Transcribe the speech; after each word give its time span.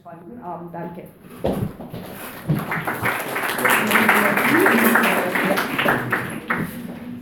spannenden 0.00 0.42
Abend. 0.42 0.70
Danke. 0.72 1.02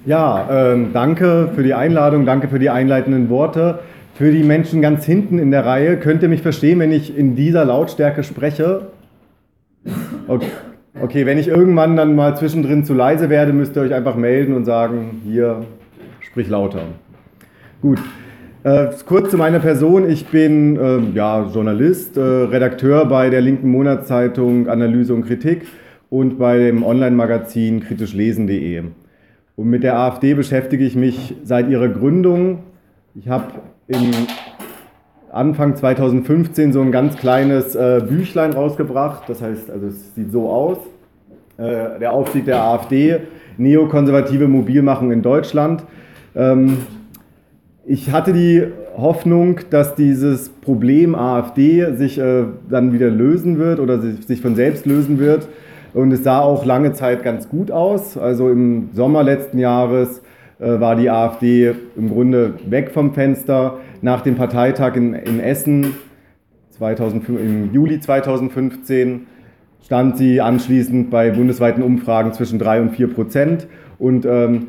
Ja, 0.07 0.49
ähm, 0.50 0.91
danke 0.92 1.50
für 1.55 1.63
die 1.63 1.75
Einladung, 1.75 2.26
danke 2.26 2.49
für 2.49 2.58
die 2.58 2.71
einleitenden 2.71 3.31
Worte. 3.31 3.81
Für 4.15 4.31
die 4.31 4.45
Menschen 4.45 4.83
ganz 4.83 5.05
hinten 5.05 5.39
in 5.39 5.50
der 5.50 5.65
Reihe, 5.65 5.97
könnt 5.97 6.23
ihr 6.23 6.29
mich 6.29 6.42
verstehen, 6.42 6.79
wenn 6.79 6.92
ich 6.92 7.17
in 7.17 7.34
dieser 7.34 7.65
Lautstärke 7.65 8.23
spreche? 8.23 8.88
Okay. 10.29 10.46
okay, 11.02 11.27
wenn 11.27 11.38
ich 11.38 11.48
irgendwann 11.48 11.96
dann 11.96 12.14
mal 12.14 12.36
zwischendrin 12.36 12.84
zu 12.84 12.95
leise 12.95 13.29
werde, 13.29 13.52
müsst 13.52 13.77
ihr 13.77 13.82
euch 13.82 13.93
einfach 13.93 14.16
melden 14.16 14.54
und 14.54 14.64
sagen, 14.64 15.22
hier, 15.25 15.64
sprich 16.20 16.48
lauter. 16.48 16.82
Gut. 17.82 18.00
Äh, 18.64 18.92
kurz 19.04 19.30
zu 19.30 19.36
meiner 19.36 19.60
Person. 19.60 20.08
Ich 20.08 20.24
bin 20.28 20.78
äh, 20.78 20.98
ja, 21.14 21.50
Journalist, 21.52 22.16
äh, 22.16 22.22
Redakteur 22.22 23.04
bei 23.04 23.28
der 23.28 23.42
linken 23.42 23.68
Monatszeitung 23.68 24.68
Analyse 24.68 25.12
und 25.12 25.27
Kritik 25.27 25.66
und 26.09 26.38
bei 26.38 26.56
dem 26.56 26.82
Online-Magazin 26.82 27.80
kritischlesen.de. 27.80 28.84
Und 29.56 29.69
mit 29.69 29.82
der 29.82 29.98
AfD 29.98 30.32
beschäftige 30.32 30.82
ich 30.82 30.96
mich 30.96 31.34
seit 31.45 31.69
ihrer 31.69 31.88
Gründung. 31.88 32.60
Ich 33.14 33.28
habe 33.28 33.52
Anfang 35.30 35.77
2015 35.77 36.72
so 36.72 36.80
ein 36.80 36.91
ganz 36.91 37.19
kleines 37.19 37.74
äh, 37.74 38.02
Büchlein 38.08 38.55
rausgebracht. 38.55 39.24
Das 39.28 39.42
heißt, 39.42 39.70
also 39.70 39.88
es 39.88 40.14
sieht 40.14 40.33
so 40.33 40.48
aus. 40.48 40.78
Äh, 41.58 41.98
der 42.00 42.12
Aufstieg 42.12 42.46
der 42.46 42.62
AfD, 42.62 43.19
neokonservative 43.58 44.48
Mobilmachung 44.48 45.12
in 45.12 45.20
Deutschland. 45.20 45.84
Ähm, 46.34 46.78
ich 47.87 48.11
hatte 48.11 48.33
die 48.33 48.66
Hoffnung, 48.97 49.61
dass 49.70 49.95
dieses 49.95 50.48
Problem 50.48 51.15
AfD 51.15 51.95
sich 51.97 52.19
äh, 52.19 52.45
dann 52.69 52.92
wieder 52.92 53.11
lösen 53.11 53.59
wird 53.59 53.79
oder 53.79 54.01
sich, 54.01 54.27
sich, 54.27 54.41
von 54.41 54.55
selbst 54.55 54.87
lösen 54.87 55.19
wird. 55.19 55.48
Und 55.92 56.12
es 56.12 56.25
sah 56.25 56.41
auch 56.41 56.64
lange 56.64 56.92
Zeit 56.92 57.23
ganz 57.23 57.48
gut 57.48 57.70
aus. 57.70 58.17
Also 58.17 58.50
im 58.50 58.89
Sommer 58.92 59.23
letzten 59.23 59.58
Jahres 59.58 60.23
äh, 60.58 60.81
war 60.81 60.97
die 60.97 61.11
AfD 61.11 61.75
im 61.97 62.08
Grunde 62.08 62.55
weg 62.67 62.91
vom 62.91 63.12
Fenster. 63.12 63.78
Nach 64.01 64.23
dem 64.23 64.34
Parteitag 64.36 64.97
in, 64.97 65.14
in 65.14 65.41
Essen 65.41 65.95
2005, 66.70 67.41
im 67.41 67.73
Juli 67.73 68.01
2015 68.01 69.27
stand 69.84 70.17
sie 70.17 70.41
anschließend 70.41 71.11
bei 71.11 71.30
bundesweiten 71.30 71.83
Umfragen 71.83 72.33
zwischen 72.33 72.58
3 72.58 72.80
und 72.80 72.91
4 72.91 73.12
Prozent. 73.12 73.67
Und 73.98 74.25
ähm, 74.25 74.69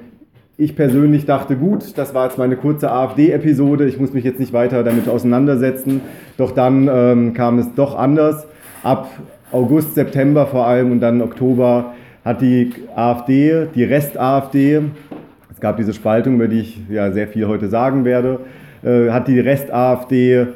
ich 0.57 0.75
persönlich 0.75 1.25
dachte, 1.25 1.57
gut, 1.57 1.97
das 1.97 2.13
war 2.13 2.25
jetzt 2.25 2.37
meine 2.37 2.55
kurze 2.55 2.89
AfD-Episode, 2.91 3.85
ich 3.85 3.99
muss 3.99 4.13
mich 4.13 4.23
jetzt 4.23 4.39
nicht 4.39 4.53
weiter 4.53 4.83
damit 4.83 5.09
auseinandersetzen. 5.09 6.01
Doch 6.37 6.51
dann 6.51 6.89
ähm, 6.91 7.33
kam 7.33 7.59
es 7.59 7.73
doch 7.75 7.97
anders. 7.97 8.47
Ab 8.81 9.09
August, 9.51 9.95
September 9.95 10.47
vor 10.47 10.65
allem 10.65 10.91
und 10.91 11.01
dann 11.01 11.21
Oktober 11.21 11.93
hat 12.23 12.41
die 12.41 12.71
AfD, 12.95 13.67
die 13.75 13.83
Rest-AfD, 13.83 14.81
es 15.51 15.59
gab 15.59 15.77
diese 15.77 15.93
Spaltung, 15.93 16.35
über 16.35 16.47
die 16.47 16.61
ich 16.61 16.79
ja 16.89 17.11
sehr 17.11 17.27
viel 17.27 17.47
heute 17.47 17.67
sagen 17.67 18.05
werde, 18.05 18.39
äh, 18.83 19.11
hat 19.11 19.27
die 19.27 19.39
Rest-AfD 19.39 20.47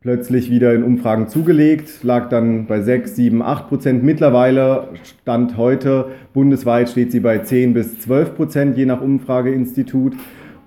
plötzlich 0.00 0.48
wieder 0.48 0.74
in 0.74 0.84
Umfragen 0.84 1.26
zugelegt, 1.26 2.04
lag 2.04 2.28
dann 2.28 2.66
bei 2.66 2.80
6, 2.80 3.16
7, 3.16 3.42
8 3.42 3.68
Prozent. 3.68 4.04
Mittlerweile 4.04 4.90
stand 5.02 5.56
heute, 5.56 6.10
bundesweit 6.32 6.88
steht 6.88 7.10
sie 7.10 7.18
bei 7.18 7.38
10 7.38 7.74
bis 7.74 7.98
12 8.00 8.36
Prozent, 8.36 8.76
je 8.78 8.86
nach 8.86 9.00
Umfrageinstitut. 9.00 10.14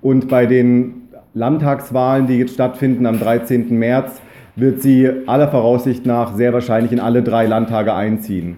Und 0.01 0.27
bei 0.27 0.45
den 0.45 1.03
Landtagswahlen, 1.33 2.27
die 2.27 2.39
jetzt 2.39 2.55
stattfinden 2.55 3.05
am 3.05 3.19
13. 3.19 3.77
März, 3.77 4.21
wird 4.57 4.81
sie 4.81 5.09
aller 5.27 5.47
Voraussicht 5.47 6.05
nach 6.05 6.35
sehr 6.35 6.51
wahrscheinlich 6.51 6.91
in 6.91 6.99
alle 6.99 7.23
drei 7.23 7.45
Landtage 7.45 7.93
einziehen. 7.93 8.57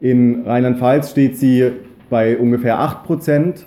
In 0.00 0.44
Rheinland-Pfalz 0.46 1.10
steht 1.10 1.36
sie 1.36 1.70
bei 2.08 2.38
ungefähr 2.38 2.78
8 2.78 3.04
Prozent, 3.04 3.66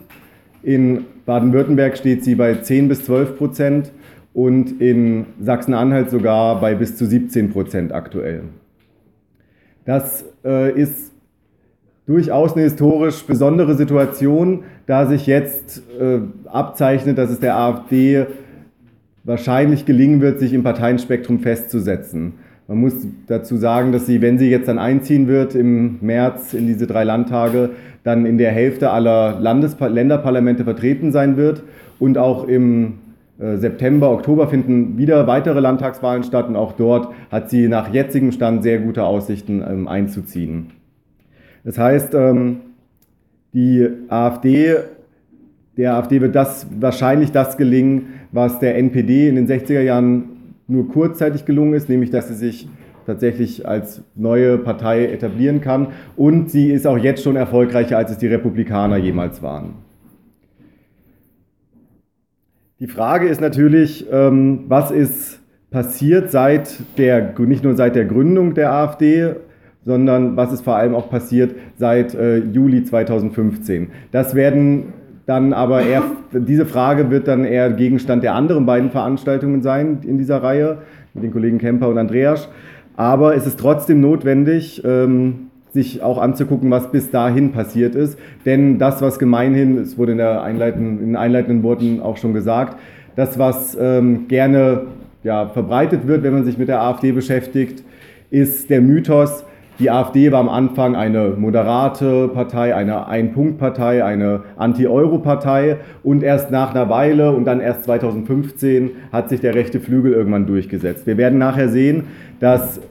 in 0.63 1.05
Baden-Württemberg 1.27 1.97
steht 1.97 2.23
sie 2.23 2.33
bei 2.33 2.55
10 2.55 2.87
bis 2.87 3.05
12 3.05 3.37
Prozent 3.37 3.91
und 4.37 4.79
in 4.79 5.25
Sachsen-Anhalt 5.41 6.11
sogar 6.11 6.61
bei 6.61 6.75
bis 6.75 6.95
zu 6.95 7.07
17 7.07 7.49
Prozent 7.49 7.91
aktuell. 7.91 8.43
Das 9.83 10.25
äh, 10.45 10.79
ist 10.79 11.11
durchaus 12.05 12.53
eine 12.53 12.61
historisch 12.61 13.25
besondere 13.25 13.73
Situation, 13.73 14.65
da 14.85 15.07
sich 15.07 15.25
jetzt 15.25 15.81
äh, 15.99 16.19
abzeichnet, 16.45 17.17
dass 17.17 17.31
es 17.31 17.39
der 17.39 17.57
AfD 17.57 18.27
wahrscheinlich 19.23 19.87
gelingen 19.87 20.21
wird, 20.21 20.39
sich 20.39 20.53
im 20.53 20.61
Parteienspektrum 20.61 21.39
festzusetzen. 21.39 22.33
Man 22.67 22.77
muss 22.77 22.93
dazu 23.25 23.57
sagen, 23.57 23.91
dass 23.91 24.05
sie, 24.05 24.21
wenn 24.21 24.37
sie 24.37 24.51
jetzt 24.51 24.67
dann 24.67 24.77
einziehen 24.77 25.27
wird 25.27 25.55
im 25.55 25.97
März 26.01 26.53
in 26.53 26.67
diese 26.67 26.85
drei 26.85 27.05
Landtage, 27.05 27.71
dann 28.03 28.27
in 28.27 28.37
der 28.37 28.51
Hälfte 28.51 28.91
aller 28.91 29.39
Landes 29.39 29.75
Länderparlamente 29.79 30.63
vertreten 30.63 31.11
sein 31.11 31.37
wird 31.37 31.63
und 31.97 32.19
auch 32.19 32.47
im 32.47 32.99
September, 33.39 34.09
Oktober 34.09 34.47
finden 34.47 34.97
wieder 34.97 35.27
weitere 35.27 35.59
Landtagswahlen 35.59 36.23
statt 36.23 36.47
und 36.47 36.55
auch 36.55 36.71
dort 36.71 37.13
hat 37.31 37.51
sie 37.51 37.67
nach 37.67 37.93
jetzigem 37.93 38.31
Stand 38.31 38.63
sehr 38.63 38.79
gute 38.79 39.03
Aussichten 39.03 39.63
ähm, 39.67 39.87
einzuziehen. 39.87 40.71
Das 41.63 41.77
heißt, 41.77 42.15
ähm, 42.15 42.61
die 43.53 43.87
AfD, 44.07 44.75
der 45.77 45.95
AfD 45.95 46.21
wird 46.21 46.35
das 46.35 46.65
wahrscheinlich 46.79 47.31
das 47.31 47.57
gelingen, 47.57 48.07
was 48.31 48.59
der 48.59 48.75
NPD 48.77 49.29
in 49.29 49.35
den 49.35 49.47
60er 49.47 49.81
Jahren 49.81 50.29
nur 50.67 50.89
kurzzeitig 50.89 51.45
gelungen 51.45 51.73
ist, 51.73 51.89
nämlich 51.89 52.09
dass 52.09 52.29
sie 52.29 52.35
sich 52.35 52.67
tatsächlich 53.05 53.67
als 53.67 54.01
neue 54.15 54.57
Partei 54.57 55.05
etablieren 55.05 55.61
kann 55.61 55.87
und 56.15 56.49
sie 56.49 56.71
ist 56.71 56.87
auch 56.87 56.97
jetzt 56.97 57.23
schon 57.23 57.35
erfolgreicher, 57.35 57.97
als 57.97 58.11
es 58.11 58.17
die 58.17 58.27
Republikaner 58.27 58.97
jemals 58.97 59.41
waren. 59.43 59.75
Die 62.79 62.87
Frage 62.87 63.27
ist 63.27 63.41
natürlich, 63.41 64.05
ähm, 64.11 64.65
was 64.67 64.91
ist 64.91 65.39
passiert 65.71 66.29
seit 66.29 66.77
der, 66.99 67.33
nicht 67.39 67.63
nur 67.63 67.75
seit 67.75 67.95
der 67.95 68.05
Gründung 68.05 68.53
der 68.53 68.71
AfD, 68.71 69.33
sondern 69.83 70.37
was 70.37 70.53
ist 70.53 70.61
vor 70.61 70.75
allem 70.75 70.93
auch 70.93 71.09
passiert 71.09 71.55
seit 71.77 72.13
äh, 72.13 72.37
Juli 72.37 72.83
2015. 72.83 73.87
Das 74.11 74.35
werden 74.35 74.93
dann 75.25 75.53
aber 75.53 75.81
eher, 75.81 76.03
diese 76.31 76.67
Frage 76.67 77.09
wird 77.09 77.27
dann 77.27 77.45
eher 77.45 77.71
Gegenstand 77.71 78.21
der 78.21 78.35
anderen 78.35 78.67
beiden 78.67 78.91
Veranstaltungen 78.91 79.63
sein 79.63 80.01
in 80.03 80.19
dieser 80.19 80.43
Reihe, 80.43 80.77
mit 81.15 81.23
den 81.23 81.31
Kollegen 81.31 81.57
Kemper 81.57 81.89
und 81.89 81.97
Andreas. 81.97 82.47
Aber 82.95 83.35
es 83.35 83.47
ist 83.47 83.59
trotzdem 83.59 84.01
notwendig, 84.01 84.83
ähm, 84.85 85.46
sich 85.77 86.01
auch 86.01 86.17
anzugucken, 86.17 86.71
was 86.71 86.91
bis 86.91 87.11
dahin 87.11 87.51
passiert 87.51 87.93
ist. 87.93 88.17
Denn 88.45 88.79
das, 88.79 88.99
was 89.03 89.19
gemeinhin, 89.19 89.77
es 89.77 89.95
wurde 89.95 90.13
in, 90.13 90.17
der 90.17 90.41
einleitenden, 90.41 90.99
in 90.99 91.05
den 91.05 91.15
einleitenden 91.15 91.61
Worten 91.61 92.01
auch 92.01 92.17
schon 92.17 92.33
gesagt, 92.33 92.79
das, 93.15 93.37
was 93.37 93.77
ähm, 93.79 94.27
gerne 94.27 94.87
ja, 95.23 95.47
verbreitet 95.49 96.07
wird, 96.07 96.23
wenn 96.23 96.33
man 96.33 96.45
sich 96.45 96.57
mit 96.57 96.67
der 96.67 96.81
AfD 96.81 97.11
beschäftigt, 97.11 97.83
ist 98.31 98.71
der 98.71 98.81
Mythos, 98.81 99.45
die 99.79 99.91
AfD 99.91 100.31
war 100.31 100.39
am 100.39 100.49
Anfang 100.49 100.95
eine 100.95 101.35
moderate 101.37 102.29
Partei, 102.29 102.73
eine 102.73 103.07
Ein-Punkt-Partei, 103.07 104.03
eine 104.03 104.41
Anti-Euro-Partei 104.55 105.77
und 106.01 106.23
erst 106.23 106.49
nach 106.49 106.73
einer 106.73 106.89
Weile 106.89 107.33
und 107.33 107.45
dann 107.45 107.59
erst 107.59 107.83
2015 107.83 108.89
hat 109.11 109.29
sich 109.29 109.41
der 109.41 109.53
rechte 109.53 109.79
Flügel 109.79 110.13
irgendwann 110.13 110.47
durchgesetzt. 110.47 111.05
Wir 111.05 111.17
werden 111.17 111.37
nachher 111.37 111.69
sehen, 111.69 112.05
dass 112.39 112.81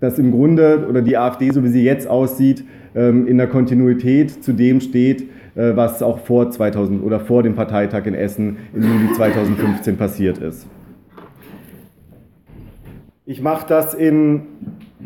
dass 0.00 0.18
im 0.18 0.32
Grunde 0.32 0.86
oder 0.88 1.02
die 1.02 1.16
AfD, 1.16 1.50
so 1.50 1.64
wie 1.64 1.68
sie 1.68 1.84
jetzt 1.84 2.08
aussieht, 2.08 2.64
ähm, 2.94 3.26
in 3.26 3.38
der 3.38 3.46
Kontinuität 3.46 4.42
zu 4.42 4.52
dem 4.52 4.80
steht, 4.80 5.22
äh, 5.54 5.74
was 5.74 6.02
auch 6.02 6.20
vor 6.20 6.50
2000 6.50 7.02
oder 7.02 7.20
vor 7.20 7.42
dem 7.42 7.54
Parteitag 7.54 8.06
in 8.06 8.14
Essen 8.14 8.58
im 8.74 8.82
Juli 8.82 9.12
2015 9.14 9.96
passiert 9.96 10.38
ist. 10.38 10.66
Ich 13.24 13.42
mache 13.42 13.66
das 13.68 13.92
in 13.92 14.42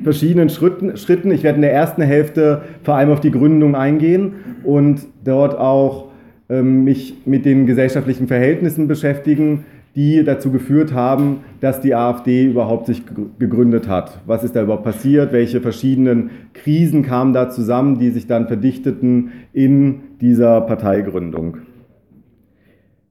verschiedenen 0.03 0.50
Schritten, 0.50 0.97
Schritten. 0.97 1.31
Ich 1.31 1.43
werde 1.43 1.56
in 1.56 1.62
der 1.62 1.73
ersten 1.73 2.03
Hälfte 2.03 2.62
vor 2.82 2.94
allem 2.94 3.11
auf 3.11 3.20
die 3.20 3.31
Gründung 3.31 3.75
eingehen 3.75 4.35
und 4.62 5.06
dort 5.25 5.59
auch 5.59 6.09
ähm, 6.49 6.85
mich 6.85 7.14
mit 7.25 7.44
den 7.47 7.67
gesellschaftlichen 7.67 8.26
Verhältnissen 8.26 8.88
beschäftigen, 8.88 9.64
die 9.96 10.22
dazu 10.25 10.52
geführt 10.52 10.94
haben, 10.94 11.38
dass 11.60 11.81
die 11.81 11.94
AfD 11.94 12.44
überhaupt 12.44 12.87
sich 12.87 13.02
gegründet 13.38 13.88
hat. 13.88 14.20
Was 14.26 14.44
ist 14.44 14.54
da 14.54 14.62
überhaupt 14.62 14.84
passiert? 14.84 15.32
Welche 15.32 15.60
verschiedenen 15.60 16.31
Krisen 16.54 17.02
kamen 17.02 17.32
da 17.32 17.50
zusammen, 17.50 17.98
die 17.98 18.10
sich 18.10 18.26
dann 18.26 18.46
verdichteten 18.46 19.32
in 19.52 20.00
dieser 20.20 20.60
Parteigründung? 20.60 21.58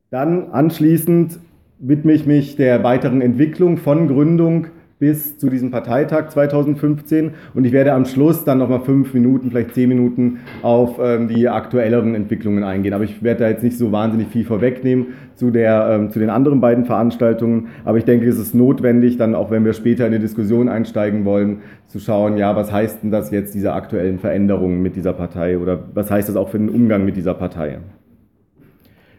Dann 0.10 0.52
anschließend 0.52 1.40
widme 1.80 2.14
ich 2.14 2.26
mich 2.26 2.56
der 2.56 2.84
weiteren 2.84 3.22
Entwicklung 3.22 3.78
von 3.78 4.08
Gründung 4.08 4.68
bis 5.00 5.38
zu 5.38 5.50
diesem 5.50 5.72
Parteitag 5.72 6.28
2015 6.28 7.32
und 7.54 7.64
ich 7.64 7.72
werde 7.72 7.94
am 7.94 8.04
Schluss 8.04 8.44
dann 8.44 8.58
nochmal 8.58 8.82
fünf 8.82 9.14
Minuten, 9.14 9.50
vielleicht 9.50 9.74
zehn 9.74 9.88
Minuten 9.88 10.40
auf 10.62 11.00
ähm, 11.02 11.30
die 11.30 11.48
aktuelleren 11.48 12.16
Entwicklungen 12.16 12.66
eingehen. 12.66 12.94
Aber 12.94 13.06
ich 13.06 13.24
werde 13.24 13.46
da 13.46 13.50
jetzt 13.50 13.64
nicht 13.64 13.78
so 13.78 13.94
wahnsinnig 13.94 14.28
viel 14.28 14.44
vorwegnehmen 14.44 15.08
zu, 15.36 15.52
der, 15.52 15.88
ähm, 15.90 16.12
zu 16.12 16.20
den 16.20 16.30
anderen 16.30 16.60
beiden 16.60 16.84
Veranstaltungen. 16.84 17.70
Aber 17.86 17.98
ich 17.98 18.04
denke, 18.04 18.28
es 18.28 18.38
ist 18.38 18.54
notwendig, 18.54 19.16
dann 19.16 19.36
auch 19.36 19.52
wenn 19.52 19.64
wir 19.64 19.72
später 19.72 20.06
in 20.06 20.12
die 20.12 20.20
Diskussion 20.20 20.68
einsteigen 20.68 21.24
wollen, 21.24 21.60
zu 21.88 22.00
schauen, 22.00 22.38
ja, 22.38 22.58
was 22.58 22.70
heißt 22.70 23.02
denn 23.02 23.10
das 23.10 23.32
jetzt, 23.32 23.56
diese 23.56 23.72
aktuellen 23.72 24.20
Veränderungen 24.20 24.82
mit 24.82 24.98
dieser 24.98 25.14
Partei 25.14 25.58
oder 25.58 25.80
was 25.94 26.12
heißt 26.12 26.28
das 26.28 26.36
auch 26.36 26.50
für 26.50 26.60
den 26.60 26.70
Umgang 26.70 27.06
mit 27.06 27.16
dieser 27.16 27.36
Partei? 27.36 27.80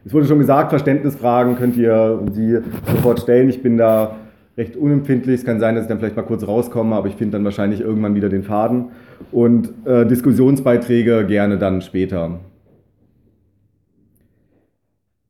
Es 0.05 0.13
wurde 0.13 0.27
schon 0.27 0.39
gesagt, 0.39 0.71
Verständnisfragen 0.71 1.57
könnt 1.57 1.77
ihr 1.77 2.21
Sie 2.33 2.59
sofort 2.87 3.21
stellen. 3.21 3.49
Ich 3.49 3.63
bin 3.63 3.79
da 3.79 4.17
recht 4.61 4.77
unempfindlich. 4.77 5.41
Es 5.41 5.47
kann 5.47 5.59
sein, 5.59 5.75
dass 5.75 5.85
ich 5.85 5.89
dann 5.89 5.99
vielleicht 5.99 6.17
mal 6.17 6.23
kurz 6.23 6.47
rauskomme, 6.47 6.95
aber 6.95 7.09
ich 7.09 7.15
finde 7.15 7.39
dann 7.39 7.45
wahrscheinlich 7.45 7.81
irgendwann 7.81 8.15
wieder 8.15 8.29
den 8.29 8.43
Faden. 8.43 8.91
Und 9.33 9.73
äh, 9.87 10.07
Diskussionsbeiträge 10.07 11.25
gerne 11.27 11.57
dann 11.59 11.81
später. 11.81 12.41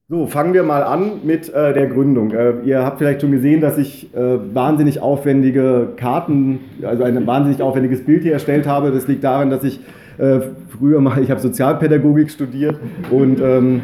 So, 0.09 0.27
fangen 0.27 0.53
wir 0.55 0.65
mal 0.65 0.83
an 0.83 1.21
mit 1.23 1.49
äh, 1.55 1.73
der 1.73 1.87
Gründung. 1.87 2.33
Äh, 2.33 2.55
ihr 2.65 2.85
habt 2.85 2.99
vielleicht 2.99 3.21
schon 3.21 3.31
gesehen, 3.31 3.61
dass 3.61 3.79
ich 3.79 4.13
äh, 4.13 4.39
wahnsinnig 4.53 5.01
aufwendige 5.01 5.91
Karten, 5.97 6.59
also 6.83 7.05
ein 7.05 7.25
wahnsinnig 7.29 7.63
aufwendiges 7.63 8.05
Bild 8.05 8.25
hier 8.25 8.33
erstellt 8.33 8.67
habe. 8.67 8.91
Das 8.91 9.07
liegt 9.07 9.23
daran, 9.23 9.51
dass 9.51 9.63
ich 9.63 9.79
äh, 10.19 10.41
früher 10.69 11.01
mal, 11.01 11.23
ich 11.23 11.31
habe 11.31 11.41
Sozialpädagogik 11.41 12.33
studiert 12.33 12.77
und 13.13 13.41
ähm, 13.41 13.83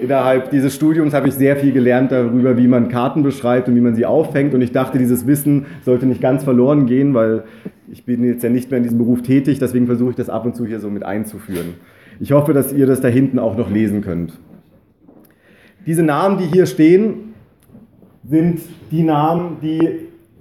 innerhalb 0.00 0.50
dieses 0.50 0.74
Studiums 0.74 1.14
habe 1.14 1.28
ich 1.28 1.34
sehr 1.34 1.56
viel 1.56 1.72
gelernt 1.72 2.12
darüber, 2.12 2.56
wie 2.56 2.66
man 2.66 2.88
Karten 2.88 3.22
beschreibt 3.22 3.68
und 3.68 3.76
wie 3.76 3.80
man 3.80 3.94
sie 3.94 4.06
auffängt. 4.06 4.54
Und 4.54 4.60
ich 4.60 4.72
dachte, 4.72 4.98
dieses 4.98 5.26
Wissen 5.26 5.66
sollte 5.84 6.06
nicht 6.06 6.20
ganz 6.20 6.44
verloren 6.44 6.86
gehen, 6.86 7.14
weil 7.14 7.44
ich 7.90 8.04
bin 8.04 8.24
jetzt 8.24 8.42
ja 8.42 8.50
nicht 8.50 8.70
mehr 8.70 8.78
in 8.78 8.84
diesem 8.84 8.98
Beruf 8.98 9.22
tätig. 9.22 9.58
Deswegen 9.58 9.86
versuche 9.86 10.10
ich 10.10 10.16
das 10.16 10.28
ab 10.28 10.44
und 10.44 10.56
zu 10.56 10.66
hier 10.66 10.80
so 10.80 10.90
mit 10.90 11.02
einzuführen. 11.02 11.74
Ich 12.20 12.32
hoffe, 12.32 12.52
dass 12.52 12.72
ihr 12.72 12.86
das 12.86 13.00
da 13.00 13.08
hinten 13.08 13.38
auch 13.38 13.56
noch 13.56 13.70
lesen 13.70 14.00
könnt. 14.00 14.38
Diese 15.86 16.02
Namen, 16.02 16.38
die 16.38 16.44
hier 16.44 16.66
stehen, 16.66 17.34
sind 18.28 18.60
die 18.90 19.02
Namen, 19.02 19.58
die 19.62 19.80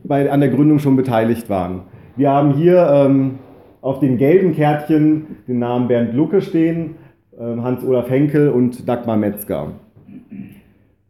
bei, 0.03 0.29
an 0.29 0.39
der 0.39 0.49
Gründung 0.49 0.79
schon 0.79 0.95
beteiligt 0.95 1.49
waren. 1.49 1.81
Wir 2.15 2.31
haben 2.31 2.53
hier 2.53 2.87
ähm, 2.91 3.35
auf 3.81 3.99
den 3.99 4.17
gelben 4.17 4.55
Kärtchen 4.55 5.37
den 5.47 5.59
Namen 5.59 5.87
Bernd 5.87 6.13
Lucke 6.13 6.41
stehen 6.41 6.95
Hans-Olaf 7.39 8.09
Henkel 8.09 8.49
und 8.49 8.87
Dagmar 8.87 9.17
Metzger. 9.17 9.71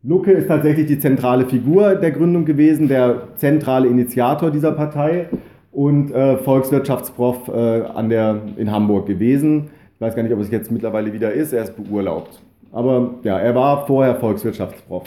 Lucke 0.03 0.31
ist 0.31 0.47
tatsächlich 0.47 0.87
die 0.87 0.99
zentrale 0.99 1.45
Figur 1.45 1.95
der 1.95 2.11
Gründung 2.11 2.45
gewesen, 2.45 2.87
der 2.87 3.29
zentrale 3.35 3.87
Initiator 3.87 4.51
dieser 4.51 4.71
Partei 4.71 5.27
und 5.71 6.11
äh, 6.11 6.37
Volkswirtschaftsprof 6.37 7.47
äh, 7.49 7.81
an 7.81 8.09
der, 8.09 8.41
in 8.57 8.71
Hamburg 8.71 9.05
gewesen. 9.05 9.69
Ich 9.95 10.01
weiß 10.01 10.15
gar 10.15 10.23
nicht, 10.23 10.33
ob 10.33 10.39
es 10.39 10.51
jetzt 10.51 10.71
mittlerweile 10.71 11.13
wieder 11.13 11.31
ist, 11.31 11.53
er 11.53 11.63
ist 11.63 11.75
beurlaubt. 11.75 12.41
Aber 12.71 13.15
ja, 13.23 13.39
er 13.39 13.55
war 13.55 13.87
vorher 13.87 14.15
Volkswirtschaftsprof. 14.15 15.03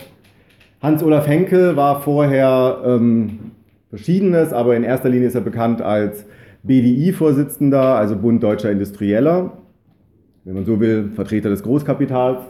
Hans-Olaf 0.82 1.26
Henkel 1.26 1.76
war 1.76 2.00
vorher 2.00 2.78
ähm, 2.84 3.52
Verschiedenes, 3.90 4.52
aber 4.52 4.76
in 4.76 4.84
erster 4.84 5.08
Linie 5.08 5.28
ist 5.28 5.34
er 5.34 5.40
bekannt 5.40 5.82
als 5.82 6.24
BDI-Vorsitzender, 6.62 7.96
also 7.96 8.16
Bund 8.16 8.42
Deutscher 8.42 8.70
Industrieller 8.70 9.52
wenn 10.50 10.56
man 10.56 10.64
so 10.64 10.80
will, 10.80 11.10
Vertreter 11.14 11.48
des 11.48 11.62
Großkapitals. 11.62 12.40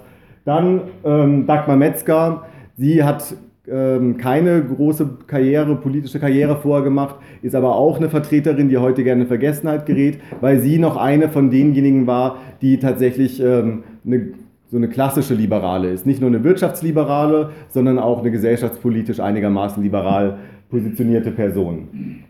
Dann 0.46 0.80
ähm, 1.04 1.46
Dagmar 1.46 1.76
Metzger, 1.76 2.46
sie 2.74 3.04
hat 3.04 3.34
ähm, 3.68 4.16
keine 4.16 4.64
große 4.64 5.18
Karriere, 5.26 5.76
politische 5.76 6.18
Karriere 6.18 6.56
vorgemacht, 6.56 7.16
ist 7.42 7.54
aber 7.54 7.76
auch 7.76 7.98
eine 7.98 8.08
Vertreterin, 8.08 8.70
die 8.70 8.78
heute 8.78 9.04
gerne 9.04 9.22
in 9.22 9.28
Vergessenheit 9.28 9.84
gerät, 9.84 10.18
weil 10.40 10.60
sie 10.60 10.78
noch 10.78 10.96
eine 10.96 11.28
von 11.28 11.50
denjenigen 11.50 12.06
war, 12.06 12.38
die 12.62 12.78
tatsächlich 12.78 13.38
ähm, 13.38 13.82
eine, 14.06 14.28
so 14.70 14.78
eine 14.78 14.88
klassische 14.88 15.34
Liberale 15.34 15.90
ist. 15.90 16.06
Nicht 16.06 16.22
nur 16.22 16.30
eine 16.30 16.42
Wirtschaftsliberale, 16.42 17.50
sondern 17.68 17.98
auch 17.98 18.20
eine 18.20 18.30
gesellschaftspolitisch 18.30 19.20
einigermaßen 19.20 19.82
liberal 19.82 20.38
positionierte 20.70 21.32
Person. 21.32 22.22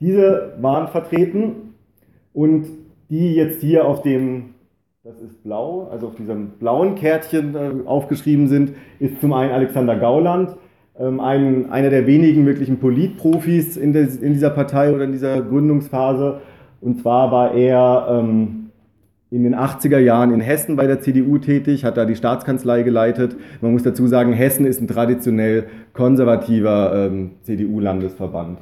Diese 0.00 0.54
waren 0.60 0.88
vertreten 0.88 1.52
und 2.32 2.66
die 3.10 3.36
jetzt 3.36 3.60
hier 3.60 3.84
auf 3.84 4.02
dem 4.02 4.53
das 5.04 5.20
ist 5.20 5.42
blau, 5.42 5.88
also 5.92 6.06
auf 6.06 6.14
diesem 6.14 6.52
blauen 6.58 6.94
Kärtchen 6.94 7.54
äh, 7.54 7.86
aufgeschrieben 7.86 8.48
sind, 8.48 8.70
ist 9.00 9.20
zum 9.20 9.34
einen 9.34 9.52
Alexander 9.52 9.96
Gauland, 9.96 10.56
ähm, 10.98 11.20
ein, 11.20 11.70
einer 11.70 11.90
der 11.90 12.06
wenigen 12.06 12.46
wirklichen 12.46 12.78
Politprofis 12.78 13.76
in, 13.76 13.92
des, 13.92 14.16
in, 14.16 14.32
dieser 14.32 14.48
Partei 14.48 14.94
oder 14.94 15.04
in 15.04 15.12
dieser 15.12 15.42
Gründungsphase. 15.42 16.40
Und 16.80 17.02
zwar 17.02 17.30
war 17.30 17.52
er 17.52 18.06
ähm, 18.18 18.70
in 19.30 19.42
den 19.42 19.54
80er 19.54 19.98
Jahren 19.98 20.32
in 20.32 20.40
Hessen 20.40 20.74
bei 20.74 20.86
der 20.86 21.02
CDU 21.02 21.36
tätig, 21.36 21.84
hat 21.84 21.98
da 21.98 22.06
die 22.06 22.16
Staatskanzlei 22.16 22.82
geleitet. 22.82 23.36
Man 23.60 23.72
muss 23.72 23.82
dazu 23.82 24.06
sagen, 24.06 24.32
Hessen 24.32 24.64
ist 24.64 24.80
ein 24.80 24.88
traditionell 24.88 25.66
konservativer 25.92 27.08
ähm, 27.10 27.32
CDU-Landesverband. 27.42 28.56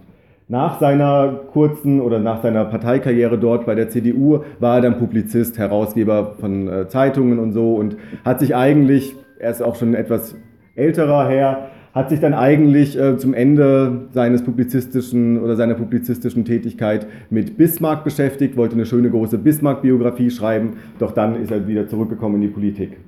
Nach 0.53 0.79
seiner 0.81 1.41
kurzen 1.51 2.03
oder 2.03 2.19
nach 2.19 2.43
seiner 2.43 2.67
Parteikarriere 2.67 3.39
dort 3.39 3.65
bei 3.65 3.75
der 3.75 3.89
CDU 3.89 4.41
war 4.61 4.77
er 4.77 4.83
dann 4.83 4.99
Publizist, 4.99 5.57
Herausgeber 5.57 6.35
von 6.39 6.69
äh, 6.69 6.89
Zeitungen 6.89 7.39
und 7.39 7.53
so 7.53 7.77
und 7.77 7.97
hat 8.23 8.41
sich 8.41 8.55
eigentlich, 8.55 9.15
er 9.39 9.51
ist 9.51 9.63
auch 9.63 9.77
schon 9.77 9.95
etwas 9.95 10.37
älterer 10.75 11.27
Herr, 11.27 11.71
hat 11.95 12.11
sich 12.11 12.21
dann 12.21 12.35
eigentlich 12.35 13.01
äh, 13.01 13.17
zum 13.17 13.33
Ende 13.33 14.09
seines 14.11 14.45
publizistischen 14.45 15.41
oder 15.41 15.57
seiner 15.57 15.73
publizistischen 15.73 16.45
Tätigkeit 16.45 17.07
mit 17.31 17.57
Bismarck 17.57 18.05
beschäftigt, 18.05 18.55
wollte 18.59 18.75
eine 18.75 18.85
schöne 18.85 19.09
große 19.09 19.39
Bismarck-Biografie 19.39 20.31
schreiben, 20.31 20.75
doch 20.99 21.13
dann 21.13 21.35
ist 21.43 21.51
er 21.51 21.67
wieder 21.67 21.89
zurückgekommen 21.89 22.35
in 22.35 22.41
die 22.43 22.49
Politik. 22.49 22.99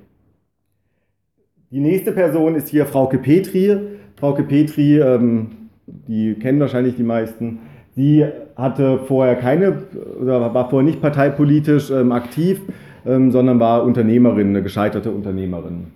Die 1.69 1.79
nächste 1.79 2.11
Person 2.11 2.55
ist 2.55 2.69
hier 2.69 2.87
Frauke 2.87 3.19
Petri. 3.19 3.77
Frauke 4.15 4.41
Petri 4.41 4.97
ähm, 4.97 5.64
die 5.87 6.33
kennen 6.35 6.59
wahrscheinlich 6.59 6.95
die 6.95 7.03
meisten. 7.03 7.59
Sie 7.95 8.25
hatte 8.55 8.99
vorher 9.07 9.35
keine, 9.35 9.83
oder 10.21 10.53
war 10.53 10.69
vorher 10.69 10.85
nicht 10.85 11.01
parteipolitisch 11.01 11.91
ähm, 11.91 12.11
aktiv, 12.11 12.61
ähm, 13.05 13.31
sondern 13.31 13.59
war 13.59 13.83
Unternehmerin, 13.83 14.49
eine 14.49 14.63
gescheiterte 14.63 15.11
Unternehmerin. 15.11 15.87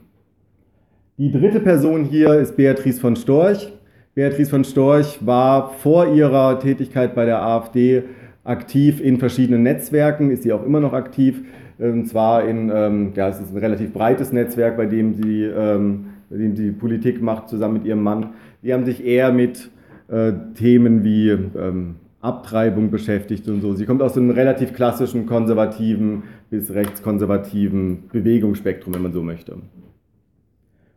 Die 1.18 1.32
dritte 1.32 1.60
Person 1.60 2.06
hier 2.06 2.36
ist 2.36 2.56
Beatrice 2.56 3.02
von 3.02 3.16
Storch. 3.16 3.74
Beatrice 4.16 4.50
von 4.50 4.64
Storch 4.64 5.20
war 5.26 5.72
vor 5.72 6.14
ihrer 6.14 6.60
Tätigkeit 6.60 7.14
bei 7.16 7.26
der 7.26 7.42
AfD 7.42 8.04
aktiv 8.46 9.02
in 9.02 9.18
verschiedenen 9.18 9.64
Netzwerken, 9.64 10.32
ist 10.32 10.44
sie 10.44 10.54
auch 10.54 10.66
immer 10.66 10.80
noch 10.80 10.94
aktiv. 10.94 11.42
Und 11.78 12.08
zwar 12.08 12.46
in, 12.46 12.72
ähm, 12.74 13.12
ja, 13.16 13.30
es 13.30 13.40
ist 13.40 13.54
ein 13.54 13.58
relativ 13.58 13.94
breites 13.94 14.32
Netzwerk, 14.32 14.78
bei 14.78 14.86
dem 14.86 15.14
sie, 15.14 15.44
ähm, 15.44 16.08
bei 16.30 16.38
dem 16.38 16.56
sie 16.56 16.72
Politik 16.72 17.22
macht, 17.22 17.50
zusammen 17.50 17.76
mit 17.76 17.86
ihrem 17.86 18.02
Mann. 18.02 18.32
Die 18.64 18.74
haben 18.74 18.86
sich 18.86 19.06
eher 19.06 19.32
mit 19.32 19.70
äh, 20.10 20.34
Themen 20.56 21.04
wie 21.04 21.30
ähm, 21.30 21.96
Abtreibung 22.22 22.92
beschäftigt 22.92 23.48
und 23.48 23.62
so. 23.62 23.74
Sie 23.76 23.86
kommt 23.86 24.02
aus 24.02 24.18
einem 24.18 24.32
relativ 24.32 24.74
klassischen 24.74 25.26
konservativen 25.26 26.24
bis 26.50 26.74
rechtskonservativen 26.74 28.10
Bewegungsspektrum, 28.12 28.94
wenn 28.94 29.04
man 29.04 29.14
so 29.14 29.24
möchte. 29.24 29.58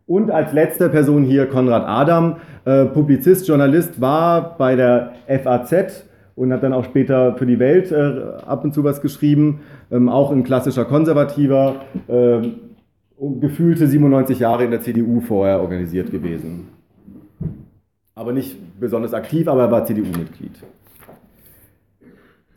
Und 0.06 0.30
als 0.30 0.52
letzte 0.52 0.88
Person 0.88 1.24
hier 1.24 1.46
Konrad 1.46 1.84
Adam, 1.86 2.36
äh, 2.64 2.86
Publizist, 2.86 3.46
Journalist, 3.46 4.00
war 4.00 4.56
bei 4.58 4.74
der 4.74 5.12
FAZ 5.28 6.06
und 6.34 6.52
hat 6.52 6.62
dann 6.64 6.72
auch 6.72 6.84
später 6.84 7.36
für 7.36 7.46
die 7.46 7.60
Welt 7.60 7.92
äh, 7.92 8.22
ab 8.44 8.64
und 8.64 8.74
zu 8.74 8.82
was 8.82 9.00
geschrieben, 9.00 9.60
ähm, 9.92 10.08
auch 10.08 10.32
ein 10.32 10.42
klassischer 10.42 10.86
Konservativer, 10.86 11.76
äh, 12.08 12.40
gefühlte 13.40 13.86
97 13.86 14.40
Jahre 14.40 14.64
in 14.64 14.72
der 14.72 14.80
CDU 14.80 15.20
vorher 15.20 15.60
organisiert 15.60 16.10
gewesen 16.10 16.68
aber 18.14 18.32
nicht 18.32 18.56
besonders 18.78 19.14
aktiv, 19.14 19.48
aber 19.48 19.62
er 19.62 19.70
war 19.70 19.84
CDU-Mitglied. 19.84 20.52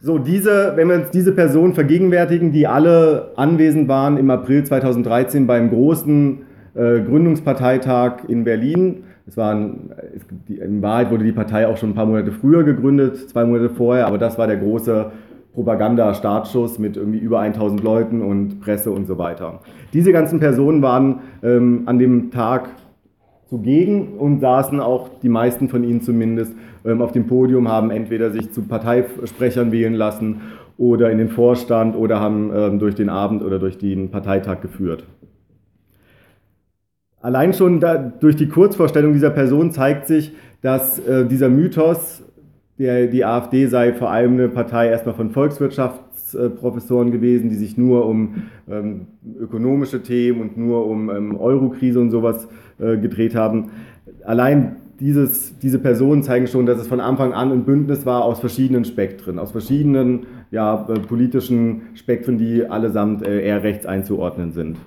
So, 0.02 0.20
diese, 0.20 0.74
wenn 0.76 0.90
wir 0.90 0.98
uns 0.98 1.10
diese 1.10 1.32
Personen 1.32 1.74
vergegenwärtigen, 1.74 2.52
die 2.52 2.68
alle 2.68 3.32
anwesend 3.38 3.88
waren 3.88 4.18
im 4.18 4.30
April 4.30 4.64
2013 4.64 5.48
beim 5.48 5.72
großen 5.72 6.44
äh, 6.76 7.00
Gründungsparteitag 7.02 8.26
in 8.28 8.44
Berlin. 8.44 9.06
Es 9.26 9.36
waren, 9.36 9.92
in 10.48 10.84
Wahrheit 10.84 11.10
wurde 11.10 11.24
die 11.24 11.32
Partei 11.32 11.68
auch 11.68 11.78
schon 11.78 11.92
ein 11.92 11.96
paar 11.96 12.06
Monate 12.06 12.32
früher 12.32 12.64
gegründet, 12.64 13.30
zwei 13.30 13.46
Monate 13.46 13.72
vorher, 13.72 14.06
aber 14.06 14.20
das 14.20 14.38
war 14.38 14.46
der 14.46 14.58
große 14.58 15.12
Propaganda-Startschuss 15.56 16.78
mit 16.78 16.98
irgendwie 16.98 17.18
über 17.18 17.40
1000 17.40 17.82
Leuten 17.82 18.22
und 18.22 18.60
Presse 18.60 18.92
und 18.92 19.08
so 19.08 19.18
weiter. 19.18 19.62
Diese 19.94 20.12
ganzen 20.12 20.40
Personen 20.40 20.84
waren 20.84 21.22
ähm, 21.42 21.84
an 21.88 21.98
dem 21.98 22.30
Tag 22.30 22.70
zugegen 23.56 24.18
und 24.18 24.42
saßen 24.42 24.80
auch, 24.80 25.10
die 25.22 25.30
meisten 25.30 25.70
von 25.70 25.84
ihnen 25.84 26.02
zumindest, 26.02 26.54
ähm, 26.84 27.02
auf 27.02 27.12
dem 27.14 27.28
Podium, 27.28 27.70
haben 27.70 27.90
entweder 27.90 28.32
sich 28.32 28.52
zu 28.52 28.64
Parteisprechern 28.64 29.72
wählen 29.72 29.94
lassen 29.94 30.42
oder 30.78 31.10
in 31.10 31.18
den 31.18 31.30
Vorstand 31.30 31.96
oder 31.96 32.20
haben 32.20 32.52
ähm, 32.54 32.80
durch 32.80 32.96
den 32.96 33.10
Abend 33.10 33.44
oder 33.44 33.60
durch 33.60 33.78
den 33.78 34.12
Parteitag 34.12 34.62
geführt. 34.62 35.06
Allein 37.22 37.54
schon 37.54 37.80
da, 37.80 37.96
durch 37.96 38.36
die 38.36 38.50
Kurzvorstellung 38.50 39.14
dieser 39.14 39.32
Person 39.32 39.72
zeigt 39.72 40.08
sich, 40.08 40.34
dass 40.62 41.00
äh, 41.00 41.26
dieser 41.26 41.50
Mythos 41.50 42.24
der, 42.78 43.08
die 43.08 43.24
AfD 43.24 43.68
sei 43.68 43.94
vor 43.94 44.12
allem 44.12 44.34
eine 44.34 44.50
Partei 44.50 44.90
erstmal 44.90 45.16
von 45.16 45.32
Volkswirtschaftsprofessoren 46.26 47.12
gewesen, 47.12 47.50
die 47.50 47.56
sich 47.56 47.78
nur 47.78 48.06
um 48.06 48.44
ähm, 48.70 49.08
ökonomische 49.40 50.02
Themen 50.02 50.42
und 50.42 50.58
nur 50.58 50.88
um 50.88 51.10
ähm, 51.10 51.40
Eurokrise 51.40 52.00
und 52.00 52.12
sowas 52.12 52.48
äh, 52.80 52.98
gedreht 52.98 53.36
haben. 53.36 53.70
Allein 54.26 54.78
dieses, 55.00 55.60
diese 55.60 55.80
Personen 55.80 56.24
zeigen 56.24 56.48
schon, 56.48 56.66
dass 56.66 56.80
es 56.80 56.88
von 56.88 57.00
Anfang 57.00 57.34
an 57.34 57.52
ein 57.52 57.66
Bündnis 57.66 58.06
war 58.06 58.24
aus 58.24 58.40
verschiedenen 58.40 58.86
Spektren, 58.86 59.40
aus 59.40 59.52
verschiedenen 59.52 60.26
ja, 60.52 60.88
äh, 60.90 61.00
politischen 61.00 61.82
Spektren, 61.96 62.38
die 62.38 62.66
allesamt 62.66 63.26
äh, 63.26 63.46
eher 63.46 63.64
rechts 63.64 63.86
einzuordnen 63.86 64.52
sind. 64.52 64.78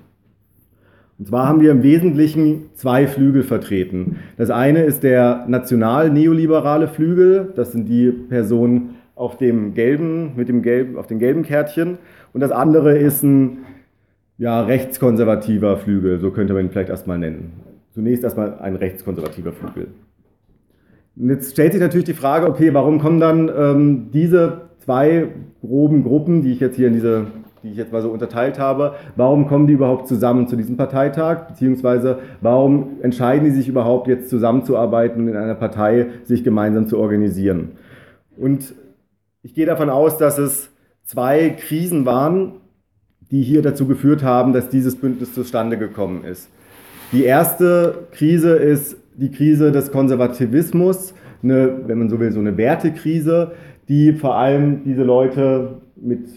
Und 1.19 1.27
zwar 1.27 1.47
haben 1.47 1.59
wir 1.59 1.71
im 1.71 1.83
Wesentlichen 1.83 2.69
zwei 2.75 3.05
Flügel 3.05 3.43
vertreten. 3.43 4.17
Das 4.37 4.49
eine 4.49 4.83
ist 4.83 5.03
der 5.03 5.45
national-neoliberale 5.49 6.87
Flügel, 6.87 7.51
das 7.57 7.73
sind 7.73 7.89
die 7.89 8.09
Personen 8.09 8.95
auf 9.19 9.37
dem 9.37 9.73
gelben, 9.73 10.31
mit 10.37 10.47
dem 10.47 10.61
gelben, 10.61 10.97
auf 10.97 11.05
den 11.05 11.19
gelben 11.19 11.43
Kärtchen. 11.43 11.97
Und 12.31 12.39
das 12.39 12.51
andere 12.51 12.97
ist 12.97 13.21
ein 13.21 13.65
ja, 14.37 14.61
rechtskonservativer 14.61 15.75
Flügel, 15.75 16.19
so 16.19 16.31
könnte 16.31 16.53
man 16.53 16.63
ihn 16.63 16.71
vielleicht 16.71 16.89
erstmal 16.89 17.19
nennen. 17.19 17.51
Zunächst 17.93 18.23
erstmal 18.23 18.57
ein 18.59 18.77
rechtskonservativer 18.77 19.51
Flügel. 19.51 19.87
Und 21.17 21.29
jetzt 21.29 21.51
stellt 21.51 21.73
sich 21.73 21.81
natürlich 21.81 22.05
die 22.05 22.13
Frage, 22.13 22.47
okay, 22.47 22.73
warum 22.73 22.99
kommen 22.99 23.19
dann 23.19 23.51
ähm, 23.53 24.07
diese 24.13 24.61
zwei 24.85 25.27
groben 25.59 26.05
Gruppen, 26.05 26.41
die 26.41 26.53
ich 26.53 26.61
jetzt 26.61 26.77
hier 26.77 26.87
in 26.87 26.93
diese 26.93 27.27
die 27.61 27.71
ich 27.71 27.77
jetzt 27.77 27.91
mal 27.91 28.01
so 28.01 28.09
unterteilt 28.09 28.57
habe, 28.57 28.93
warum 29.17 29.45
kommen 29.45 29.67
die 29.67 29.73
überhaupt 29.73 30.07
zusammen 30.07 30.47
zu 30.47 30.55
diesem 30.55 30.77
Parteitag, 30.77 31.49
beziehungsweise 31.49 32.19
warum 32.39 33.01
entscheiden 33.01 33.43
die 33.43 33.51
sich 33.51 33.67
überhaupt 33.67 34.07
jetzt 34.07 34.29
zusammenzuarbeiten 34.29 35.23
und 35.23 35.27
in 35.27 35.35
einer 35.35 35.55
Partei 35.55 36.07
sich 36.23 36.45
gemeinsam 36.45 36.87
zu 36.87 36.97
organisieren. 36.97 37.71
Und 38.37 38.73
ich 39.43 39.53
gehe 39.53 39.65
davon 39.65 39.89
aus, 39.89 40.17
dass 40.17 40.37
es 40.37 40.69
zwei 41.03 41.49
Krisen 41.51 42.05
waren, 42.05 42.61
die 43.31 43.41
hier 43.41 43.61
dazu 43.61 43.87
geführt 43.87 44.23
haben, 44.23 44.53
dass 44.53 44.69
dieses 44.69 44.95
Bündnis 44.95 45.33
zustande 45.33 45.77
gekommen 45.77 46.23
ist. 46.23 46.49
Die 47.11 47.23
erste 47.23 48.07
Krise 48.11 48.55
ist 48.55 48.97
die 49.15 49.31
Krise 49.31 49.71
des 49.71 49.91
Konservativismus, 49.91 51.13
eine, 51.41 51.87
wenn 51.87 51.99
man 51.99 52.09
so 52.09 52.19
will, 52.19 52.31
so 52.31 52.39
eine 52.39 52.57
Wertekrise, 52.57 53.53
die 53.87 54.13
vor 54.13 54.35
allem 54.35 54.83
diese 54.83 55.03
Leute 55.03 55.81
mit 55.95 56.29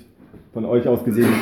von 0.52 0.64
euch 0.64 0.86
aus 0.86 1.04
gesehen 1.04 1.32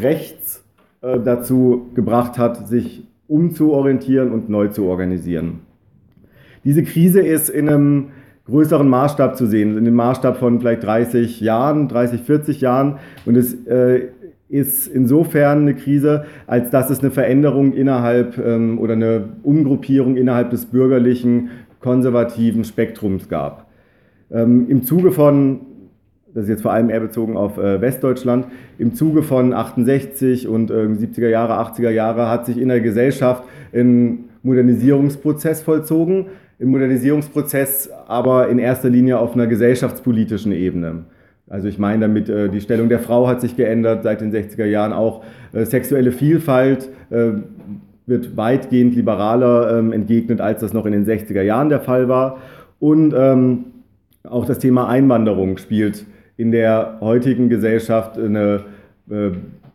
rechts 0.00 0.64
äh, 1.02 1.18
dazu 1.20 1.90
gebracht 1.94 2.38
hat, 2.38 2.68
sich 2.68 3.04
umzuorientieren 3.28 4.30
und 4.30 4.48
neu 4.48 4.68
zu 4.68 4.84
organisieren. 4.84 5.60
Diese 6.64 6.82
Krise 6.82 7.20
ist 7.20 7.48
in 7.48 7.68
einem 7.68 8.08
größeren 8.46 8.88
Maßstab 8.88 9.36
zu 9.36 9.46
sehen, 9.46 9.76
in 9.76 9.84
dem 9.84 9.94
Maßstab 9.94 10.36
von 10.36 10.60
vielleicht 10.60 10.84
30 10.84 11.40
Jahren, 11.40 11.88
30, 11.88 12.22
40 12.22 12.60
Jahren. 12.60 12.98
Und 13.24 13.36
es 13.36 13.54
äh, 13.66 14.08
ist 14.48 14.86
insofern 14.86 15.62
eine 15.62 15.74
Krise, 15.74 16.24
als 16.46 16.70
dass 16.70 16.90
es 16.90 17.00
eine 17.00 17.10
Veränderung 17.10 17.72
innerhalb 17.72 18.38
ähm, 18.38 18.78
oder 18.78 18.94
eine 18.94 19.28
Umgruppierung 19.42 20.16
innerhalb 20.16 20.50
des 20.50 20.66
bürgerlichen 20.66 21.50
konservativen 21.80 22.64
Spektrums 22.64 23.28
gab. 23.28 23.66
Ähm, 24.30 24.66
Im 24.68 24.82
Zuge 24.82 25.12
von 25.12 25.60
das 26.36 26.44
ist 26.44 26.50
jetzt 26.50 26.62
vor 26.62 26.72
allem 26.72 26.90
eher 26.90 27.00
bezogen 27.00 27.34
auf 27.34 27.56
äh, 27.56 27.80
Westdeutschland, 27.80 28.46
im 28.76 28.92
Zuge 28.92 29.22
von 29.22 29.54
68 29.54 30.46
und 30.46 30.70
äh, 30.70 30.74
70er 30.74 31.28
Jahre, 31.28 31.54
80er 31.54 31.88
Jahre 31.88 32.28
hat 32.28 32.44
sich 32.44 32.58
in 32.58 32.68
der 32.68 32.82
Gesellschaft 32.82 33.44
ein 33.72 34.24
Modernisierungsprozess 34.42 35.62
vollzogen. 35.62 36.26
Im 36.58 36.70
Modernisierungsprozess 36.70 37.90
aber 38.06 38.48
in 38.48 38.58
erster 38.58 38.88
Linie 38.88 39.18
auf 39.18 39.34
einer 39.34 39.46
gesellschaftspolitischen 39.46 40.52
Ebene. 40.52 41.04
Also 41.48 41.68
ich 41.68 41.78
meine 41.78 42.06
damit, 42.08 42.28
äh, 42.28 42.48
die 42.48 42.60
Stellung 42.60 42.88
der 42.88 42.98
Frau 42.98 43.28
hat 43.28 43.40
sich 43.40 43.56
geändert 43.56 44.02
seit 44.02 44.20
den 44.20 44.32
60er 44.32 44.64
Jahren, 44.64 44.92
auch 44.92 45.22
äh, 45.52 45.64
sexuelle 45.64 46.12
Vielfalt 46.12 46.88
äh, 47.10 47.32
wird 48.06 48.36
weitgehend 48.36 48.94
liberaler 48.94 49.78
ähm, 49.78 49.92
entgegnet, 49.92 50.40
als 50.40 50.60
das 50.60 50.72
noch 50.72 50.86
in 50.86 50.92
den 50.92 51.04
60er 51.04 51.42
Jahren 51.42 51.68
der 51.68 51.80
Fall 51.80 52.08
war. 52.08 52.38
Und 52.78 53.14
ähm, 53.16 53.66
auch 54.24 54.46
das 54.46 54.58
Thema 54.58 54.88
Einwanderung 54.88 55.58
spielt 55.58 56.06
in 56.36 56.52
der 56.52 56.98
heutigen 57.00 57.48
Gesellschaft 57.48 58.18
eine 58.18 58.64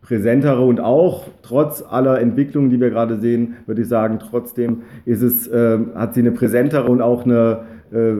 präsentere 0.01 0.61
und 0.61 0.79
auch 0.79 1.27
trotz 1.43 1.83
aller 1.87 2.19
Entwicklungen, 2.19 2.69
die 2.69 2.79
wir 2.79 2.89
gerade 2.89 3.17
sehen, 3.17 3.55
würde 3.67 3.81
ich 3.81 3.87
sagen, 3.87 4.19
trotzdem 4.19 4.81
ist 5.05 5.21
es, 5.21 5.47
äh, 5.47 5.77
hat 5.95 6.13
sie 6.15 6.21
eine 6.21 6.31
präsentere 6.31 6.89
und 6.89 7.01
auch 7.01 7.23
eine, 7.23 7.59
äh, 7.91 8.13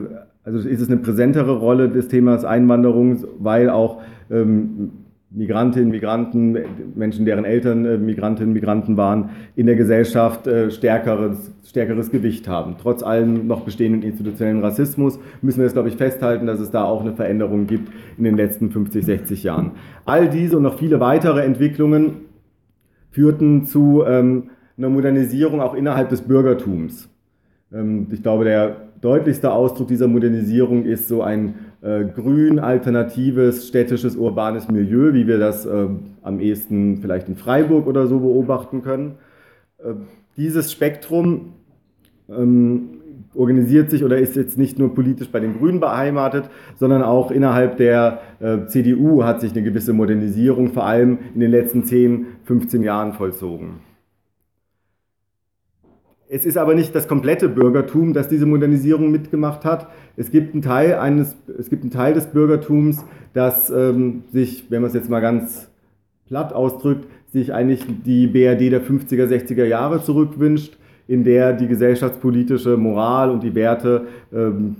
also 0.44 0.68
ist 0.68 0.80
es 0.80 0.88
eine 0.88 0.98
präsentere 0.98 1.58
Rolle 1.58 1.88
des 1.88 2.08
Themas 2.08 2.44
Einwanderung, 2.44 3.24
weil 3.38 3.68
auch 3.68 4.00
ähm, 4.30 4.92
Migrantinnen, 5.34 5.90
Migranten, 5.90 6.58
Menschen, 6.94 7.24
deren 7.24 7.44
Eltern 7.44 7.84
äh, 7.86 7.96
Migrantinnen, 7.96 8.52
Migranten 8.52 8.96
waren, 8.96 9.30
in 9.56 9.66
der 9.66 9.76
Gesellschaft 9.76 10.46
äh, 10.46 10.70
stärkeres, 10.70 11.52
stärkeres 11.64 12.10
Gewicht 12.10 12.48
haben. 12.48 12.76
Trotz 12.80 13.02
allem 13.02 13.46
noch 13.46 13.62
bestehenden 13.62 14.02
institutionellen 14.02 14.60
Rassismus 14.60 15.18
müssen 15.40 15.60
wir 15.60 15.66
es, 15.66 15.72
glaube 15.72 15.88
ich, 15.88 15.96
festhalten, 15.96 16.46
dass 16.46 16.60
es 16.60 16.70
da 16.70 16.84
auch 16.84 17.00
eine 17.00 17.14
Veränderung 17.14 17.66
gibt 17.66 17.90
in 18.18 18.24
den 18.24 18.36
letzten 18.36 18.70
50, 18.70 19.04
60 19.04 19.42
Jahren. 19.42 19.72
All 20.04 20.28
diese 20.28 20.58
und 20.58 20.64
noch 20.64 20.78
viele 20.78 21.00
weitere 21.00 21.42
Entwicklungen 21.42 22.26
führten 23.10 23.64
zu 23.64 24.04
ähm, 24.06 24.50
einer 24.76 24.90
Modernisierung 24.90 25.60
auch 25.60 25.74
innerhalb 25.74 26.10
des 26.10 26.22
Bürgertums. 26.22 27.08
Ähm, 27.72 28.08
ich 28.10 28.22
glaube, 28.22 28.44
der 28.44 28.91
deutlichste 29.02 29.52
Ausdruck 29.52 29.88
dieser 29.88 30.08
Modernisierung 30.08 30.84
ist 30.84 31.08
so 31.08 31.22
ein 31.22 31.56
äh, 31.82 32.04
grün, 32.04 32.58
alternatives, 32.58 33.68
städtisches, 33.68 34.16
urbanes 34.16 34.68
Milieu, 34.68 35.12
wie 35.12 35.26
wir 35.26 35.38
das 35.38 35.66
äh, 35.66 35.88
am 36.22 36.40
ehesten 36.40 36.98
vielleicht 36.98 37.28
in 37.28 37.36
Freiburg 37.36 37.86
oder 37.86 38.06
so 38.06 38.20
beobachten 38.20 38.82
können. 38.82 39.16
Äh, 39.78 39.94
dieses 40.36 40.70
Spektrum 40.72 41.54
ähm, 42.30 43.00
organisiert 43.34 43.90
sich 43.90 44.04
oder 44.04 44.18
ist 44.18 44.36
jetzt 44.36 44.56
nicht 44.56 44.78
nur 44.78 44.94
politisch 44.94 45.30
bei 45.30 45.40
den 45.40 45.58
Grünen 45.58 45.80
beheimatet, 45.80 46.48
sondern 46.76 47.02
auch 47.02 47.32
innerhalb 47.32 47.78
der 47.78 48.20
äh, 48.38 48.66
CDU 48.66 49.24
hat 49.24 49.40
sich 49.40 49.52
eine 49.52 49.62
gewisse 49.62 49.92
Modernisierung 49.92 50.72
vor 50.72 50.86
allem 50.86 51.18
in 51.34 51.40
den 51.40 51.50
letzten 51.50 51.84
10, 51.84 52.26
15 52.44 52.82
Jahren 52.82 53.14
vollzogen. 53.14 53.80
Es 56.34 56.46
ist 56.46 56.56
aber 56.56 56.74
nicht 56.74 56.94
das 56.94 57.08
komplette 57.08 57.50
Bürgertum, 57.50 58.14
das 58.14 58.26
diese 58.26 58.46
Modernisierung 58.46 59.10
mitgemacht 59.10 59.66
hat. 59.66 59.88
Es 60.16 60.30
gibt 60.30 60.54
einen 60.54 60.62
Teil, 60.62 60.94
eines, 60.94 61.36
es 61.58 61.68
gibt 61.68 61.82
einen 61.82 61.90
Teil 61.90 62.14
des 62.14 62.28
Bürgertums, 62.28 63.04
das 63.34 63.68
ähm, 63.68 64.22
sich, 64.32 64.64
wenn 64.70 64.80
man 64.80 64.88
es 64.88 64.94
jetzt 64.94 65.10
mal 65.10 65.20
ganz 65.20 65.68
platt 66.26 66.54
ausdrückt, 66.54 67.06
sich 67.30 67.52
eigentlich 67.52 67.84
die 68.06 68.28
BRD 68.28 68.72
der 68.72 68.82
50er, 68.82 69.26
60er 69.26 69.66
Jahre 69.66 70.02
zurückwünscht, 70.02 70.78
in 71.06 71.22
der 71.22 71.52
die 71.52 71.68
gesellschaftspolitische 71.68 72.78
Moral 72.78 73.28
und 73.28 73.42
die 73.42 73.54
Werte 73.54 74.06
ähm, 74.32 74.76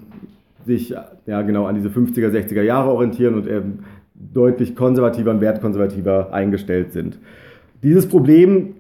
sich 0.65 0.95
ja, 1.27 1.43
genau 1.43 1.67
an 1.67 1.75
diese 1.75 1.91
50er, 1.91 2.31
60er 2.31 2.63
Jahre 2.63 2.89
orientieren 2.93 3.35
und 3.35 3.47
ähm, 3.47 3.81
deutlich 4.15 4.75
konservativer 4.75 5.33
und 5.33 5.43
wertkonservativer 5.43 6.33
eingestellt 6.33 6.95
sind. 6.95 7.19
Dieses 7.83 8.09
Problem 8.09 8.77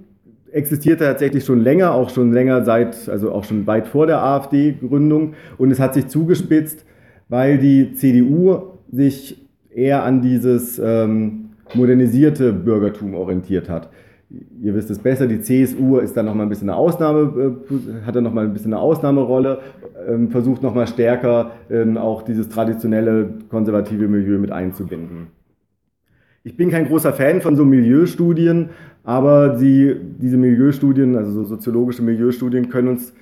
existiert 0.52 1.00
tatsächlich 1.00 1.44
schon 1.44 1.61
länger, 1.61 1.94
auch 1.94 2.11
schon 2.11 2.32
länger 2.32 2.64
seit, 2.64 3.09
also 3.09 3.32
auch 3.32 3.44
schon 3.44 3.66
weit 3.66 3.87
vor 3.87 4.06
der 4.06 4.23
AfD-Gründung. 4.23 5.35
Und 5.59 5.71
es 5.71 5.80
hat 5.80 5.94
sich 5.94 6.09
zugespitzt, 6.09 6.85
weil 7.28 7.59
die 7.59 7.94
CDU 7.94 8.59
sich 8.90 9.49
eher 9.71 10.04
an 10.04 10.21
dieses 10.21 10.78
ähm, 10.78 11.50
modernisierte 11.75 12.52
Bürgertum 12.52 13.14
orientiert 13.14 13.68
hat. 13.68 13.88
Ihr 14.62 14.75
wisst 14.75 14.90
es 14.90 14.99
besser, 14.99 15.26
die 15.26 15.40
CSU 15.40 15.99
ist 15.99 16.16
dann 16.16 16.25
nochmal 16.25 16.47
ein 16.47 16.49
bisschen 16.49 16.71
eine 16.71 16.78
Ausnahme, 16.78 17.56
äh, 17.71 18.06
hat 18.06 18.16
dann 18.16 18.25
nochmal 18.25 18.47
ein 18.47 18.52
bisschen 18.52 18.73
eine 18.73 18.80
Ausnahmerolle, 18.80 19.59
ähm, 20.09 20.30
versucht 20.30 20.62
nochmal 20.62 20.87
stärker 20.87 21.52
ähm, 21.71 21.99
auch 21.99 22.23
dieses 22.23 22.49
traditionelle 22.49 23.28
konservative 23.50 24.09
Milieu 24.09 24.38
mit 24.38 24.50
einzubinden. 24.50 25.28
Ich 26.45 26.57
bin 26.57 26.71
kein 26.71 26.89
großer 26.89 27.13
Fan 27.13 27.41
von 27.41 27.55
so 27.55 27.65
Milieustudien, 27.65 28.71
aber 29.05 29.51
die, 29.51 29.95
diese 30.21 30.37
Milieustudien, 30.37 31.17
also 31.17 31.31
so 31.31 31.45
soziologische 31.45 32.03
Milieustudien, 32.03 32.69
können 32.69 32.89
uns 32.89 33.15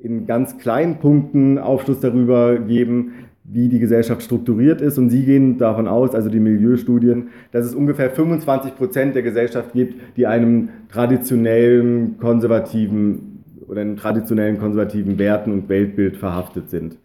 in 0.00 0.26
ganz 0.26 0.56
kleinen 0.58 1.00
Punkten 1.00 1.58
Aufschluss 1.58 1.98
darüber 1.98 2.58
geben, 2.58 3.12
wie 3.42 3.68
die 3.68 3.80
Gesellschaft 3.80 4.22
strukturiert 4.22 4.80
ist. 4.80 4.96
Und 4.96 5.10
Sie 5.10 5.24
gehen 5.24 5.58
davon 5.58 5.88
aus, 5.88 6.14
also 6.14 6.28
die 6.28 6.38
Milieustudien, 6.38 7.30
dass 7.50 7.66
es 7.66 7.74
ungefähr 7.74 8.10
25 8.10 8.76
Prozent 8.76 9.16
der 9.16 9.22
Gesellschaft 9.22 9.72
gibt, 9.72 10.16
die 10.16 10.28
einem 10.28 10.68
traditionellen 10.88 12.16
konservativen 12.18 13.42
oder 13.66 13.80
einem 13.80 13.96
traditionellen 13.96 14.58
konservativen 14.58 15.18
Werten 15.18 15.52
und 15.52 15.68
Weltbild 15.68 16.16
verhaftet 16.16 16.70
sind. 16.70 16.96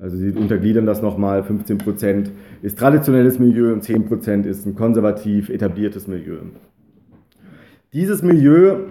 Also 0.00 0.16
Sie 0.16 0.30
untergliedern 0.30 0.86
das 0.86 1.02
nochmal, 1.02 1.42
15 1.42 1.78
Prozent 1.78 2.30
ist 2.62 2.78
traditionelles 2.78 3.38
Milieu 3.38 3.72
und 3.72 3.82
10 3.82 4.06
Prozent 4.06 4.46
ist 4.46 4.66
ein 4.66 4.74
konservativ 4.74 5.50
etabliertes 5.50 6.08
Milieu. 6.08 6.38
Dieses 7.92 8.22
Milieu 8.22 8.84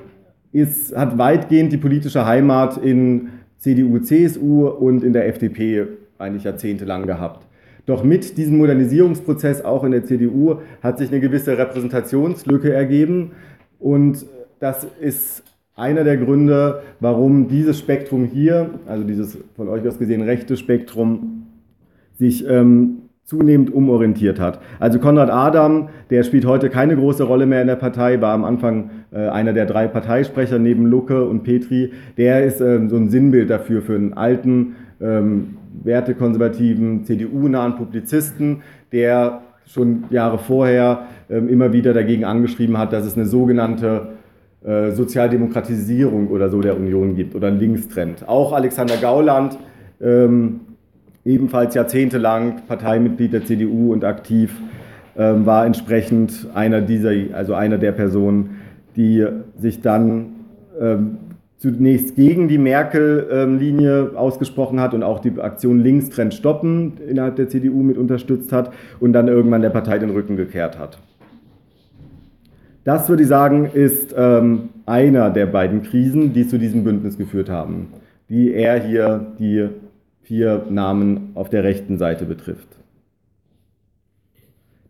ist, 0.51 0.95
hat 0.95 1.17
weitgehend 1.17 1.71
die 1.71 1.77
politische 1.77 2.25
Heimat 2.25 2.77
in 2.77 3.29
CDU, 3.57 3.99
CSU 3.99 4.67
und 4.67 5.03
in 5.03 5.13
der 5.13 5.27
FDP 5.27 5.87
eigentlich 6.19 6.43
jahrzehntelang 6.43 7.07
gehabt. 7.07 7.47
Doch 7.87 8.03
mit 8.03 8.37
diesem 8.37 8.59
Modernisierungsprozess 8.59 9.63
auch 9.65 9.83
in 9.83 9.91
der 9.91 10.05
CDU 10.05 10.57
hat 10.83 10.99
sich 10.99 11.09
eine 11.09 11.19
gewisse 11.19 11.57
Repräsentationslücke 11.57 12.71
ergeben 12.71 13.31
und 13.79 14.27
das 14.59 14.85
ist 14.99 15.43
einer 15.79 16.03
der 16.03 16.17
Gründe, 16.17 16.81
warum 16.99 17.47
dieses 17.47 17.79
Spektrum 17.79 18.25
hier, 18.25 18.71
also 18.85 19.03
dieses 19.03 19.37
von 19.55 19.69
euch 19.69 19.87
aus 19.87 19.97
gesehen 19.97 20.21
rechte 20.21 20.57
Spektrum, 20.57 21.47
sich 22.17 22.47
ähm, 22.47 23.03
zunehmend 23.23 23.71
umorientiert 23.71 24.39
hat. 24.39 24.59
Also 24.79 24.97
Konrad 24.99 25.29
Adam, 25.29 25.89
der 26.09 26.23
spielt 26.23 26.45
heute 26.45 26.69
keine 26.69 26.95
große 26.95 27.23
Rolle 27.23 27.45
mehr 27.45 27.61
in 27.61 27.67
der 27.67 27.75
Partei, 27.75 28.19
war 28.21 28.33
am 28.33 28.43
Anfang 28.43 28.89
äh, 29.11 29.27
einer 29.27 29.53
der 29.53 29.67
drei 29.67 29.87
Parteisprecher 29.87 30.57
neben 30.57 30.87
Lucke 30.87 31.25
und 31.25 31.43
Petri. 31.43 31.91
Der 32.17 32.43
ist 32.43 32.59
äh, 32.59 32.87
so 32.87 32.95
ein 32.95 33.09
Sinnbild 33.09 33.49
dafür, 33.49 33.81
für 33.81 33.95
einen 33.95 34.13
alten, 34.13 34.75
ähm, 34.99 35.57
wertekonservativen, 35.83 37.05
CDU-nahen 37.05 37.75
Publizisten, 37.75 38.63
der 38.91 39.41
schon 39.65 40.05
Jahre 40.09 40.39
vorher 40.39 41.05
ähm, 41.29 41.47
immer 41.47 41.71
wieder 41.71 41.93
dagegen 41.93 42.25
angeschrieben 42.25 42.77
hat, 42.77 42.91
dass 42.91 43.05
es 43.05 43.15
eine 43.15 43.27
sogenannte 43.27 44.18
äh, 44.63 44.91
Sozialdemokratisierung 44.91 46.27
oder 46.27 46.49
so 46.49 46.61
der 46.61 46.75
Union 46.75 47.15
gibt 47.15 47.35
oder 47.35 47.47
einen 47.47 47.59
Linkstrend. 47.59 48.27
Auch 48.27 48.53
Alexander 48.53 48.97
Gauland, 48.97 49.57
ähm, 50.01 50.61
ebenfalls 51.23 51.75
jahrzehntelang 51.75 52.63
Parteimitglied 52.67 53.33
der 53.33 53.45
CDU 53.45 53.93
und 53.93 54.03
aktiv, 54.03 54.53
ähm, 55.17 55.45
war 55.45 55.65
entsprechend 55.65 56.47
einer 56.53 56.81
dieser, 56.81 57.11
also 57.33 57.53
einer 57.53 57.77
der 57.77 57.91
Personen, 57.93 58.57
die 58.95 59.25
sich 59.57 59.81
dann 59.81 60.33
ähm, 60.79 61.17
zunächst 61.57 62.15
gegen 62.15 62.47
die 62.47 62.57
Merkel-Linie 62.57 64.11
ausgesprochen 64.15 64.79
hat 64.79 64.93
und 64.93 65.03
auch 65.03 65.19
die 65.19 65.39
Aktion 65.39 65.81
Linkstrend 65.81 66.33
stoppen 66.33 66.93
innerhalb 67.07 67.35
der 67.35 67.49
CDU 67.49 67.83
mit 67.83 67.97
unterstützt 67.97 68.51
hat 68.53 68.73
und 68.99 69.13
dann 69.13 69.27
irgendwann 69.27 69.61
der 69.61 69.69
Partei 69.69 69.99
den 69.99 70.09
Rücken 70.09 70.37
gekehrt 70.37 70.79
hat. 70.79 70.99
Das 72.83 73.09
würde 73.09 73.23
ich 73.23 73.29
sagen, 73.29 73.65
ist 73.65 74.15
ähm, 74.17 74.69
einer 74.85 75.29
der 75.29 75.45
beiden 75.45 75.83
Krisen, 75.83 76.33
die 76.33 76.47
zu 76.47 76.57
diesem 76.57 76.83
Bündnis 76.83 77.17
geführt 77.17 77.49
haben, 77.49 77.87
die 78.29 78.53
er 78.53 78.81
hier 78.81 79.33
die 79.37 79.67
vier 80.21 80.65
Namen 80.69 81.31
auf 81.35 81.49
der 81.49 81.63
rechten 81.63 81.97
Seite 81.97 82.25
betrifft. 82.25 82.67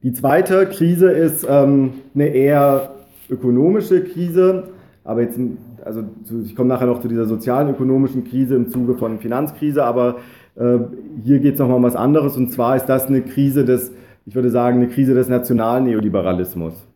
Die 0.04 0.14
zweite 0.14 0.66
Krise 0.68 1.12
ist 1.12 1.46
ähm, 1.50 1.94
eine 2.14 2.28
eher 2.28 2.92
ökonomische 3.30 4.04
Krise, 4.04 4.64
aber 5.04 5.22
jetzt, 5.24 5.40
also 5.84 6.04
ich 6.46 6.56
komme 6.56 6.70
nachher 6.70 6.86
noch 6.86 7.02
zu 7.02 7.08
dieser 7.08 7.26
sozialen 7.26 7.70
ökonomischen 7.70 8.24
Krise 8.24 8.56
im 8.56 8.70
Zuge 8.70 8.96
von 8.96 9.20
Finanzkrise, 9.20 9.84
aber 9.84 10.18
äh, 10.56 10.78
hier 11.24 11.40
geht 11.40 11.54
es 11.54 11.60
nochmal 11.60 11.78
um 11.78 11.84
was 11.84 11.96
anderes 11.96 12.38
und 12.38 12.52
zwar 12.52 12.76
ist 12.76 12.86
das 12.86 13.08
eine 13.08 13.22
Krise 13.22 13.66
des, 13.66 13.92
ich 14.26 14.36
würde 14.36 14.52
sagen, 14.52 14.78
eine 14.78 14.88
Krise 14.88 15.16
des 15.16 15.28
Nationalneoliberalismus 15.28 16.89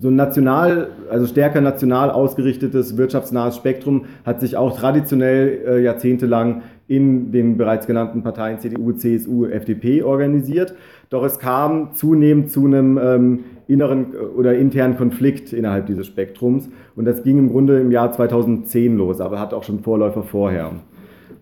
so 0.00 0.08
ein 0.08 0.16
national, 0.16 0.88
also 1.10 1.26
stärker 1.26 1.60
national 1.60 2.10
ausgerichtetes 2.10 2.96
wirtschaftsnahes 2.96 3.56
Spektrum 3.56 4.06
hat 4.24 4.40
sich 4.40 4.56
auch 4.56 4.76
traditionell 4.76 5.60
äh, 5.66 5.82
jahrzehntelang 5.82 6.62
in 6.86 7.32
den 7.32 7.56
bereits 7.56 7.86
genannten 7.86 8.22
Parteien 8.22 8.58
CDU, 8.58 8.92
CSU, 8.92 9.46
FDP 9.46 10.02
organisiert. 10.02 10.74
Doch 11.10 11.24
es 11.24 11.38
kam 11.38 11.94
zunehmend 11.94 12.50
zu 12.50 12.66
einem 12.66 12.98
ähm, 12.98 13.44
inneren 13.68 14.14
äh, 14.14 14.16
oder 14.16 14.54
internen 14.54 14.96
Konflikt 14.96 15.52
innerhalb 15.52 15.86
dieses 15.86 16.06
Spektrums. 16.06 16.68
Und 16.96 17.04
das 17.04 17.22
ging 17.22 17.38
im 17.38 17.50
Grunde 17.50 17.80
im 17.80 17.90
Jahr 17.90 18.12
2010 18.12 18.96
los, 18.96 19.20
aber 19.20 19.38
hat 19.40 19.54
auch 19.54 19.64
schon 19.64 19.80
Vorläufer 19.80 20.22
vorher. 20.22 20.72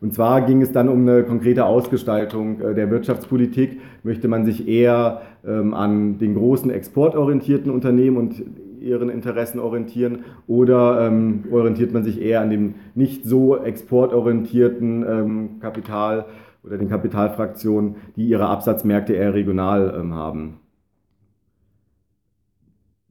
Und 0.02 0.12
zwar 0.12 0.42
ging 0.42 0.61
es 0.62 0.73
dann 0.73 0.88
um 0.88 1.09
eine 1.09 1.23
konkrete 1.23 1.64
Ausgestaltung 1.64 2.61
äh, 2.61 2.75
der 2.75 2.90
Wirtschaftspolitik. 2.90 3.80
Möchte 4.02 4.26
man 4.26 4.44
sich 4.44 4.66
eher 4.66 5.23
ähm, 5.47 5.75
an 5.75 6.18
den 6.18 6.35
großen 6.35 6.73
exportorientierten 6.73 7.71
Unternehmen 7.71 8.16
und 8.16 8.42
ihren 8.80 9.09
Interessen 9.09 9.61
orientieren 9.61 10.25
oder 10.49 11.06
ähm, 11.06 11.44
orientiert 11.52 11.92
man 11.92 12.02
sich 12.02 12.21
eher 12.21 12.40
an 12.40 12.50
dem 12.50 12.75
nicht 12.97 13.25
so 13.25 13.56
exportorientierten 13.56 15.06
ähm, 15.09 15.50
Kapital 15.61 16.26
oder 16.64 16.78
den 16.78 16.88
Kapitalfraktionen, 16.88 17.94
die 18.16 18.26
ihre 18.26 18.49
Absatzmärkte 18.49 19.12
eher 19.12 19.35
regional 19.35 20.04
haben? 20.11 20.59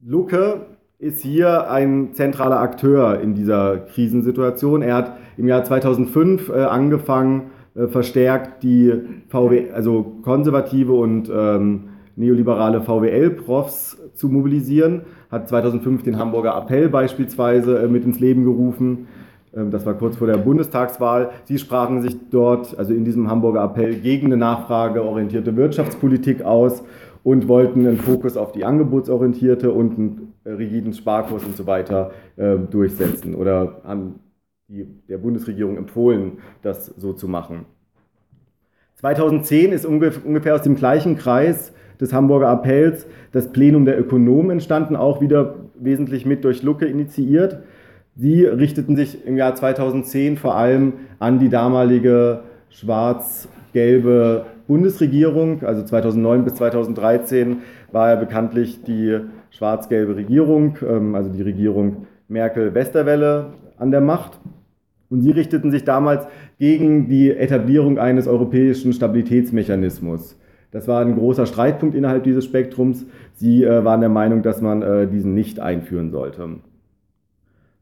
Lucke 0.04 0.66
ist 0.98 1.22
hier 1.22 1.70
ein 1.70 2.12
zentraler 2.12 2.60
Akteur 2.60 3.18
in 3.20 3.34
dieser 3.34 3.78
Krisensituation. 3.78 4.82
Er 4.82 4.94
hat 4.94 5.16
im 5.36 5.48
Jahr 5.48 5.64
2005 5.64 6.48
äh, 6.48 6.62
angefangen, 6.62 7.50
äh, 7.74 7.86
verstärkt 7.86 8.62
die 8.62 8.92
VW, 9.28 9.70
also 9.72 10.18
konservative 10.22 10.92
und 10.92 11.30
ähm, 11.34 11.84
neoliberale 12.16 12.82
VWL-Profs 12.82 13.98
zu 14.14 14.28
mobilisieren, 14.28 15.02
hat 15.30 15.48
2005 15.48 16.02
den 16.02 16.18
Hamburger 16.18 16.56
Appell 16.56 16.88
beispielsweise 16.88 17.78
äh, 17.78 17.88
mit 17.88 18.04
ins 18.04 18.20
Leben 18.20 18.44
gerufen. 18.44 19.06
Ähm, 19.54 19.70
das 19.70 19.86
war 19.86 19.94
kurz 19.94 20.16
vor 20.16 20.26
der 20.26 20.36
Bundestagswahl. 20.36 21.30
Sie 21.44 21.58
sprachen 21.58 22.02
sich 22.02 22.16
dort, 22.30 22.78
also 22.78 22.92
in 22.92 23.04
diesem 23.04 23.30
Hamburger 23.30 23.64
Appell, 23.64 23.94
gegen 23.94 24.26
eine 24.26 24.36
nachfrageorientierte 24.36 25.56
Wirtschaftspolitik 25.56 26.42
aus 26.42 26.82
und 27.24 27.48
wollten 27.48 27.86
einen 27.86 27.98
Fokus 27.98 28.36
auf 28.36 28.52
die 28.52 28.64
angebotsorientierte 28.64 29.70
und 29.70 29.98
einen 29.98 30.34
äh, 30.44 30.50
rigiden 30.50 30.92
Sparkurs 30.92 31.44
und 31.44 31.56
so 31.56 31.66
weiter 31.66 32.10
äh, 32.36 32.56
durchsetzen 32.58 33.34
oder 33.34 33.80
haben 33.84 34.16
die, 34.68 34.86
der 35.08 35.18
Bundesregierung 35.18 35.76
empfohlen, 35.76 36.38
das 36.62 36.86
so 36.86 37.12
zu 37.12 37.28
machen. 37.28 37.66
2010 38.96 39.72
ist 39.72 39.84
ungefähr 39.84 40.54
aus 40.54 40.62
dem 40.62 40.76
gleichen 40.76 41.16
Kreis 41.16 41.72
des 42.00 42.12
Hamburger 42.12 42.48
Appells 42.48 43.06
das 43.32 43.52
Plenum 43.52 43.84
der 43.84 43.98
Ökonomen 43.98 44.50
entstanden, 44.50 44.96
auch 44.96 45.20
wieder 45.20 45.56
wesentlich 45.74 46.26
mit 46.26 46.44
durch 46.44 46.62
Lucke 46.62 46.86
initiiert. 46.86 47.58
Sie 48.14 48.44
richteten 48.44 48.94
sich 48.94 49.26
im 49.26 49.36
Jahr 49.36 49.54
2010 49.54 50.36
vor 50.36 50.54
allem 50.54 50.94
an 51.18 51.38
die 51.38 51.48
damalige 51.48 52.40
schwarz-gelbe 52.70 54.46
Bundesregierung, 54.66 55.64
also 55.64 55.82
2009 55.82 56.44
bis 56.44 56.54
2013 56.54 57.58
war 57.90 58.10
ja 58.10 58.16
bekanntlich 58.16 58.82
die 58.84 59.18
schwarz-gelbe 59.50 60.16
Regierung, 60.16 60.78
ähm, 60.88 61.14
also 61.14 61.30
die 61.30 61.42
Regierung 61.42 62.06
Merkel-Westerwelle 62.28 63.52
an 63.82 63.90
der 63.90 64.00
Macht. 64.00 64.40
Und 65.10 65.20
sie 65.20 65.30
richteten 65.30 65.70
sich 65.70 65.84
damals 65.84 66.26
gegen 66.58 67.08
die 67.08 67.30
Etablierung 67.30 67.98
eines 67.98 68.26
europäischen 68.26 68.94
Stabilitätsmechanismus. 68.94 70.38
Das 70.70 70.88
war 70.88 71.02
ein 71.02 71.16
großer 71.16 71.44
Streitpunkt 71.44 71.94
innerhalb 71.94 72.24
dieses 72.24 72.46
Spektrums. 72.46 73.04
Sie 73.34 73.62
äh, 73.62 73.84
waren 73.84 74.00
der 74.00 74.08
Meinung, 74.08 74.42
dass 74.42 74.62
man 74.62 74.80
äh, 74.80 75.06
diesen 75.06 75.34
nicht 75.34 75.60
einführen 75.60 76.10
sollte. 76.10 76.48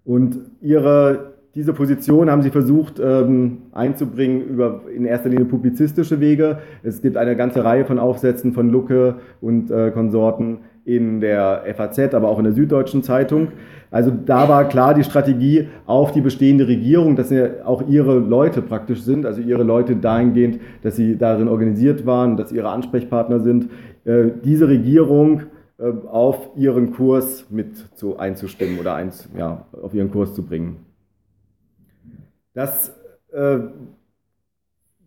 Und 0.05 0.41
ihre 0.61 1.31
diese 1.57 1.73
Position 1.73 2.31
haben 2.31 2.43
sie 2.43 2.51
versucht 2.51 3.01
ähm, 3.01 3.63
einzubringen 3.73 4.43
über 4.43 4.83
in 4.95 5.05
erster 5.05 5.29
Linie 5.29 5.47
publizistische 5.47 6.21
Wege. 6.21 6.59
Es 6.85 7.03
gibt 7.03 7.17
eine 7.17 7.35
ganze 7.35 7.65
Reihe 7.65 7.85
von 7.85 7.99
Aufsätzen 7.99 8.53
von 8.53 8.71
Lucke 8.71 9.17
und 9.41 9.69
äh, 9.71 9.91
Konsorten 9.91 10.59
in 10.85 11.21
der 11.21 11.65
FAZ, 11.77 12.15
aber 12.15 12.29
auch 12.29 12.39
in 12.39 12.45
der 12.45 12.53
Süddeutschen 12.53 13.03
Zeitung. 13.03 13.49
Also 13.91 14.11
da 14.11 14.49
war 14.49 14.69
klar 14.69 14.95
die 14.95 15.05
Strategie 15.05 15.69
auf 15.87 16.13
die 16.13 16.21
bestehende 16.21 16.69
Regierung, 16.69 17.17
dass 17.17 17.31
ja 17.31 17.65
auch 17.65 17.89
ihre 17.89 18.19
Leute 18.19 18.63
praktisch 18.63 19.03
sind, 19.03 19.27
also 19.27 19.41
ihre 19.41 19.65
Leute 19.65 19.97
dahingehend, 19.97 20.61
dass 20.83 20.97
sie 20.97 21.17
darin 21.17 21.49
organisiert 21.49 22.07
waren, 22.07 22.37
dass 22.37 22.53
ihre 22.53 22.69
Ansprechpartner 22.69 23.41
sind, 23.41 23.69
äh, 24.05 24.31
diese 24.45 24.69
Regierung 24.69 25.43
äh, 25.79 25.93
auf 26.09 26.51
ihren 26.57 26.93
Kurs 26.93 27.47
mit 27.51 27.77
zu 27.97 28.19
einzustimmen 28.19 28.79
oder 28.79 28.95
eins, 28.95 29.29
ja, 29.37 29.67
auf 29.83 29.93
ihren 29.93 30.11
Kurs 30.11 30.35
zu 30.35 30.45
bringen. 30.45 30.77
Das 32.55 32.95
äh, 33.33 33.59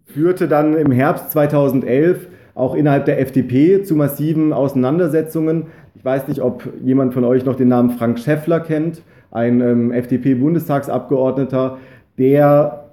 führte 0.06 0.48
dann 0.48 0.76
im 0.76 0.92
Herbst 0.92 1.32
2011 1.32 2.28
auch 2.56 2.76
innerhalb 2.76 3.06
der 3.06 3.20
FDP 3.20 3.84
zu 3.84 3.96
massiven 3.96 4.54
Auseinandersetzungen. 4.54 5.68
Ich 5.96 6.06
weiß 6.06 6.28
nicht, 6.28 6.42
ob 6.42 6.68
jemand 6.84 7.14
von 7.14 7.24
euch 7.24 7.46
noch 7.46 7.56
den 7.56 7.70
Namen 7.70 7.92
Frank 7.92 8.20
Schäffler 8.20 8.60
kennt, 8.60 9.02
ein 9.32 9.62
ähm, 9.62 9.92
FDP-Bundestagsabgeordneter, 9.92 11.78
der 12.18 12.84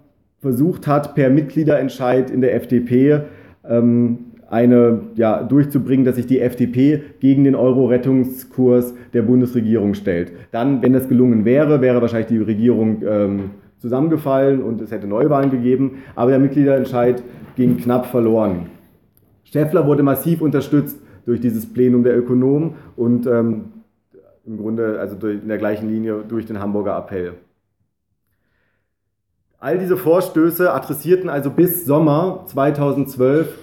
versucht 0.40 0.86
hat, 0.86 1.14
per 1.14 1.28
Mitgliederentscheid 1.28 2.30
in 2.30 2.40
der 2.40 2.54
FDP 2.54 3.20
ähm, 3.68 4.18
eine, 4.48 5.00
ja, 5.14 5.42
durchzubringen, 5.42 6.04
dass 6.04 6.16
sich 6.16 6.26
die 6.26 6.40
FDP 6.40 7.02
gegen 7.20 7.44
den 7.44 7.54
Euro-Rettungskurs 7.54 8.94
der 9.12 9.22
Bundesregierung 9.22 9.94
stellt. 9.94 10.32
Dann, 10.50 10.82
wenn 10.82 10.92
das 10.92 11.08
gelungen 11.08 11.44
wäre, 11.44 11.80
wäre 11.80 12.00
wahrscheinlich 12.00 12.28
die 12.28 12.38
Regierung 12.38 13.02
ähm, 13.06 13.50
zusammengefallen 13.78 14.62
und 14.62 14.80
es 14.80 14.90
hätte 14.90 15.06
Neuwahlen 15.06 15.50
gegeben, 15.50 15.98
aber 16.16 16.30
der 16.30 16.40
Mitgliederentscheid 16.40 17.22
ging 17.56 17.76
knapp 17.76 18.06
verloren. 18.06 18.66
Schäffler 19.52 19.86
wurde 19.86 20.02
massiv 20.02 20.40
unterstützt 20.40 20.98
durch 21.26 21.40
dieses 21.40 21.72
Plenum 21.72 22.02
der 22.02 22.16
Ökonomen 22.16 22.74
und 22.96 23.26
ähm, 23.26 23.64
im 24.46 24.58
Grunde 24.58 24.98
also 24.98 25.28
in 25.28 25.48
der 25.48 25.58
gleichen 25.58 25.88
Linie 25.88 26.24
durch 26.26 26.46
den 26.46 26.60
Hamburger 26.60 26.96
Appell. 26.96 27.34
All 29.58 29.78
diese 29.78 29.96
Vorstöße 29.96 30.72
adressierten 30.72 31.28
also 31.28 31.50
bis 31.50 31.84
Sommer 31.84 32.44
2012, 32.46 33.58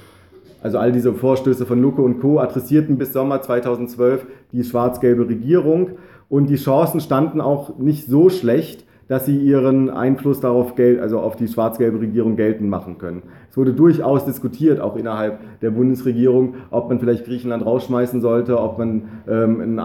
also 0.62 0.78
all 0.78 0.91
diese 0.91 1.13
Vorstöße 1.13 1.65
von 1.65 1.82
Lucke 1.82 2.02
und 2.02 2.19
Co. 2.19 2.39
adressierten 2.39 2.97
bis 2.97 3.13
Sommer 3.13 3.41
2012 3.41 4.28
die 4.52 4.63
schwarz-gelbe 4.63 5.28
Regierung 5.28 5.97
und 6.30 6.47
die 6.47 6.56
Chancen 6.58 7.00
standen 7.00 7.41
auch 7.41 7.78
nicht 7.80 8.08
so 8.08 8.30
schlecht, 8.30 8.86
dass 9.08 9.26
sie 9.26 9.38
ihren 9.38 9.89
Einfluss 9.89 10.41
darauf, 10.41 10.74
also 10.78 11.20
auf 11.20 11.36
die 11.36 11.48
schwarz-gelbe 11.48 12.00
Regierung 12.00 12.36
geltend 12.36 12.70
machen 12.70 12.98
können. 12.98 13.24
Es 13.50 13.58
wurde 13.58 13.74
durchaus 13.74 14.26
diskutiert, 14.26 14.80
auch 14.82 14.96
innerhalb 14.96 15.39
der 15.62 15.72
Bundesregierung, 15.72 16.56
ob 16.72 16.89
man 16.89 17.00
vielleicht 17.00 17.26
Griechenland 17.26 17.65
rausschmeißen 17.65 18.22
sollte, 18.22 18.60
ob 18.60 18.78
man 18.78 19.04
ähm, 19.28 19.82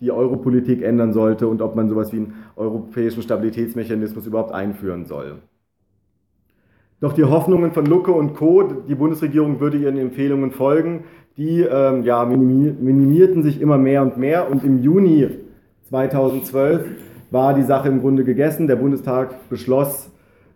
die 0.00 0.12
Europolitik 0.12 0.82
ändern 0.82 1.12
sollte 1.12 1.48
und 1.48 1.62
ob 1.62 1.74
man 1.74 1.88
sowas 1.88 2.12
wie 2.12 2.18
einen 2.18 2.34
europäischen 2.56 3.22
Stabilitätsmechanismus 3.22 4.26
überhaupt 4.26 4.52
einführen 4.52 5.06
soll. 5.06 5.36
Doch 7.00 7.12
die 7.12 7.24
Hoffnungen 7.24 7.72
von 7.72 7.86
Lucke 7.86 8.12
und 8.12 8.34
Co., 8.34 8.62
die 8.62 8.94
Bundesregierung 8.94 9.60
würde 9.60 9.78
ihren 9.78 9.98
Empfehlungen 9.98 10.52
folgen, 10.52 11.04
die 11.36 11.60
ähm, 11.62 12.04
ja, 12.04 12.24
minimierten 12.24 13.42
sich 13.42 13.60
immer 13.60 13.78
mehr 13.78 14.02
und 14.02 14.16
mehr 14.16 14.50
und 14.50 14.62
im 14.62 14.82
Juni 14.82 15.28
2012 15.88 16.86
war 17.34 17.52
die 17.52 17.62
Sache 17.62 17.88
im 17.88 18.00
Grunde 18.00 18.24
gegessen. 18.24 18.66
Der 18.66 18.76
Bundestag 18.76 19.50
beschloss 19.50 20.10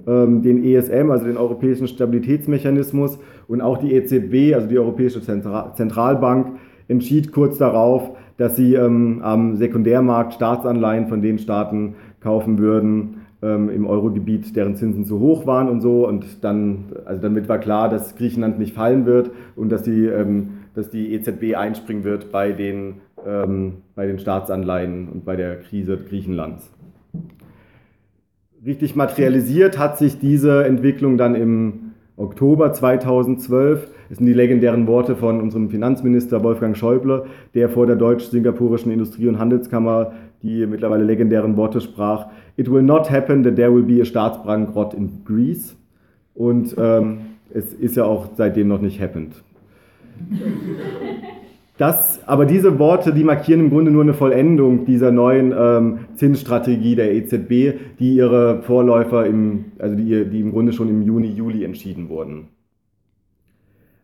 ähm, 0.07 0.41
den 0.43 0.65
ESM, 0.65 1.11
also 1.11 1.27
den 1.27 1.37
Europäischen 1.37 1.89
Stabilitätsmechanismus, 1.89 3.19
und 3.49 3.61
auch 3.61 3.79
die 3.79 3.93
EZB, 3.95 4.55
also 4.55 4.69
die 4.69 4.79
Europäische 4.79 5.21
Zentralbank, 5.21 6.59
entschied 6.87 7.33
kurz 7.33 7.59
darauf, 7.59 8.17
dass 8.39 8.57
sie 8.57 8.75
ähm, 8.75 9.21
am 9.23 9.57
Sekundärmarkt 9.57 10.35
Staatsanleihen 10.35 11.09
von 11.09 11.21
den 11.21 11.39
Staaten 11.39 11.97
kaufen 12.21 12.59
würden 12.59 13.23
ähm, 13.43 13.69
im 13.69 13.87
Eurogebiet, 13.87 14.55
deren 14.55 14.77
Zinsen 14.77 15.05
zu 15.05 15.19
hoch 15.19 15.47
waren 15.47 15.69
und 15.69 15.81
so. 15.81 16.07
Und 16.07 16.45
dann, 16.45 16.85
also 17.05 17.21
damit 17.21 17.49
war 17.49 17.59
klar, 17.59 17.89
dass 17.89 18.17
Griechenland 18.17 18.59
nicht 18.59 18.75
fallen 18.75 19.05
wird 19.05 19.31
und 19.57 19.71
dass 19.71 19.83
die, 19.83 20.07
ähm, 20.07 20.51
dass 20.75 20.91
die 20.91 21.13
EZB 21.13 21.57
einspringen 21.57 22.05
wird 22.05 22.31
bei 22.31 22.53
den 22.53 23.01
ähm, 23.27 23.75
bei 23.95 24.07
den 24.07 24.19
Staatsanleihen 24.19 25.09
und 25.09 25.25
bei 25.25 25.37
der 25.37 25.61
Krise 25.61 25.99
Griechenlands. 25.99 26.71
Richtig 28.65 28.97
materialisiert 28.97 29.79
hat 29.79 29.99
sich 29.99 30.19
diese 30.19 30.65
Entwicklung 30.65 31.17
dann 31.17 31.35
im 31.35 31.93
Oktober 32.17 32.73
2012. 32.73 33.89
Das 34.09 34.19
sind 34.19 34.27
die 34.27 34.33
legendären 34.33 34.87
Worte 34.87 35.15
von 35.15 35.41
unserem 35.41 35.71
Finanzminister 35.71 36.43
Wolfgang 36.43 36.77
Schäuble, 36.77 37.27
der 37.55 37.69
vor 37.69 37.87
der 37.87 37.97
deutsch-singapurischen 37.97 38.91
Industrie- 38.91 39.29
und 39.29 39.39
Handelskammer 39.39 40.13
die 40.43 40.67
mittlerweile 40.67 41.05
legendären 41.05 41.57
Worte 41.57 41.81
sprach: 41.81 42.27
It 42.57 42.71
will 42.71 42.83
not 42.83 43.11
happen 43.11 43.43
that 43.43 43.57
there 43.57 43.75
will 43.75 43.83
be 43.83 44.01
a 44.01 44.05
Staatsbankrott 44.05 44.95
in 44.95 45.25
Greece. 45.25 45.77
Und 46.35 46.75
ähm, 46.79 47.19
es 47.53 47.73
ist 47.73 47.97
ja 47.97 48.05
auch 48.05 48.29
seitdem 48.37 48.69
noch 48.69 48.81
nicht 48.81 49.01
happened. 49.01 49.35
Das, 51.79 52.21
aber 52.27 52.45
diese 52.45 52.81
Worte, 52.81 53.15
die 53.15 53.23
markieren 53.23 53.61
im 53.61 53.71
Grunde 53.71 53.93
nur 53.93 54.03
eine 54.03 54.13
Vollendung 54.13 54.85
dieser 54.85 55.13
neuen 55.13 55.55
ähm, 55.57 55.99
Zinsstrategie 56.17 56.97
der 56.97 57.15
EZB, 57.15 57.79
die 58.01 58.17
ihre 58.17 58.63
Vorläufer 58.63 59.25
im, 59.27 59.67
also 59.79 59.95
die, 59.95 60.25
die 60.25 60.41
im 60.41 60.51
Grunde 60.51 60.73
schon 60.73 60.89
im 60.89 61.03
Juni, 61.03 61.29
Juli 61.29 61.65
entschieden 61.65 62.09
wurden. 62.09 62.49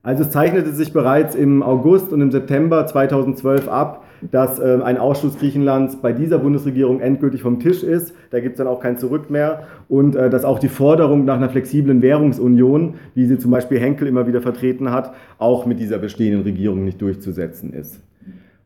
Also 0.05 0.23
es 0.23 0.31
zeichnete 0.31 0.71
sich 0.71 0.93
bereits 0.93 1.35
im 1.35 1.65
August 1.65 2.13
und 2.13 2.21
im 2.21 2.31
September 2.31 2.87
2012 2.87 3.69
ab, 3.69 4.04
dass 4.31 4.59
äh, 4.59 4.79
ein 4.83 4.99
Ausschluss 4.99 5.39
Griechenlands 5.39 5.97
bei 5.97 6.13
dieser 6.13 6.39
Bundesregierung 6.39 7.01
endgültig 7.01 7.43
vom 7.43 7.61
Tisch 7.61 7.83
ist. 7.83 8.15
Da 8.31 8.41
gibt 8.41 8.55
es 8.55 8.59
dann 8.59 8.67
auch 8.67 8.81
kein 8.81 8.99
Zurück 8.99 9.31
mehr. 9.31 9.65
Und 9.89 10.17
äh, 10.17 10.31
dass 10.31 10.45
auch 10.45 10.59
die 10.59 10.69
Forderung 10.69 11.25
nach 11.25 11.37
einer 11.37 11.51
flexiblen 11.51 12.03
Währungsunion, 12.03 12.95
wie 13.15 13.27
sie 13.27 13.39
zum 13.39 13.51
Beispiel 13.51 13.79
Henkel 13.79 14.09
immer 14.09 14.27
wieder 14.27 14.41
vertreten 14.41 14.91
hat, 14.91 15.13
auch 15.39 15.67
mit 15.67 15.81
dieser 15.81 15.99
bestehenden 15.99 16.43
Regierung 16.43 16.85
nicht 16.85 17.01
durchzusetzen 17.01 17.73
ist. 17.73 18.01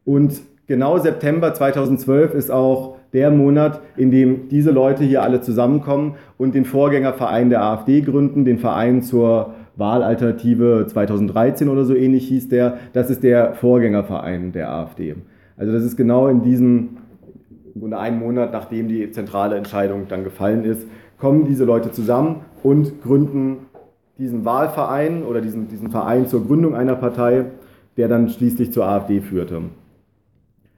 Und 0.04 0.40
genau 0.66 0.98
September 0.98 1.52
2012 1.52 2.34
ist 2.34 2.50
auch 2.50 2.96
der 3.12 3.30
Monat, 3.30 3.80
in 3.96 4.10
dem 4.10 4.48
diese 4.48 4.70
Leute 4.70 5.04
hier 5.04 5.22
alle 5.22 5.40
zusammenkommen 5.40 6.16
und 6.36 6.54
den 6.54 6.64
Vorgängerverein 6.64 7.48
der 7.48 7.62
AfD 7.62 8.02
gründen, 8.02 8.44
den 8.44 8.58
Verein 8.58 9.02
zur 9.02 9.54
Wahlalternative 9.76 10.86
2013 10.88 11.68
oder 11.68 11.84
so 11.84 11.94
ähnlich 11.94 12.28
hieß 12.28 12.48
der. 12.48 12.78
Das 12.92 13.10
ist 13.10 13.22
der 13.22 13.54
Vorgängerverein 13.54 14.52
der 14.52 14.70
AfD. 14.70 15.14
Also 15.58 15.72
das 15.72 15.82
ist 15.82 15.96
genau 15.96 16.28
in 16.28 16.42
diesem, 16.42 16.98
unter 17.78 17.98
einem 17.98 18.20
Monat 18.20 18.52
nachdem 18.52 18.88
die 18.88 19.10
zentrale 19.10 19.56
Entscheidung 19.56 20.06
dann 20.08 20.24
gefallen 20.24 20.64
ist, 20.64 20.86
kommen 21.18 21.44
diese 21.44 21.64
Leute 21.64 21.90
zusammen 21.90 22.42
und 22.62 23.02
gründen 23.02 23.66
diesen 24.18 24.44
Wahlverein 24.44 25.24
oder 25.24 25.40
diesen, 25.40 25.68
diesen 25.68 25.90
Verein 25.90 26.26
zur 26.26 26.46
Gründung 26.46 26.74
einer 26.74 26.94
Partei, 26.94 27.46
der 27.96 28.08
dann 28.08 28.28
schließlich 28.28 28.72
zur 28.72 28.86
AfD 28.86 29.20
führte. 29.20 29.62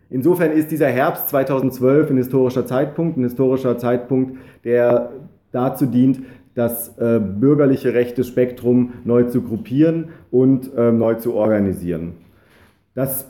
Insofern 0.09 0.51
ist 0.51 0.71
dieser 0.71 0.89
Herbst 0.89 1.29
2012 1.29 2.11
ein 2.11 2.17
historischer 2.17 2.67
Zeitpunkt, 2.67 3.17
ein 3.17 3.23
historischer 3.23 3.79
Zeitpunkt, 3.79 4.39
der 4.65 5.11
dazu 5.53 5.87
dient, 5.87 6.23
das 6.55 6.99
äh, 6.99 7.21
bürgerliche 7.21 7.95
rechte 7.95 8.25
Spektrum 8.25 8.95
neu 9.05 9.25
zu 9.25 9.43
gruppieren 9.43 10.09
und 10.31 10.75
äh, 10.75 10.91
neu 10.91 11.15
zu 11.15 11.35
organisieren. 11.35 12.15
Das 12.95 13.30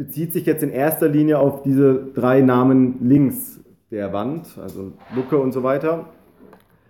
bezieht 0.00 0.32
sich 0.32 0.46
jetzt 0.46 0.62
in 0.62 0.70
erster 0.70 1.08
Linie 1.08 1.38
auf 1.38 1.62
diese 1.62 2.06
drei 2.14 2.40
Namen 2.40 2.94
links 3.02 3.60
der 3.90 4.14
Wand, 4.14 4.46
also 4.58 4.92
Lucke 5.14 5.36
und 5.36 5.52
so 5.52 5.62
weiter. 5.62 6.06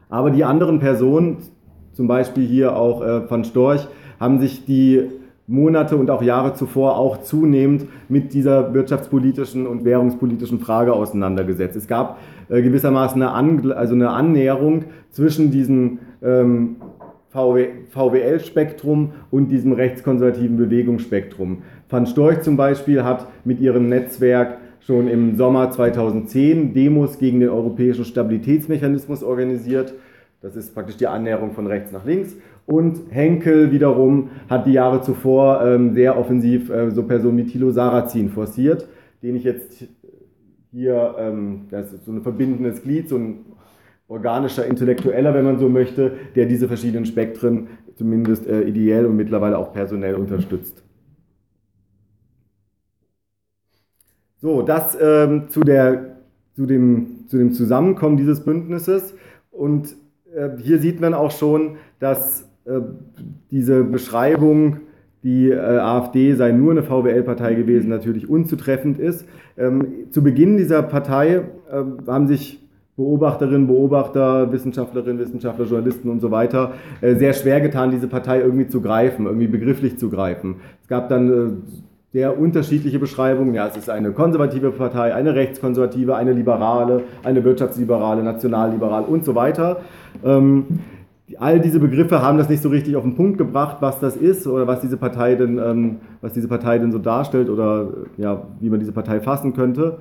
Aber 0.08 0.30
die 0.30 0.44
anderen 0.44 0.78
Personen, 0.78 1.38
zum 1.92 2.06
Beispiel 2.06 2.46
hier 2.46 2.76
auch 2.76 3.02
äh, 3.02 3.28
Van 3.28 3.42
Storch, 3.42 3.88
haben 4.20 4.38
sich 4.38 4.64
die 4.64 5.10
Monate 5.48 5.96
und 5.96 6.08
auch 6.08 6.22
Jahre 6.22 6.54
zuvor 6.54 6.98
auch 6.98 7.22
zunehmend 7.22 7.88
mit 8.08 8.32
dieser 8.32 8.72
wirtschaftspolitischen 8.74 9.66
und 9.66 9.84
währungspolitischen 9.84 10.60
Frage 10.60 10.92
auseinandergesetzt. 10.92 11.74
Es 11.74 11.88
gab 11.88 12.20
äh, 12.48 12.62
gewissermaßen 12.62 13.20
eine, 13.20 13.32
An 13.32 13.72
also 13.72 13.96
eine 13.96 14.10
Annäherung 14.10 14.84
zwischen 15.10 15.50
diesem 15.50 15.98
ähm, 16.22 16.76
VWL-Spektrum 17.30 19.12
und 19.32 19.48
diesem 19.48 19.72
rechtskonservativen 19.72 20.56
Bewegungsspektrum. 20.56 21.62
Van 21.90 22.06
Storch 22.06 22.42
zum 22.42 22.56
Beispiel 22.56 23.02
hat 23.02 23.26
mit 23.44 23.60
ihrem 23.60 23.88
Netzwerk 23.88 24.58
schon 24.80 25.08
im 25.08 25.36
Sommer 25.36 25.72
2010 25.72 26.72
Demos 26.72 27.18
gegen 27.18 27.40
den 27.40 27.48
europäischen 27.48 28.04
Stabilitätsmechanismus 28.04 29.24
organisiert. 29.24 29.94
Das 30.40 30.54
ist 30.54 30.72
praktisch 30.72 30.96
die 30.96 31.08
Annäherung 31.08 31.52
von 31.52 31.66
rechts 31.66 31.90
nach 31.90 32.04
links. 32.04 32.36
Und 32.64 33.00
Henkel 33.10 33.72
wiederum 33.72 34.30
hat 34.48 34.66
die 34.66 34.72
Jahre 34.72 35.02
zuvor 35.02 35.62
ähm, 35.64 35.92
sehr 35.92 36.16
offensiv 36.16 36.70
äh, 36.70 36.92
so 36.92 37.02
Personen 37.02 37.38
wie 37.38 37.46
Thilo 37.46 37.72
Sarrazin 37.72 38.30
forciert, 38.30 38.86
den 39.22 39.34
ich 39.34 39.42
jetzt 39.42 39.84
hier, 40.70 41.16
ähm, 41.18 41.62
das 41.70 41.92
ist 41.92 42.04
so 42.04 42.12
ein 42.12 42.22
verbindendes 42.22 42.84
Glied, 42.84 43.08
so 43.08 43.16
ein 43.16 43.44
organischer 44.06 44.64
Intellektueller, 44.64 45.34
wenn 45.34 45.44
man 45.44 45.58
so 45.58 45.68
möchte, 45.68 46.12
der 46.36 46.46
diese 46.46 46.68
verschiedenen 46.68 47.04
Spektren 47.04 47.66
zumindest 47.96 48.46
äh, 48.46 48.62
ideell 48.62 49.06
und 49.06 49.16
mittlerweile 49.16 49.58
auch 49.58 49.72
personell 49.72 50.14
unterstützt. 50.14 50.84
So, 54.40 54.62
das 54.62 54.96
ähm, 55.00 55.50
zu, 55.50 55.60
der, 55.60 56.16
zu, 56.54 56.64
dem, 56.64 57.26
zu 57.28 57.36
dem 57.36 57.52
Zusammenkommen 57.52 58.16
dieses 58.16 58.40
Bündnisses. 58.40 59.14
Und 59.50 59.94
äh, 60.34 60.48
hier 60.62 60.78
sieht 60.78 61.00
man 61.00 61.12
auch 61.12 61.30
schon, 61.30 61.76
dass 61.98 62.48
äh, 62.64 62.80
diese 63.50 63.84
Beschreibung, 63.84 64.78
die 65.22 65.50
äh, 65.50 65.58
AfD 65.58 66.34
sei 66.34 66.52
nur 66.52 66.70
eine 66.70 66.82
VWL-Partei 66.82 67.52
gewesen, 67.52 67.90
natürlich 67.90 68.30
unzutreffend 68.30 68.98
ist. 68.98 69.26
Ähm, 69.58 69.86
zu 70.10 70.22
Beginn 70.22 70.56
dieser 70.56 70.82
Partei 70.82 71.42
ähm, 71.70 71.98
haben 72.06 72.26
sich 72.26 72.66
Beobachterinnen, 72.96 73.66
Beobachter, 73.66 74.50
Wissenschaftlerinnen, 74.52 75.18
Wissenschaftler, 75.18 75.66
Journalisten 75.66 76.10
und 76.10 76.20
so 76.20 76.30
weiter 76.30 76.74
sehr 77.00 77.32
schwer 77.32 77.62
getan, 77.62 77.92
diese 77.92 78.08
Partei 78.08 78.40
irgendwie 78.40 78.68
zu 78.68 78.82
greifen, 78.82 79.24
irgendwie 79.24 79.46
begrifflich 79.46 79.96
zu 79.96 80.10
greifen. 80.10 80.56
Es 80.82 80.88
gab 80.88 81.08
dann 81.08 81.62
sehr 82.12 82.38
unterschiedliche 82.38 82.98
Beschreibungen. 82.98 83.54
Ja, 83.54 83.68
es 83.68 83.76
ist 83.76 83.88
eine 83.88 84.12
konservative 84.12 84.72
Partei, 84.72 85.14
eine 85.14 85.34
rechtskonservative, 85.34 86.16
eine 86.16 86.32
liberale, 86.32 87.04
eine 87.22 87.44
wirtschaftsliberale, 87.44 88.22
nationalliberal 88.22 89.04
und 89.04 89.24
so 89.24 89.34
weiter. 89.34 89.82
Ähm, 90.24 90.80
all 91.38 91.60
diese 91.60 91.78
Begriffe 91.78 92.20
haben 92.20 92.38
das 92.38 92.48
nicht 92.48 92.62
so 92.62 92.68
richtig 92.68 92.96
auf 92.96 93.04
den 93.04 93.14
Punkt 93.14 93.38
gebracht, 93.38 93.76
was 93.80 94.00
das 94.00 94.16
ist 94.16 94.46
oder 94.48 94.66
was 94.66 94.80
diese 94.80 94.96
Partei 94.96 95.36
denn, 95.36 95.58
ähm, 95.58 95.96
was 96.20 96.32
diese 96.32 96.48
Partei 96.48 96.78
denn 96.78 96.90
so 96.90 96.98
darstellt 96.98 97.48
oder 97.48 97.88
ja, 98.16 98.42
wie 98.58 98.70
man 98.70 98.80
diese 98.80 98.92
Partei 98.92 99.20
fassen 99.20 99.54
könnte. 99.54 99.98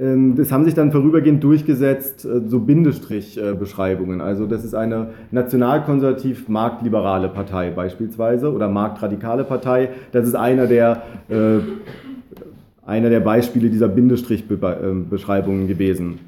Ähm, 0.00 0.34
das 0.36 0.50
haben 0.50 0.64
sich 0.64 0.74
dann 0.74 0.90
vorübergehend 0.92 1.44
durchgesetzt, 1.44 2.24
äh, 2.24 2.40
so 2.46 2.60
Bindestrich-Beschreibungen. 2.60 4.20
Also 4.20 4.46
das 4.46 4.64
ist 4.64 4.74
eine 4.74 5.08
nationalkonservativ-marktliberale 5.30 7.28
Partei 7.28 7.70
beispielsweise 7.70 8.52
oder 8.52 8.68
marktradikale 8.68 9.44
Partei. 9.44 9.90
Das 10.12 10.26
ist 10.26 10.34
einer 10.34 10.66
der, 10.66 11.02
äh, 11.28 11.58
einer 12.86 13.10
der 13.10 13.20
Beispiele 13.20 13.68
dieser 13.68 13.88
Bindestrich-Beschreibungen 13.88 15.68
gewesen. 15.68 16.20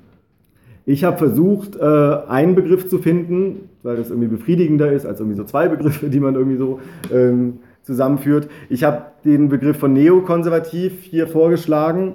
Ich 0.85 1.05
habe 1.05 1.17
versucht, 1.17 1.77
äh, 1.77 1.85
einen 2.29 2.55
Begriff 2.55 2.89
zu 2.89 2.99
finden, 2.99 3.69
weil 3.85 3.97
das 3.97 4.11
irgendwie 4.11 4.29
befriedigender 4.29 4.93
ist 4.93 5.07
als 5.07 5.21
irgendwie 5.21 5.37
so 5.37 5.45
zwei 5.45 5.69
Begriffe, 5.69 6.11
die 6.11 6.21
man 6.21 6.35
irgendwie 6.35 6.57
so 6.57 6.81
ähm, 7.13 7.61
zusammenführt. 7.85 8.49
Ich 8.69 8.85
habe 8.85 9.03
den 9.25 9.49
Begriff 9.49 9.79
von 9.79 9.93
neokonservativ 9.93 11.03
hier 11.03 11.29
vorgeschlagen. 11.29 12.15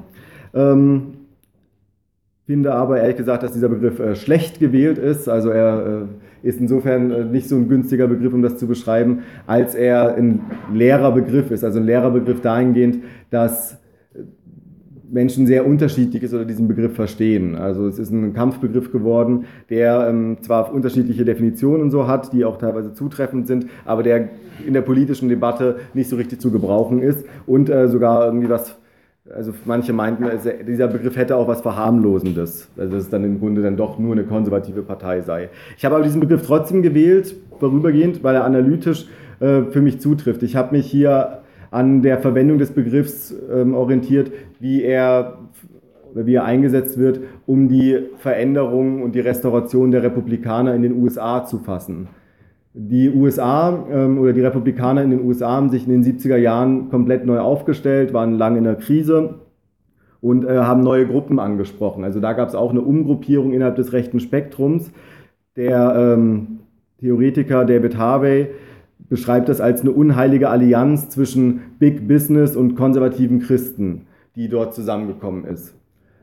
Ähm, 0.53 1.13
finde 2.47 2.71
aber 2.73 3.01
ehrlich 3.01 3.17
gesagt, 3.17 3.43
dass 3.43 3.51
dieser 3.51 3.67
Begriff 3.67 3.99
äh, 3.99 4.15
schlecht 4.15 4.59
gewählt 4.59 4.97
ist. 4.97 5.27
Also 5.27 5.49
er 5.49 6.07
äh, 6.43 6.47
ist 6.47 6.61
insofern 6.61 7.11
äh, 7.11 7.25
nicht 7.25 7.49
so 7.49 7.57
ein 7.57 7.67
günstiger 7.67 8.07
Begriff, 8.07 8.33
um 8.33 8.41
das 8.41 8.57
zu 8.57 8.67
beschreiben, 8.67 9.23
als 9.45 9.75
er 9.75 10.15
ein 10.15 10.39
leerer 10.73 11.11
Begriff 11.11 11.51
ist. 11.51 11.65
Also 11.65 11.79
ein 11.79 11.85
leerer 11.85 12.09
Begriff 12.09 12.39
dahingehend, 12.39 13.03
dass 13.29 13.77
Menschen 15.09 15.45
sehr 15.45 15.67
unterschiedliches 15.67 16.33
oder 16.33 16.45
diesen 16.45 16.69
Begriff 16.69 16.95
verstehen. 16.95 17.55
Also 17.55 17.85
es 17.85 17.99
ist 17.99 18.11
ein 18.11 18.33
Kampfbegriff 18.33 18.93
geworden, 18.93 19.45
der 19.69 20.07
ähm, 20.09 20.37
zwar 20.41 20.73
unterschiedliche 20.73 21.25
Definitionen 21.25 21.91
so 21.91 22.07
hat, 22.07 22.31
die 22.31 22.45
auch 22.45 22.57
teilweise 22.57 22.93
zutreffend 22.93 23.47
sind, 23.47 23.67
aber 23.83 24.03
der 24.03 24.29
in 24.65 24.73
der 24.73 24.81
politischen 24.81 25.27
Debatte 25.27 25.77
nicht 25.93 26.09
so 26.09 26.15
richtig 26.15 26.39
zu 26.39 26.51
gebrauchen 26.51 27.01
ist 27.01 27.25
und 27.45 27.69
äh, 27.69 27.89
sogar 27.89 28.25
irgendwie 28.25 28.49
was, 28.49 28.77
also 29.35 29.53
manche 29.65 29.93
meinten, 29.93 30.25
dieser 30.65 30.87
Begriff 30.87 31.15
hätte 31.15 31.35
auch 31.35 31.47
was 31.47 31.61
Verharmlosendes, 31.61 32.69
also 32.77 32.93
dass 32.93 33.03
es 33.03 33.09
dann 33.09 33.23
im 33.23 33.39
Grunde 33.39 33.61
dann 33.61 33.77
doch 33.77 33.99
nur 33.99 34.13
eine 34.13 34.23
konservative 34.23 34.81
Partei 34.81 35.21
sei. 35.21 35.49
Ich 35.77 35.85
habe 35.85 35.95
aber 35.95 36.03
diesen 36.03 36.21
Begriff 36.21 36.45
trotzdem 36.45 36.81
gewählt, 36.81 37.35
vorübergehend, 37.59 38.23
weil 38.23 38.35
er 38.35 38.45
analytisch 38.45 39.07
äh, 39.39 39.63
für 39.63 39.81
mich 39.81 39.99
zutrifft. 39.99 40.43
Ich 40.43 40.55
habe 40.55 40.75
mich 40.75 40.85
hier 40.85 41.39
an 41.71 42.01
der 42.01 42.19
Verwendung 42.19 42.59
des 42.59 42.71
Begriffs 42.71 43.35
ähm, 43.53 43.73
orientiert, 43.73 44.31
wie 44.59 44.83
er 44.83 45.37
wie 46.13 46.35
er 46.35 46.45
eingesetzt 46.45 46.97
wird, 46.97 47.19
um 47.45 47.67
die 47.67 47.99
Veränderung 48.17 49.03
und 49.03 49.13
die 49.13 49.19
Restauration 49.19 49.91
der 49.91 50.01
Republikaner 50.01 50.73
in 50.73 50.81
den 50.81 50.93
USA 50.93 51.45
zu 51.45 51.59
fassen. 51.59 52.07
Die 52.79 53.09
USA 53.09 53.87
ähm, 53.91 54.19
oder 54.19 54.33
die 54.33 54.41
Republikaner 54.41 55.01
in 55.01 55.09
den 55.09 55.25
USA 55.25 55.49
haben 55.49 55.71
sich 55.71 55.87
in 55.87 55.99
den 55.99 56.03
70er 56.03 56.37
Jahren 56.37 56.89
komplett 56.89 57.25
neu 57.25 57.39
aufgestellt, 57.39 58.13
waren 58.13 58.37
lange 58.37 58.59
in 58.59 58.65
der 58.65 58.75
Krise 58.75 59.39
und 60.21 60.45
äh, 60.45 60.59
haben 60.59 60.81
neue 60.81 61.07
Gruppen 61.07 61.39
angesprochen. 61.39 62.03
Also 62.03 62.19
da 62.19 62.33
gab 62.33 62.49
es 62.49 62.53
auch 62.53 62.69
eine 62.69 62.81
Umgruppierung 62.81 63.51
innerhalb 63.51 63.77
des 63.77 63.93
rechten 63.93 64.19
Spektrums. 64.19 64.91
Der 65.55 65.95
ähm, 65.97 66.59
Theoretiker 66.99 67.65
David 67.65 67.97
Harvey 67.97 68.49
beschreibt 69.09 69.49
das 69.49 69.59
als 69.59 69.81
eine 69.81 69.89
unheilige 69.89 70.49
Allianz 70.49 71.09
zwischen 71.09 71.61
Big 71.79 72.07
Business 72.07 72.55
und 72.55 72.75
konservativen 72.75 73.39
Christen, 73.39 74.05
die 74.35 74.49
dort 74.49 74.75
zusammengekommen 74.75 75.45
ist. 75.45 75.73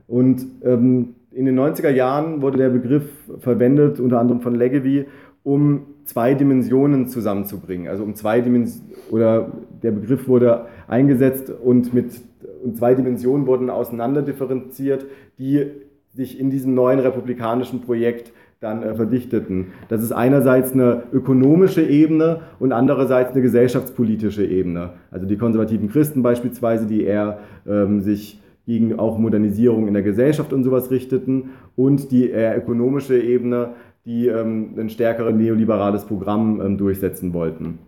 Und 0.07 0.47
ähm, 0.62 1.17
in 1.33 1.47
den 1.47 1.59
90er 1.59 1.90
Jahren 1.90 2.43
wurde 2.43 2.59
der 2.59 2.69
Begriff 2.69 3.11
verwendet, 3.40 3.99
unter 3.99 4.21
anderem 4.21 4.40
von 4.40 4.55
Leggevi, 4.55 5.07
um 5.43 5.81
zwei 6.05 6.35
Dimensionen 6.35 7.09
zusammenzubringen. 7.09 7.88
Also 7.88 8.05
um 8.05 8.14
zwei 8.14 8.40
Dimensionen, 8.40 8.93
oder 9.11 9.53
der 9.83 9.90
Begriff 9.93 10.29
wurde 10.29 10.67
eingesetzt 10.87 11.51
und 11.51 11.93
mit 11.95 12.21
und 12.64 12.79
zwei 12.79 12.95
Dimensionen 12.95 13.47
wurden 13.47 13.69
auseinanderdifferenziert, 13.69 15.05
die 15.38 15.67
sich 16.14 16.40
in 16.40 16.51
diesem 16.51 16.75
neuen 16.75 16.99
republikanischen 16.99 17.83
Projekt 17.83 18.33
dann 18.61 18.83
äh, 18.83 18.95
verdichteten. 18.95 19.73
Das 19.88 20.03
ist 20.03 20.12
einerseits 20.12 20.73
eine 20.73 21.03
ökonomische 21.12 21.83
Ebene 21.83 22.40
und 22.59 22.73
andererseits 22.73 23.33
eine 23.33 23.43
gesellschaftspolitische 23.43 24.45
Ebene. 24.45 24.90
Also 25.11 25.27
die 25.27 25.37
konservativen 25.37 25.90
Christen 25.90 26.23
beispielsweise, 26.23 26.87
die 26.87 27.03
eher 27.03 27.40
ähm, 27.67 28.01
sich 28.01 28.40
gegen 28.67 28.99
auch 28.99 29.19
Modernisierung 29.19 29.87
in 29.87 29.93
der 29.93 30.03
Gesellschaft 30.03 30.55
und 30.55 30.64
sowas 30.64 30.90
richteten 30.90 31.51
und 31.77 32.11
die 32.11 32.31
eher 32.31 32.57
ökonomische 32.57 33.21
Ebene, 33.21 33.71
die 34.05 34.29
ähm, 34.29 34.75
ein 34.79 34.90
stärkeres 34.90 35.35
neoliberales 35.35 36.05
Programm 36.05 36.61
ähm, 36.61 36.79
durchsetzen 36.79 37.33
wollten. 37.33 37.79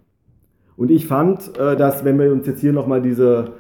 Und 0.77 0.91
ich 0.91 1.07
fand, 1.07 1.57
äh, 1.59 1.77
dass 1.77 2.05
wenn 2.05 2.19
wir 2.19 2.33
uns 2.33 2.47
jetzt 2.47 2.61
hier 2.61 2.73
nochmal 2.73 3.03
diese 3.03 3.53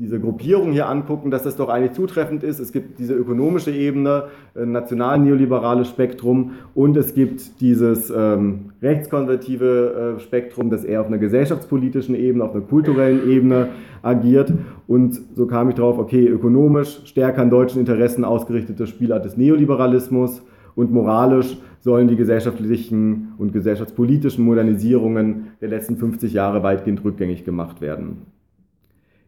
diese 0.00 0.18
Gruppierung 0.18 0.72
hier 0.72 0.88
angucken, 0.88 1.30
dass 1.30 1.42
das 1.42 1.56
doch 1.56 1.68
eigentlich 1.68 1.92
zutreffend 1.92 2.42
ist. 2.42 2.58
Es 2.58 2.72
gibt 2.72 2.98
diese 2.98 3.12
ökonomische 3.12 3.70
Ebene, 3.70 4.28
äh, 4.54 4.64
national-neoliberales 4.64 5.88
Spektrum 5.88 6.52
und 6.74 6.96
es 6.96 7.14
gibt 7.14 7.60
dieses 7.60 8.10
ähm, 8.10 8.70
rechtskonservative 8.80 10.16
äh, 10.16 10.20
Spektrum, 10.20 10.70
das 10.70 10.84
eher 10.84 11.02
auf 11.02 11.08
einer 11.08 11.18
gesellschaftspolitischen 11.18 12.14
Ebene, 12.14 12.44
auf 12.44 12.54
einer 12.54 12.64
kulturellen 12.64 13.30
Ebene 13.30 13.68
agiert. 14.00 14.54
Und 14.86 15.20
so 15.36 15.46
kam 15.46 15.68
ich 15.68 15.74
darauf, 15.74 15.98
okay, 15.98 16.26
ökonomisch 16.26 17.02
stärker 17.04 17.42
an 17.42 17.50
deutschen 17.50 17.78
Interessen 17.78 18.24
ausgerichtete 18.24 18.86
Spielart 18.86 19.26
des 19.26 19.36
Neoliberalismus 19.36 20.40
und 20.74 20.92
moralisch 20.92 21.56
sollen 21.80 22.08
die 22.08 22.16
gesellschaftlichen 22.16 23.32
und 23.38 23.52
gesellschaftspolitischen 23.52 24.44
Modernisierungen 24.44 25.48
der 25.60 25.68
letzten 25.68 25.96
50 25.96 26.32
Jahre 26.32 26.62
weitgehend 26.62 27.02
rückgängig 27.04 27.44
gemacht 27.44 27.80
werden. 27.80 28.26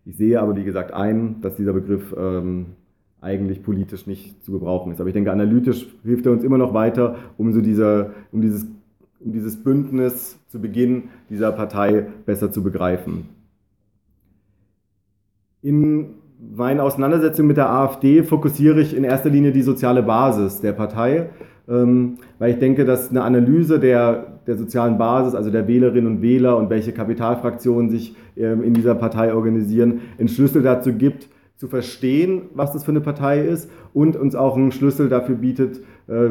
Ich 0.04 0.16
sehe 0.16 0.40
aber, 0.40 0.56
wie 0.56 0.64
gesagt, 0.64 0.92
ein, 0.92 1.40
dass 1.40 1.56
dieser 1.56 1.72
Begriff 1.72 2.14
ähm, 2.18 2.66
eigentlich 3.20 3.62
politisch 3.62 4.06
nicht 4.06 4.44
zu 4.44 4.52
gebrauchen 4.52 4.92
ist. 4.92 5.00
Aber 5.00 5.08
ich 5.08 5.14
denke, 5.14 5.32
analytisch 5.32 5.86
hilft 6.02 6.26
er 6.26 6.32
uns 6.32 6.42
immer 6.42 6.58
noch 6.58 6.74
weiter, 6.74 7.16
um, 7.38 7.52
so 7.52 7.60
diese, 7.60 8.12
um, 8.32 8.40
dieses, 8.42 8.66
um 9.20 9.32
dieses 9.32 9.62
Bündnis 9.62 10.38
zu 10.48 10.60
Beginn 10.60 11.04
dieser 11.30 11.52
Partei 11.52 12.06
besser 12.26 12.50
zu 12.50 12.62
begreifen. 12.62 13.28
In 15.62 16.14
meinen 16.54 16.80
Auseinandersetzungen 16.80 17.48
mit 17.48 17.56
der 17.56 17.70
AfD 17.70 18.22
fokussiere 18.22 18.80
ich 18.80 18.96
in 18.96 19.04
erster 19.04 19.30
Linie 19.30 19.52
die 19.52 19.62
soziale 19.62 20.02
Basis 20.02 20.60
der 20.60 20.72
Partei, 20.72 21.30
ähm, 21.68 22.18
weil 22.38 22.52
ich 22.52 22.58
denke, 22.58 22.84
dass 22.84 23.10
eine 23.10 23.22
Analyse 23.22 23.78
der 23.78 24.32
der 24.46 24.56
sozialen 24.56 24.98
Basis, 24.98 25.34
also 25.34 25.50
der 25.50 25.68
Wählerinnen 25.68 26.16
und 26.16 26.22
Wähler 26.22 26.56
und 26.56 26.70
welche 26.70 26.92
Kapitalfraktionen 26.92 27.90
sich 27.90 28.14
ähm, 28.36 28.62
in 28.62 28.74
dieser 28.74 28.94
Partei 28.94 29.34
organisieren, 29.34 30.00
einen 30.18 30.28
Schlüssel 30.28 30.62
dazu 30.62 30.92
gibt, 30.92 31.28
zu 31.56 31.68
verstehen, 31.68 32.42
was 32.54 32.72
das 32.72 32.84
für 32.84 32.90
eine 32.90 33.00
Partei 33.00 33.40
ist 33.40 33.70
und 33.94 34.16
uns 34.16 34.34
auch 34.34 34.56
einen 34.56 34.72
Schlüssel 34.72 35.08
dafür 35.08 35.36
bietet, 35.36 35.80
äh, 36.08 36.30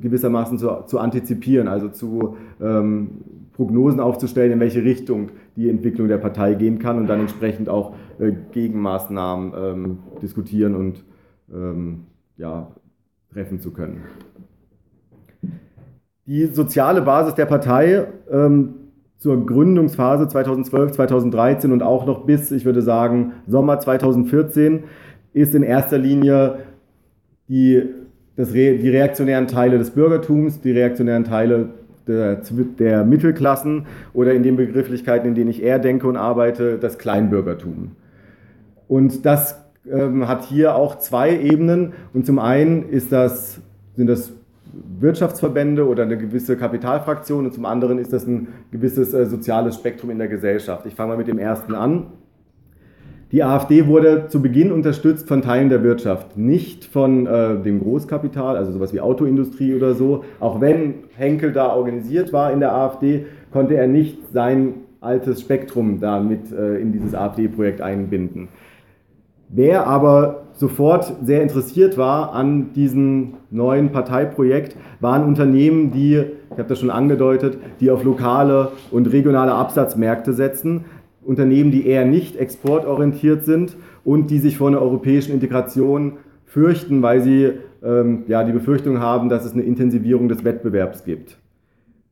gewissermaßen 0.00 0.58
zu, 0.58 0.68
zu 0.86 0.98
antizipieren, 0.98 1.68
also 1.68 1.88
zu 1.88 2.36
ähm, 2.60 3.08
Prognosen 3.52 4.00
aufzustellen, 4.00 4.52
in 4.52 4.60
welche 4.60 4.82
Richtung 4.82 5.30
die 5.54 5.70
Entwicklung 5.70 6.08
der 6.08 6.18
Partei 6.18 6.54
gehen 6.54 6.78
kann 6.78 6.98
und 6.98 7.06
dann 7.06 7.20
entsprechend 7.20 7.68
auch 7.68 7.94
äh, 8.18 8.32
Gegenmaßnahmen 8.52 9.52
ähm, 9.56 9.98
diskutieren 10.22 10.74
und 10.74 11.04
ähm, 11.52 12.06
ja, 12.36 12.70
treffen 13.32 13.60
zu 13.60 13.72
können. 13.72 14.02
Die 16.26 16.46
soziale 16.46 17.02
Basis 17.02 17.34
der 17.34 17.46
Partei 17.46 18.06
ähm, 18.30 18.74
zur 19.18 19.46
Gründungsphase 19.46 20.28
2012, 20.28 20.92
2013 20.92 21.72
und 21.72 21.82
auch 21.82 22.06
noch 22.06 22.26
bis, 22.26 22.50
ich 22.50 22.64
würde 22.64 22.82
sagen, 22.82 23.32
Sommer 23.46 23.78
2014 23.78 24.84
ist 25.32 25.54
in 25.54 25.62
erster 25.62 25.98
Linie 25.98 26.58
die, 27.48 27.82
das 28.36 28.52
die 28.52 28.88
reaktionären 28.88 29.46
Teile 29.46 29.78
des 29.78 29.90
Bürgertums, 29.92 30.60
die 30.60 30.72
reaktionären 30.72 31.24
Teile 31.24 31.70
der, 32.06 32.42
der, 32.78 33.04
Mittelklassen 33.04 33.86
oder 34.12 34.32
in 34.32 34.42
den 34.42 34.56
Begrifflichkeiten, 34.56 35.28
in 35.28 35.34
denen 35.34 35.50
ich 35.50 35.62
eher 35.62 35.78
denke 35.78 36.06
und 36.06 36.16
arbeite, 36.16 36.78
das 36.78 36.98
Kleinbürgertum. 36.98 37.92
Und 38.88 39.26
das 39.26 39.64
ähm, 39.90 40.28
hat 40.28 40.44
hier 40.44 40.74
auch 40.74 40.98
zwei 40.98 41.38
Ebenen. 41.38 41.92
Und 42.12 42.26
zum 42.26 42.38
einen 42.38 42.88
ist 42.88 43.12
das, 43.12 43.60
sind 43.94 44.08
das 44.08 44.32
Wirtschaftsverbände 45.00 45.86
oder 45.86 46.02
eine 46.02 46.18
gewisse 46.18 46.56
Kapitalfraktion 46.56 47.46
und 47.46 47.52
zum 47.52 47.64
anderen 47.64 47.98
ist 47.98 48.12
das 48.12 48.26
ein 48.26 48.48
gewisses 48.70 49.14
äh, 49.14 49.26
soziales 49.26 49.76
Spektrum 49.76 50.10
in 50.10 50.18
der 50.18 50.28
Gesellschaft. 50.28 50.86
Ich 50.86 50.94
fange 50.94 51.12
mal 51.12 51.18
mit 51.18 51.28
dem 51.28 51.38
ersten 51.38 51.74
an. 51.74 52.06
Die 53.32 53.42
AfD 53.42 53.88
wurde 53.88 54.28
zu 54.28 54.40
Beginn 54.40 54.70
unterstützt 54.70 55.26
von 55.26 55.42
Teilen 55.42 55.68
der 55.68 55.82
Wirtschaft, 55.82 56.36
nicht 56.36 56.84
von 56.84 57.26
äh, 57.26 57.60
dem 57.60 57.80
Großkapital, 57.80 58.56
also 58.56 58.70
sowas 58.70 58.92
wie 58.92 59.00
Autoindustrie 59.00 59.74
oder 59.74 59.94
so. 59.94 60.22
Auch 60.38 60.60
wenn 60.60 60.94
Henkel 61.16 61.52
da 61.52 61.74
organisiert 61.74 62.32
war 62.32 62.52
in 62.52 62.60
der 62.60 62.72
AfD, 62.72 63.26
konnte 63.50 63.74
er 63.74 63.88
nicht 63.88 64.32
sein 64.32 64.74
altes 65.00 65.40
Spektrum 65.40 65.98
da 66.00 66.20
mit 66.20 66.52
äh, 66.52 66.76
in 66.76 66.92
dieses 66.92 67.14
AfD-Projekt 67.14 67.80
einbinden. 67.80 68.48
Wer 69.48 69.86
aber 69.86 70.46
sofort 70.54 71.14
sehr 71.24 71.42
interessiert 71.42 71.96
war 71.96 72.32
an 72.32 72.72
diesem 72.72 73.34
neuen 73.50 73.92
Parteiprojekt, 73.92 74.76
waren 75.00 75.24
Unternehmen, 75.24 75.92
die, 75.92 76.14
ich 76.14 76.58
habe 76.58 76.68
das 76.68 76.80
schon 76.80 76.90
angedeutet, 76.90 77.58
die 77.80 77.90
auf 77.90 78.02
lokale 78.02 78.72
und 78.90 79.12
regionale 79.12 79.52
Absatzmärkte 79.52 80.32
setzen. 80.32 80.86
Unternehmen, 81.22 81.70
die 81.70 81.86
eher 81.86 82.04
nicht 82.04 82.36
exportorientiert 82.36 83.44
sind 83.44 83.76
und 84.04 84.30
die 84.30 84.38
sich 84.38 84.56
vor 84.56 84.68
einer 84.68 84.80
europäischen 84.80 85.32
Integration 85.32 86.14
fürchten, 86.44 87.02
weil 87.02 87.20
sie 87.20 87.52
ähm, 87.84 88.24
ja, 88.28 88.44
die 88.44 88.52
Befürchtung 88.52 89.00
haben, 89.00 89.28
dass 89.28 89.44
es 89.44 89.52
eine 89.52 89.62
Intensivierung 89.62 90.28
des 90.28 90.44
Wettbewerbs 90.44 91.04
gibt. 91.04 91.38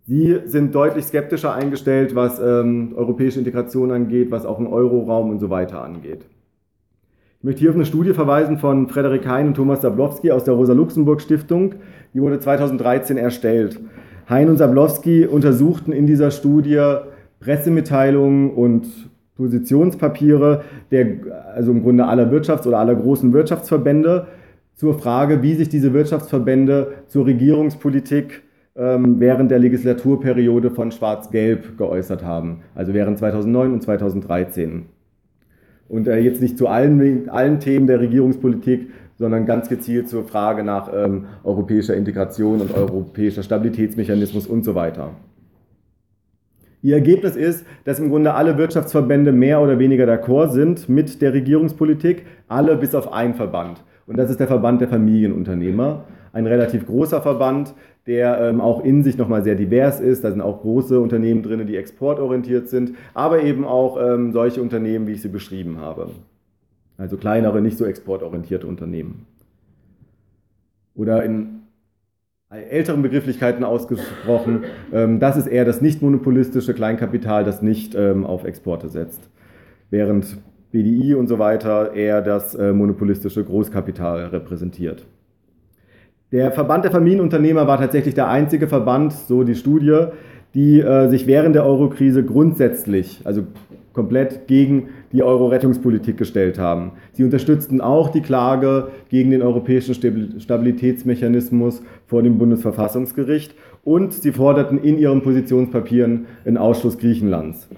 Sie 0.07 0.39
sind 0.45 0.75
deutlich 0.75 1.07
skeptischer 1.07 1.55
eingestellt, 1.55 2.15
was 2.15 2.39
ähm, 2.39 2.93
europäische 2.95 3.39
Integration 3.39 3.91
angeht, 3.91 4.31
was 4.31 4.45
auch 4.45 4.59
den 4.59 4.67
Euroraum 4.67 5.31
und 5.31 5.39
so 5.39 5.49
weiter 5.49 5.83
angeht. 5.83 6.27
Ich 7.45 7.47
möchte 7.47 7.61
hier 7.61 7.69
auf 7.69 7.77
eine 7.77 7.85
Studie 7.85 8.15
verweisen 8.15 8.57
von 8.57 8.89
Frederik 8.89 9.29
Hein 9.29 9.49
und 9.49 9.55
Thomas 9.55 9.83
Sablowski 9.83 10.31
aus 10.31 10.45
der 10.45 10.55
Rosa-Luxemburg-Stiftung. 10.55 11.75
Die 12.15 12.23
wurde 12.23 12.41
2013 12.41 13.19
erstellt. 13.19 13.79
Hein 14.31 14.49
und 14.49 14.57
Sablowski 14.57 15.27
untersuchten 15.27 15.93
in 15.93 16.07
dieser 16.07 16.31
Studie 16.31 16.81
Pressemitteilungen 17.41 18.51
und 18.51 18.87
Positionspapiere 19.37 20.63
der, 20.91 21.07
also 21.55 21.73
im 21.73 21.83
Grunde 21.83 22.07
aller 22.07 22.33
Wirtschafts- 22.33 22.67
oder 22.67 22.79
aller 22.79 22.95
großen 22.95 23.35
Wirtschaftsverbände 23.35 24.27
zur 24.75 24.99
Frage, 24.99 25.43
wie 25.43 25.53
sich 25.53 25.69
diese 25.69 25.93
Wirtschaftsverbände 25.93 26.95
zur 27.09 27.27
Regierungspolitik 27.27 28.43
ähm, 28.75 29.21
während 29.21 29.51
der 29.51 29.59
Legislaturperiode 29.59 30.71
von 30.71 30.91
Schwarz-Gelb 30.91 31.77
geäußert 31.77 32.25
haben, 32.25 32.63
also 32.75 32.95
während 32.95 33.19
2009 33.19 33.75
und 33.75 33.83
2013. 33.83 34.87
Und 35.89 36.09
äh, 36.09 36.19
jetzt 36.19 36.41
nicht 36.41 36.57
zu 36.59 36.69
allen, 36.69 37.29
allen 37.29 37.61
Themen 37.61 37.87
der 37.87 38.01
Regierungspolitik, 38.01 38.91
sondern 39.17 39.47
ganz 39.47 39.69
gezielt 39.69 40.09
zur 40.09 40.25
Frage 40.25 40.65
nach 40.65 40.91
ähm, 40.93 41.27
europäischer 41.45 41.95
Integration 41.95 42.61
und 42.61 42.75
europäischer 42.75 43.43
Stabilitätsmechanismus 43.43 44.47
und 44.47 44.65
so 44.65 44.75
weiter. 44.75 45.11
Ihr 46.83 46.97
Ergebnis 46.97 47.35
ist, 47.35 47.65
dass 47.85 47.99
im 47.99 48.11
Grunde 48.11 48.35
alle 48.35 48.59
Wirtschaftsverbände 48.59 49.33
mehr 49.33 49.63
oder 49.63 49.79
weniger 49.79 50.05
d'accord 50.05 50.51
sind 50.51 50.89
mit 50.89 51.23
der 51.23 51.33
Regierungspolitik, 51.33 52.27
alle 52.47 52.77
bis 52.77 52.95
auf 52.95 53.11
einen 53.11 53.35
Verband. 53.35 53.83
Und 54.07 54.19
das 54.19 54.31
ist 54.31 54.39
der 54.39 54.49
Verband 54.49 54.83
der 54.83 54.89
Familienunternehmer, 54.89 56.05
ein 56.35 56.47
relativ 56.47 56.87
großer 56.87 57.23
Verband, 57.23 57.75
der 58.07 58.41
ähm, 58.41 58.61
auch 58.61 58.85
in 58.85 59.03
sich 59.03 59.17
nochmal 59.17 59.45
sehr 59.45 59.55
divers 59.55 60.01
ist. 60.01 60.25
Da 60.25 60.31
sind 60.31 60.41
auch 60.41 60.61
große 60.61 60.99
Unternehmen 61.01 61.43
drin, 61.43 61.67
die 61.67 61.77
exportorientiert 61.77 62.69
sind, 62.69 62.95
aber 63.15 63.43
eben 63.43 63.65
auch 63.65 63.97
ähm, 63.99 64.33
solche 64.33 64.61
Unternehmen, 64.61 65.07
wie 65.07 65.13
ich 65.13 65.23
sie 65.23 65.29
beschrieben 65.29 65.81
habe. 65.81 66.11
Also 66.99 67.17
kleinere, 67.17 67.63
nicht 67.63 67.79
so 67.79 67.87
exportorientierte 67.87 68.67
Unternehmen. 68.67 69.27
Oder 70.95 71.25
in 71.25 71.61
älteren 72.51 73.03
Begrifflichkeiten 73.03 73.65
ausgesprochen, 73.65 74.65
ähm, 74.93 75.21
das 75.21 75.37
ist 75.37 75.47
eher 75.47 75.65
das 75.65 75.81
nicht 75.81 76.03
monopolistische 76.03 76.75
Kleinkapital, 76.75 77.45
das 77.45 77.63
nicht 77.63 77.95
ähm, 77.95 78.25
auf 78.25 78.45
Exporte 78.45 78.89
setzt. 78.89 79.31
Während 79.91 80.39
BDI 80.73 81.15
und 81.15 81.29
so 81.29 81.39
weiter 81.39 81.95
eher 81.95 82.23
das 82.23 82.57
äh, 82.57 82.73
monopolistische 82.73 83.45
Großkapital 83.45 84.27
repräsentiert. 84.27 85.07
Der 86.33 86.51
Verband 86.53 86.85
der 86.85 86.91
Familienunternehmer 86.91 87.67
war 87.67 87.79
tatsächlich 87.79 88.15
der 88.15 88.29
einzige 88.29 88.67
Verband, 88.67 89.13
so 89.13 89.45
die 89.45 89.55
Studie, 89.55 90.07
die 90.55 90.81
äh, 90.81 91.09
sich 91.09 91.27
während 91.27 91.55
der 91.55 91.65
Eurokrise 91.65 92.25
grundsätzlich, 92.25 93.21
also 93.25 93.43
komplett 93.93 94.47
gegen 94.49 94.89
die 95.13 95.23
Euro-Rettungspolitik 95.23 96.17
gestellt 96.17 96.59
haben. 96.59 96.93
Sie 97.13 97.25
unterstützten 97.25 97.81
auch 97.81 98.11
die 98.11 98.21
Klage 98.21 98.89
gegen 99.09 99.31
den 99.31 99.41
europäischen 99.41 99.95
Stabilitätsmechanismus 99.95 101.83
vor 102.07 102.23
dem 102.23 102.37
Bundesverfassungsgericht 102.37 103.55
und 103.85 104.13
sie 104.13 104.33
forderten 104.33 104.83
in 104.83 104.99
ihren 104.99 105.23
Positionspapieren 105.23 106.27
einen 106.45 106.59
Ausschluss 106.59 106.99
Griechenlands. 106.99 107.69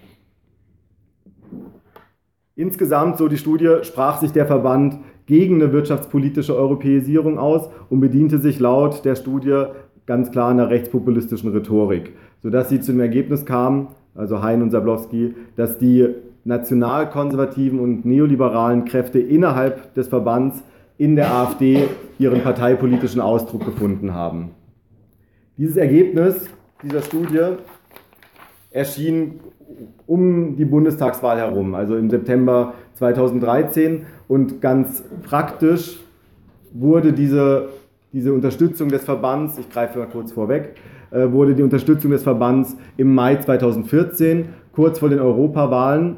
Insgesamt, 2.55 3.19
so 3.19 3.29
die 3.29 3.37
Studie, 3.37 3.77
sprach 3.83 4.19
sich 4.19 4.33
der 4.33 4.47
Verband 4.47 4.99
gegen 5.27 5.57
eine 5.57 5.73
wirtschaftspolitische 5.73 6.57
Europäisierung 6.57 7.39
aus 7.39 7.69
und 7.91 8.01
bediente 8.01 8.39
sich 8.39 8.61
laut 8.61 9.05
der 9.05 9.17
Studie 9.17 9.65
ganz 10.07 10.31
klar 10.31 10.51
einer 10.51 10.71
rechtspopulistischen 10.71 11.51
Rhetorik, 11.51 12.13
sodass 12.43 12.69
sie 12.69 12.81
zu 12.81 12.93
dem 12.93 13.01
Ergebnis 13.01 13.45
kam, 13.45 13.89
also 14.15 14.41
Hein 14.43 14.63
und 14.63 14.71
Sablowski, 14.71 15.35
dass 15.57 15.79
die 15.79 16.09
nationalkonservativen 16.45 17.81
und 17.81 18.05
neoliberalen 18.05 18.85
Kräfte 18.85 19.19
innerhalb 19.19 19.95
des 19.95 20.09
Verbands 20.09 20.63
in 20.97 21.17
der 21.17 21.33
AfD 21.35 21.89
ihren 22.19 22.41
parteipolitischen 22.43 23.21
Ausdruck 23.21 23.65
gefunden 23.65 24.15
haben. 24.15 24.51
Dieses 25.59 25.77
Ergebnis 25.77 26.49
dieser 26.83 27.03
Studie 27.03 27.57
erschien 28.77 29.41
um 30.07 30.57
die 30.57 30.65
Bundestagswahl 30.65 31.39
herum, 31.39 31.75
also 31.75 31.97
im 31.97 32.11
September 32.11 32.75
2013. 32.95 34.07
Und 34.29 34.61
ganz 34.61 35.03
praktisch 35.25 35.99
wurde 36.73 37.13
diese, 37.13 37.69
diese 38.13 38.33
Unterstützung 38.33 38.89
des 38.89 39.05
Verbands, 39.05 39.59
ich 39.59 39.69
greife 39.71 39.99
mal 39.99 40.09
kurz 40.09 40.33
vorweg, 40.33 40.75
äh, 41.11 41.31
wurde 41.33 41.55
die 41.55 41.63
Unterstützung 41.63 42.11
des 42.11 42.23
Verbands 42.23 42.77
im 42.97 43.15
Mai 43.15 43.37
2014, 43.37 44.47
kurz 44.73 44.99
vor 44.99 45.09
den 45.09 45.19
Europawahlen, 45.19 46.17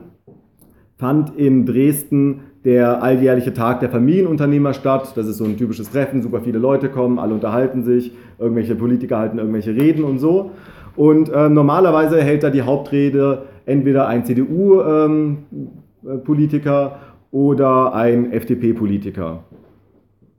fand 0.98 1.36
in 1.38 1.64
Dresden 1.64 2.40
der 2.64 3.02
alljährliche 3.02 3.54
Tag 3.54 3.80
der 3.80 3.88
Familienunternehmer 3.88 4.74
statt. 4.74 5.12
Das 5.14 5.26
ist 5.26 5.38
so 5.38 5.44
ein 5.44 5.56
typisches 5.56 5.90
Treffen, 5.90 6.22
super 6.22 6.40
viele 6.40 6.58
Leute 6.58 6.88
kommen, 6.88 7.18
alle 7.18 7.34
unterhalten 7.34 7.84
sich, 7.84 8.12
irgendwelche 8.38 8.74
Politiker 8.74 9.18
halten 9.18 9.38
irgendwelche 9.38 9.74
Reden 9.74 10.02
und 10.02 10.18
so. 10.18 10.50
Und 10.98 11.28
äh, 11.28 11.48
normalerweise 11.48 12.20
hält 12.20 12.42
da 12.42 12.50
die 12.50 12.62
Hauptrede 12.62 13.42
entweder 13.66 14.08
ein 14.08 14.24
CDU-Politiker 14.24 16.86
ähm, 16.86 16.90
oder 17.30 17.94
ein 17.94 18.32
FDP-Politiker. 18.32 19.44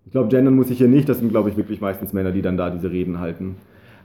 Ich 0.05 0.11
glaube, 0.11 0.27
gendern 0.27 0.57
muss 0.57 0.69
ich 0.69 0.79
hier 0.79 0.89
nicht, 0.89 1.07
das 1.07 1.19
sind, 1.19 1.29
glaube 1.29 1.49
ich, 1.49 1.55
wirklich 1.55 1.79
meistens 1.79 2.11
Männer, 2.11 2.33
die 2.33 2.41
dann 2.41 2.57
da 2.57 2.71
diese 2.71 2.91
Reden 2.91 3.21
halten. 3.21 3.55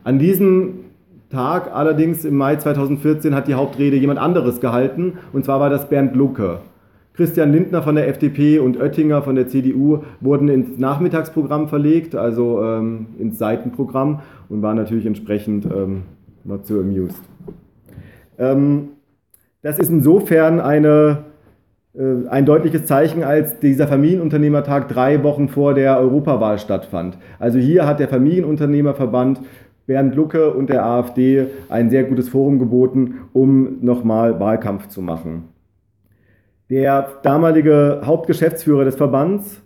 An 0.04 0.20
diesem 0.20 0.84
Tag 1.28 1.74
allerdings 1.74 2.24
im 2.24 2.36
Mai 2.36 2.54
2014 2.54 3.34
hat 3.34 3.48
die 3.48 3.54
Hauptrede 3.54 3.96
jemand 3.96 4.20
anderes 4.20 4.60
gehalten, 4.60 5.14
und 5.32 5.44
zwar 5.44 5.58
war 5.58 5.70
das 5.70 5.88
Bernd 5.88 6.14
Lucke. 6.14 6.60
Christian 7.14 7.50
Lindner 7.50 7.82
von 7.82 7.96
der 7.96 8.06
FDP 8.06 8.60
und 8.60 8.80
Oettinger 8.80 9.22
von 9.22 9.34
der 9.34 9.48
CDU 9.48 10.04
wurden 10.20 10.48
ins 10.48 10.78
Nachmittagsprogramm 10.78 11.66
verlegt, 11.66 12.14
also 12.14 12.62
ähm, 12.62 13.06
ins 13.18 13.38
Seitenprogramm 13.38 14.20
und 14.48 14.62
waren 14.62 14.76
natürlich 14.76 15.06
entsprechend 15.06 15.66
ähm, 15.66 16.02
not 16.44 16.66
so 16.66 16.80
amused. 16.80 17.20
Ähm, 18.38 18.90
das 19.62 19.78
ist 19.78 19.90
insofern 19.90 20.60
eine, 20.60 21.24
äh, 21.94 22.28
ein 22.28 22.44
deutliches 22.44 22.84
Zeichen, 22.84 23.24
als 23.24 23.58
dieser 23.60 23.88
Familienunternehmertag 23.88 24.88
drei 24.88 25.22
Wochen 25.22 25.48
vor 25.48 25.74
der 25.74 25.98
Europawahl 25.98 26.58
stattfand. 26.58 27.18
Also 27.38 27.58
hier 27.58 27.86
hat 27.86 28.00
der 28.00 28.08
Familienunternehmerverband 28.08 29.40
Bernd 29.86 30.14
Lucke 30.14 30.52
und 30.52 30.70
der 30.70 30.84
AfD 30.84 31.46
ein 31.68 31.90
sehr 31.90 32.04
gutes 32.04 32.28
Forum 32.28 32.58
geboten, 32.58 33.20
um 33.32 33.84
nochmal 33.84 34.40
Wahlkampf 34.40 34.88
zu 34.88 35.02
machen. 35.02 35.48
Der 36.70 37.08
damalige 37.22 38.00
Hauptgeschäftsführer 38.04 38.84
des 38.84 38.96
Verbands 38.96 39.60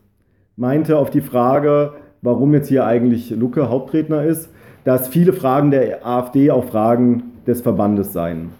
meinte 0.56 0.98
auf 0.98 1.10
die 1.10 1.20
Frage, 1.20 1.92
warum 2.20 2.52
jetzt 2.52 2.68
hier 2.68 2.84
eigentlich 2.84 3.30
Lucke 3.30 3.68
Hauptredner 3.68 4.24
ist, 4.24 4.50
dass 4.88 5.06
viele 5.06 5.34
Fragen 5.34 5.70
der 5.70 6.06
AfD 6.06 6.50
auch 6.50 6.64
Fragen 6.64 7.24
des 7.46 7.60
Verbandes 7.60 8.14
seien. 8.14 8.52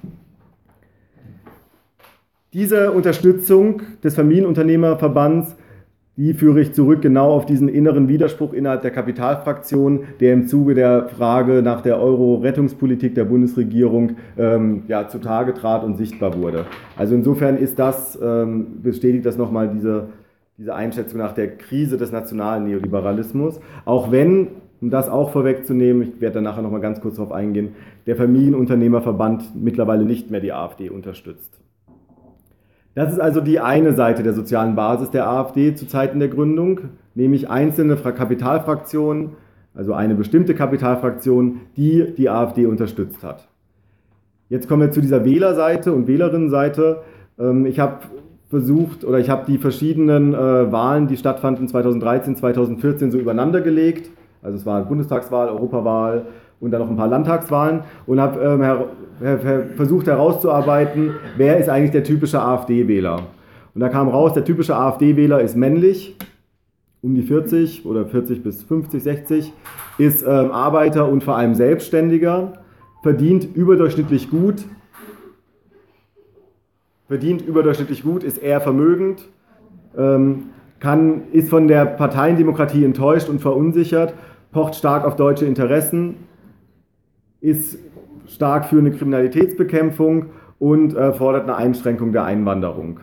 Diese 2.53 2.93
Unterstützung 2.93 3.81
des 4.05 4.14
Familienunternehmerverbands, 4.14 5.57
die 6.19 6.35
führe 6.35 6.61
ich 6.61 6.75
zurück 6.75 7.01
genau 7.01 7.33
auf 7.33 7.47
diesen 7.47 7.71
inneren 7.71 8.09
Widerspruch 8.09 8.53
innerhalb 8.53 8.83
der 8.83 8.91
Kapitalfraktion, 8.91 10.01
der 10.21 10.35
im 10.35 10.49
Zuge 10.49 10.75
der 10.75 11.09
Frage 11.09 11.62
nach 11.62 11.81
der 11.81 11.99
Euro-Rettungspolitik 11.99 13.14
der 13.14 13.25
Bundesregierung 13.25 14.17
ähm, 14.37 14.83
ja, 14.87 15.09
zutage 15.09 15.55
trat 15.55 15.83
und 15.83 15.97
sichtbar 15.97 16.38
wurde. 16.38 16.67
Also 16.99 17.14
insofern 17.14 17.57
ist 17.57 17.79
das, 17.79 18.19
ähm, 18.23 18.83
bestätigt 18.83 19.25
das 19.25 19.38
nochmal 19.38 19.71
diese, 19.71 20.09
diese 20.59 20.75
Einschätzung 20.75 21.21
nach 21.21 21.33
der 21.33 21.57
Krise 21.57 21.97
des 21.97 22.12
nationalen 22.12 22.64
Neoliberalismus, 22.64 23.61
auch 23.87 24.12
wenn 24.12 24.49
um 24.81 24.91
das 24.91 25.09
auch 25.09 25.31
vorwegzunehmen, 25.31 26.03
ich 26.03 26.21
werde 26.21 26.35
da 26.35 26.41
nachher 26.41 26.62
nochmal 26.62 26.81
ganz 26.81 27.01
kurz 27.01 27.17
darauf 27.17 27.33
eingehen, 27.33 27.75
der 28.07 28.17
Familienunternehmerverband 28.17 29.55
mittlerweile 29.57 30.05
nicht 30.05 30.31
mehr 30.31 30.41
die 30.41 30.53
AfD 30.53 30.88
unterstützt. 30.91 31.59
Das 32.95 33.12
ist 33.12 33.21
also 33.21 33.41
die 33.41 33.61
eine 33.61 33.93
Seite 33.93 34.23
der 34.23 34.33
sozialen 34.33 34.75
Basis 34.75 35.11
der 35.11 35.29
AfD 35.29 35.75
zu 35.75 35.87
Zeiten 35.87 36.19
der 36.19 36.29
Gründung, 36.29 36.81
nämlich 37.14 37.49
einzelne 37.49 37.97
Kapitalfraktionen, 37.97 39.31
also 39.75 39.93
eine 39.93 40.14
bestimmte 40.14 40.55
Kapitalfraktion, 40.55 41.61
die 41.77 42.12
die 42.17 42.29
AfD 42.29 42.67
unterstützt 42.67 43.23
hat. 43.23 43.49
Jetzt 44.49 44.69
kommen 44.69 44.83
wir 44.83 44.91
zu 44.91 45.01
dieser 45.01 45.25
Wählerseite 45.25 45.93
und 45.93 46.09
Wählerinnenseite. 46.09 47.03
Ähm, 47.38 47.67
ich 47.67 47.79
habe 47.79 47.99
versucht 48.49 49.05
oder 49.05 49.19
ich 49.19 49.29
habe 49.29 49.45
die 49.47 49.59
verschiedenen 49.59 50.35
äh, 50.35 50.73
Wahlen, 50.73 51.07
die 51.07 51.17
stattfanden 51.17 51.69
2013, 51.69 52.37
2014, 52.37 53.11
so 53.11 53.19
übereinander 53.19 53.61
gelegt. 53.61 54.11
Also 54.43 54.57
es 54.57 54.66
war 54.66 54.82
Bundestagswahl, 54.84 55.49
Europawahl, 55.49 56.26
und 56.61 56.70
dann 56.70 56.80
noch 56.80 56.91
ein 56.91 56.97
paar 56.97 57.09
Landtagswahlen 57.09 57.80
und 58.07 58.20
habe 58.20 58.41
ähm, 58.41 58.62
her 58.62 58.86
versucht 59.76 60.07
herauszuarbeiten, 60.07 61.14
wer 61.36 61.59
ist 61.59 61.68
eigentlich 61.68 61.91
der 61.91 62.05
typische 62.05 62.41
AfD-Wähler. 62.41 63.22
Und 63.74 63.80
da 63.80 63.89
kam 63.89 64.09
raus, 64.09 64.32
der 64.32 64.45
typische 64.45 64.76
AfD-Wähler 64.76 65.41
ist 65.41 65.57
männlich, 65.57 66.16
um 67.03 67.14
die 67.14 67.22
40 67.22 67.84
oder 67.86 68.07
40 68.07 68.43
bis 68.43 68.62
50, 68.62 69.03
60, 69.03 69.53
ist 69.99 70.22
ähm, 70.22 70.51
Arbeiter 70.53 71.09
und 71.09 71.24
vor 71.24 71.36
allem 71.36 71.55
Selbstständiger, 71.55 72.55
verdient 73.03 73.57
überdurchschnittlich 73.57 74.30
gut, 74.30 74.64
verdient 77.07 77.43
überdurchschnittlich 77.43 78.03
gut, 78.03 78.22
ist 78.24 78.39
eher 78.39 78.61
vermögend, 78.61 79.28
ähm, 79.97 80.51
kann, 80.80 81.22
ist 81.32 81.49
von 81.49 81.66
der 81.66 81.86
Parteiendemokratie 81.86 82.84
enttäuscht 82.84 83.28
und 83.28 83.41
verunsichert, 83.41 84.14
pocht 84.53 84.74
stark 84.74 85.05
auf 85.05 85.16
deutsche 85.16 85.44
Interessen, 85.44 86.16
ist 87.40 87.78
stark 88.26 88.66
für 88.66 88.78
eine 88.78 88.90
Kriminalitätsbekämpfung 88.90 90.26
und 90.59 90.94
äh, 90.96 91.12
fordert 91.12 91.44
eine 91.44 91.57
Einschränkung 91.57 92.12
der 92.12 92.24
Einwanderung. 92.24 93.01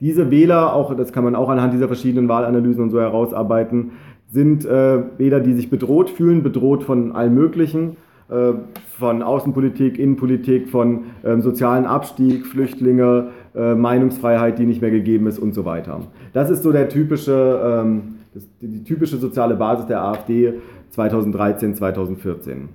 Diese 0.00 0.30
Wähler, 0.30 0.74
auch, 0.74 0.94
das 0.94 1.12
kann 1.12 1.24
man 1.24 1.34
auch 1.34 1.48
anhand 1.48 1.72
dieser 1.72 1.86
verschiedenen 1.86 2.28
Wahlanalysen 2.28 2.82
und 2.82 2.90
so 2.90 3.00
herausarbeiten, 3.00 3.92
sind 4.28 4.66
äh, 4.66 5.02
Wähler, 5.16 5.40
die 5.40 5.54
sich 5.54 5.70
bedroht 5.70 6.10
fühlen, 6.10 6.42
bedroht 6.42 6.82
von 6.82 7.12
allem 7.12 7.34
Möglichen, 7.34 7.96
äh, 8.28 8.52
von 8.98 9.22
Außenpolitik, 9.22 9.98
Innenpolitik, 9.98 10.68
von 10.68 11.04
ähm, 11.24 11.40
sozialen 11.40 11.86
Abstieg, 11.86 12.46
Flüchtlinge, 12.46 13.28
äh, 13.54 13.74
Meinungsfreiheit, 13.74 14.58
die 14.58 14.66
nicht 14.66 14.80
mehr 14.80 14.90
gegeben 14.90 15.26
ist 15.26 15.38
und 15.38 15.54
so 15.54 15.64
weiter. 15.64 16.00
Das 16.32 16.50
ist 16.50 16.62
so 16.62 16.72
der 16.72 16.88
typische, 16.88 17.82
ähm, 17.84 18.13
das, 18.34 18.48
die 18.60 18.84
typische 18.84 19.16
soziale 19.16 19.54
Basis 19.54 19.86
der 19.86 20.02
AfD 20.02 20.54
2013, 20.90 21.74
2014. 21.74 22.68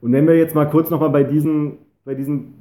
Und 0.00 0.12
wenn 0.12 0.26
wir 0.26 0.36
jetzt 0.36 0.54
mal 0.54 0.66
kurz 0.66 0.90
nochmal 0.90 1.10
bei 1.10 1.24
diesen, 1.24 1.78
bei 2.04 2.14
diesen 2.14 2.54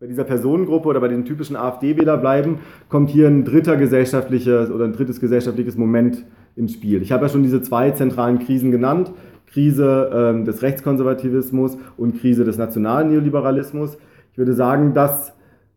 bei 0.00 0.08
dieser 0.08 0.24
Personengruppe 0.24 0.88
oder 0.88 1.00
bei 1.00 1.08
den 1.08 1.24
typischen 1.24 1.56
AfD-Wähler 1.56 2.18
bleiben, 2.18 2.58
kommt 2.90 3.08
hier 3.08 3.26
ein 3.26 3.44
dritter 3.44 3.78
gesellschaftliches 3.78 4.70
oder 4.70 4.84
ein 4.84 4.92
drittes 4.92 5.18
gesellschaftliches 5.18 5.78
Moment 5.78 6.26
ins 6.56 6.74
Spiel. 6.74 7.00
Ich 7.00 7.10
habe 7.10 7.24
ja 7.24 7.28
schon 7.30 7.42
diese 7.42 7.62
zwei 7.62 7.90
zentralen 7.90 8.38
Krisen 8.38 8.70
genannt. 8.70 9.12
Krise 9.46 10.10
ähm, 10.12 10.44
des 10.44 10.60
Rechtskonservativismus 10.60 11.78
und 11.96 12.20
Krise 12.20 12.44
des 12.44 12.58
nationalen 12.58 13.08
Neoliberalismus. 13.08 13.96
Ich 14.32 14.36
würde 14.36 14.52
sagen, 14.52 14.92
dass 14.92 15.32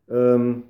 ähm, 0.10 0.64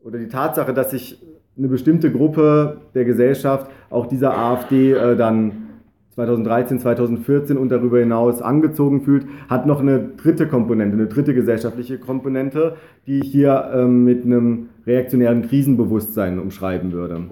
oder 0.00 0.18
die 0.18 0.28
Tatsache, 0.28 0.72
dass 0.72 0.92
sich 0.92 1.20
eine 1.58 1.68
bestimmte 1.68 2.12
Gruppe 2.12 2.78
der 2.94 3.04
Gesellschaft 3.04 3.70
auch 3.90 4.06
dieser 4.06 4.36
AfD 4.36 4.92
äh, 4.92 5.16
dann 5.16 5.68
2013, 6.10 6.80
2014 6.80 7.56
und 7.56 7.68
darüber 7.70 8.00
hinaus 8.00 8.42
angezogen 8.42 9.02
fühlt, 9.02 9.26
hat 9.48 9.66
noch 9.66 9.80
eine 9.80 10.00
dritte 10.00 10.48
Komponente, 10.48 10.96
eine 10.96 11.06
dritte 11.06 11.32
gesellschaftliche 11.32 11.98
Komponente, 11.98 12.74
die 13.06 13.20
ich 13.20 13.30
hier 13.30 13.70
ähm, 13.72 14.04
mit 14.04 14.24
einem 14.24 14.70
reaktionären 14.84 15.42
Krisenbewusstsein 15.42 16.40
umschreiben 16.40 16.92
würde. 16.92 17.26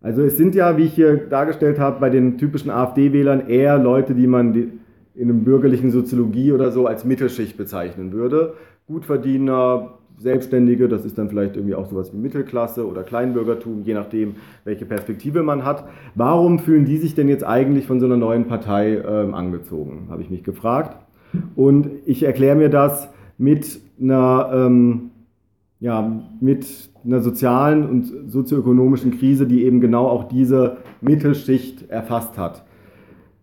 Also 0.00 0.22
es 0.22 0.36
sind 0.36 0.56
ja, 0.56 0.76
wie 0.76 0.84
ich 0.84 0.94
hier 0.94 1.16
dargestellt 1.16 1.78
habe, 1.78 2.00
bei 2.00 2.10
den 2.10 2.38
typischen 2.38 2.72
AfD-Wählern 2.72 3.46
eher 3.46 3.78
Leute, 3.78 4.14
die 4.14 4.26
man 4.26 4.52
in 5.14 5.30
einem 5.30 5.44
bürgerlichen 5.44 5.92
Soziologie 5.92 6.50
oder 6.50 6.72
so 6.72 6.86
als 6.86 7.04
Mittelschicht 7.04 7.56
bezeichnen 7.56 8.12
würde. 8.12 8.54
Gutverdiener, 8.88 9.98
Selbstständige, 10.22 10.88
das 10.88 11.04
ist 11.04 11.18
dann 11.18 11.28
vielleicht 11.28 11.56
irgendwie 11.56 11.74
auch 11.74 11.88
sowas 11.88 12.12
wie 12.12 12.16
Mittelklasse 12.16 12.86
oder 12.86 13.02
Kleinbürgertum, 13.02 13.82
je 13.84 13.94
nachdem, 13.94 14.36
welche 14.64 14.86
Perspektive 14.86 15.42
man 15.42 15.64
hat. 15.64 15.84
Warum 16.14 16.58
fühlen 16.58 16.84
die 16.84 16.96
sich 16.96 17.14
denn 17.14 17.28
jetzt 17.28 17.44
eigentlich 17.44 17.86
von 17.86 18.00
so 18.00 18.06
einer 18.06 18.16
neuen 18.16 18.46
Partei 18.46 19.02
ähm, 19.06 19.34
angezogen, 19.34 20.06
habe 20.10 20.22
ich 20.22 20.30
mich 20.30 20.44
gefragt. 20.44 20.96
Und 21.56 21.88
ich 22.06 22.22
erkläre 22.22 22.56
mir 22.56 22.68
das 22.68 23.08
mit 23.38 23.80
einer, 24.00 24.50
ähm, 24.52 25.10
ja, 25.80 26.22
mit 26.40 26.66
einer 27.04 27.20
sozialen 27.20 27.88
und 27.88 28.30
sozioökonomischen 28.30 29.18
Krise, 29.18 29.46
die 29.46 29.64
eben 29.64 29.80
genau 29.80 30.06
auch 30.06 30.24
diese 30.24 30.78
Mittelschicht 31.00 31.90
erfasst 31.90 32.38
hat. 32.38 32.64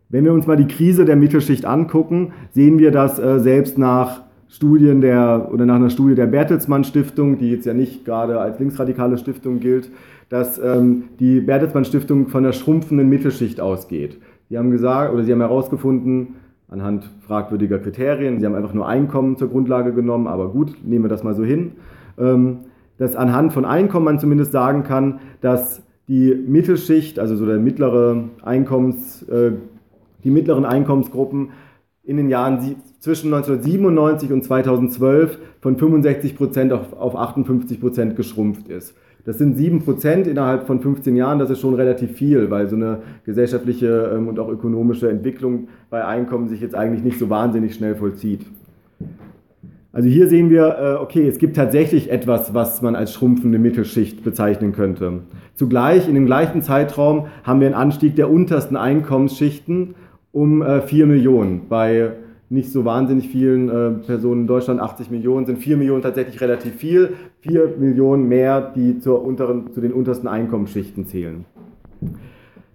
Wenn 0.07 0.25
wir 0.25 0.33
uns 0.33 0.47
mal 0.47 0.57
die 0.57 0.67
Krise 0.67 1.05
der 1.05 1.15
Mittelschicht 1.15 1.65
angucken, 1.65 2.33
sehen 2.51 2.79
wir, 2.79 2.91
dass 2.91 3.19
äh, 3.19 3.39
selbst 3.39 3.77
nach 3.77 4.23
Studien 4.49 4.99
der 4.99 5.49
oder 5.53 5.65
nach 5.65 5.75
einer 5.75 5.91
Studie 5.91 6.15
der 6.15 6.25
Bertelsmann 6.25 6.83
Stiftung, 6.83 7.37
die 7.37 7.51
jetzt 7.51 7.65
ja 7.65 7.73
nicht 7.73 8.03
gerade 8.03 8.39
als 8.39 8.59
linksradikale 8.59 9.17
Stiftung 9.17 9.59
gilt, 9.59 9.91
dass 10.29 10.59
ähm, 10.59 11.03
die 11.19 11.39
Bertelsmann 11.39 11.85
Stiftung 11.85 12.27
von 12.27 12.43
der 12.43 12.53
schrumpfenden 12.53 13.07
Mittelschicht 13.07 13.61
ausgeht. 13.61 14.17
Sie 14.49 14.57
haben 14.57 14.71
gesagt 14.71 15.13
oder 15.13 15.23
sie 15.23 15.31
haben 15.31 15.41
herausgefunden, 15.41 16.35
anhand 16.67 17.09
fragwürdiger 17.27 17.77
Kriterien, 17.77 18.39
sie 18.39 18.45
haben 18.45 18.55
einfach 18.55 18.73
nur 18.73 18.87
Einkommen 18.87 19.37
zur 19.37 19.49
Grundlage 19.49 19.93
genommen, 19.93 20.27
aber 20.27 20.49
gut, 20.49 20.75
nehmen 20.83 21.05
wir 21.05 21.09
das 21.09 21.23
mal 21.23 21.35
so 21.35 21.43
hin, 21.43 21.73
ähm, 22.17 22.61
dass 22.97 23.15
anhand 23.15 23.53
von 23.53 23.65
Einkommen 23.65 24.05
man 24.05 24.19
zumindest 24.19 24.51
sagen 24.51 24.83
kann, 24.83 25.19
dass 25.41 25.83
die 26.07 26.33
Mittelschicht, 26.33 27.19
also 27.19 27.35
so 27.35 27.45
der 27.45 27.59
mittlere 27.59 28.23
Einkommens, 28.41 29.21
äh, 29.29 29.51
die 30.23 30.31
mittleren 30.31 30.65
Einkommensgruppen 30.65 31.49
in 32.09 32.17
den 32.17 32.27
Jahren 32.27 32.75
zwischen 32.99 33.31
1997 33.31 34.31
und 34.31 34.43
2012 34.43 35.37
von 35.61 35.77
65 35.77 36.35
Prozent 36.35 36.73
auf, 36.73 36.91
auf 36.93 37.15
58 37.15 37.79
Prozent 37.79 38.15
geschrumpft 38.15 38.67
ist. 38.67 38.95
Das 39.25 39.37
sind 39.37 39.55
7 39.55 39.83
Prozent 39.83 40.25
innerhalb 40.25 40.65
von 40.65 40.79
15 40.79 41.15
Jahren, 41.15 41.37
das 41.37 41.51
ist 41.51 41.59
schon 41.59 41.75
relativ 41.75 42.13
viel, 42.13 42.49
weil 42.49 42.67
so 42.67 42.75
eine 42.75 43.03
gesellschaftliche 43.25 44.11
ähm, 44.15 44.27
und 44.27 44.39
auch 44.39 44.49
ökonomische 44.49 45.07
Entwicklung 45.07 45.67
bei 45.91 46.03
Einkommen 46.03 46.47
sich 46.47 46.61
jetzt 46.61 46.73
eigentlich 46.73 47.03
nicht 47.03 47.19
so 47.19 47.29
wahnsinnig 47.29 47.75
schnell 47.75 47.95
vollzieht. 47.95 48.43
Also 49.91 50.09
hier 50.09 50.29
sehen 50.29 50.49
wir, 50.49 50.77
äh, 50.79 51.03
okay, 51.03 51.27
es 51.27 51.37
gibt 51.37 51.55
tatsächlich 51.57 52.09
etwas, 52.09 52.55
was 52.55 52.81
man 52.81 52.95
als 52.95 53.13
schrumpfende 53.13 53.59
Mittelschicht 53.59 54.23
bezeichnen 54.23 54.71
könnte. 54.71 55.19
Zugleich, 55.53 56.07
in 56.07 56.15
dem 56.15 56.25
gleichen 56.25 56.63
Zeitraum, 56.63 57.27
haben 57.43 57.59
wir 57.59 57.67
einen 57.67 57.75
Anstieg 57.75 58.15
der 58.15 58.31
untersten 58.31 58.77
Einkommensschichten 58.77 59.93
um 60.31 60.63
4 60.63 61.03
äh, 61.03 61.07
Millionen 61.07 61.67
bei 61.69 62.11
nicht 62.49 62.71
so 62.71 62.83
wahnsinnig 62.83 63.29
vielen 63.29 63.69
äh, 63.69 63.91
Personen 64.05 64.41
in 64.41 64.47
Deutschland, 64.47 64.81
80 64.81 65.11
Millionen, 65.11 65.45
sind 65.45 65.59
4 65.59 65.77
Millionen 65.77 66.01
tatsächlich 66.01 66.41
relativ 66.41 66.73
viel, 66.75 67.13
4 67.41 67.75
Millionen 67.77 68.27
mehr, 68.27 68.73
die 68.75 68.99
zur 68.99 69.23
unteren, 69.23 69.71
zu 69.71 69.81
den 69.81 69.93
untersten 69.93 70.27
Einkommensschichten 70.27 71.05
zählen. 71.05 71.45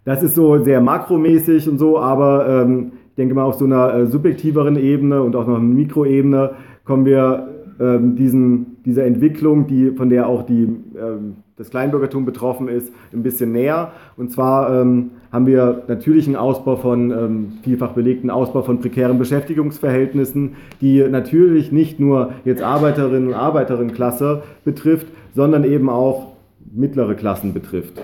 Das 0.04 0.22
ist 0.22 0.34
so 0.34 0.62
sehr 0.62 0.80
makromäßig 0.80 1.68
und 1.68 1.78
so, 1.78 1.98
aber 1.98 2.46
ähm, 2.48 2.92
ich 3.08 3.16
denke 3.16 3.34
mal 3.34 3.44
auf 3.44 3.54
so 3.54 3.64
einer 3.64 3.94
äh, 3.94 4.06
subjektiveren 4.06 4.76
Ebene 4.76 5.22
und 5.22 5.34
auch 5.34 5.46
noch 5.46 5.56
einer 5.56 5.64
Mikroebene 5.64 6.52
kommen 6.84 7.04
wir 7.04 7.48
ähm, 7.80 8.14
diesen, 8.14 8.82
dieser 8.84 9.04
Entwicklung, 9.04 9.66
die, 9.66 9.90
von 9.92 10.08
der 10.08 10.28
auch 10.28 10.42
die, 10.42 10.68
ähm, 10.96 11.36
das 11.56 11.70
Kleinbürgertum 11.70 12.24
betroffen 12.24 12.68
ist, 12.68 12.92
ein 13.12 13.22
bisschen 13.22 13.52
näher. 13.52 13.92
Und 14.16 14.32
zwar 14.32 14.80
ähm, 14.80 15.10
haben 15.30 15.46
wir 15.46 15.84
natürlich 15.86 16.26
einen 16.26 16.36
Ausbau 16.36 16.76
von, 16.76 17.10
ähm, 17.10 17.52
vielfach 17.62 17.92
belegten 17.92 18.30
Ausbau 18.30 18.62
von 18.62 18.80
prekären 18.80 19.18
Beschäftigungsverhältnissen, 19.18 20.56
die 20.80 21.00
natürlich 21.08 21.70
nicht 21.70 22.00
nur 22.00 22.32
jetzt 22.44 22.62
Arbeiterinnen 22.62 23.28
und 23.28 23.34
Arbeiterinnenklasse 23.34 24.42
betrifft, 24.64 25.06
sondern 25.34 25.64
eben 25.64 25.88
auch 25.88 26.32
mittlere 26.72 27.14
Klassen 27.14 27.54
betrifft. 27.54 28.00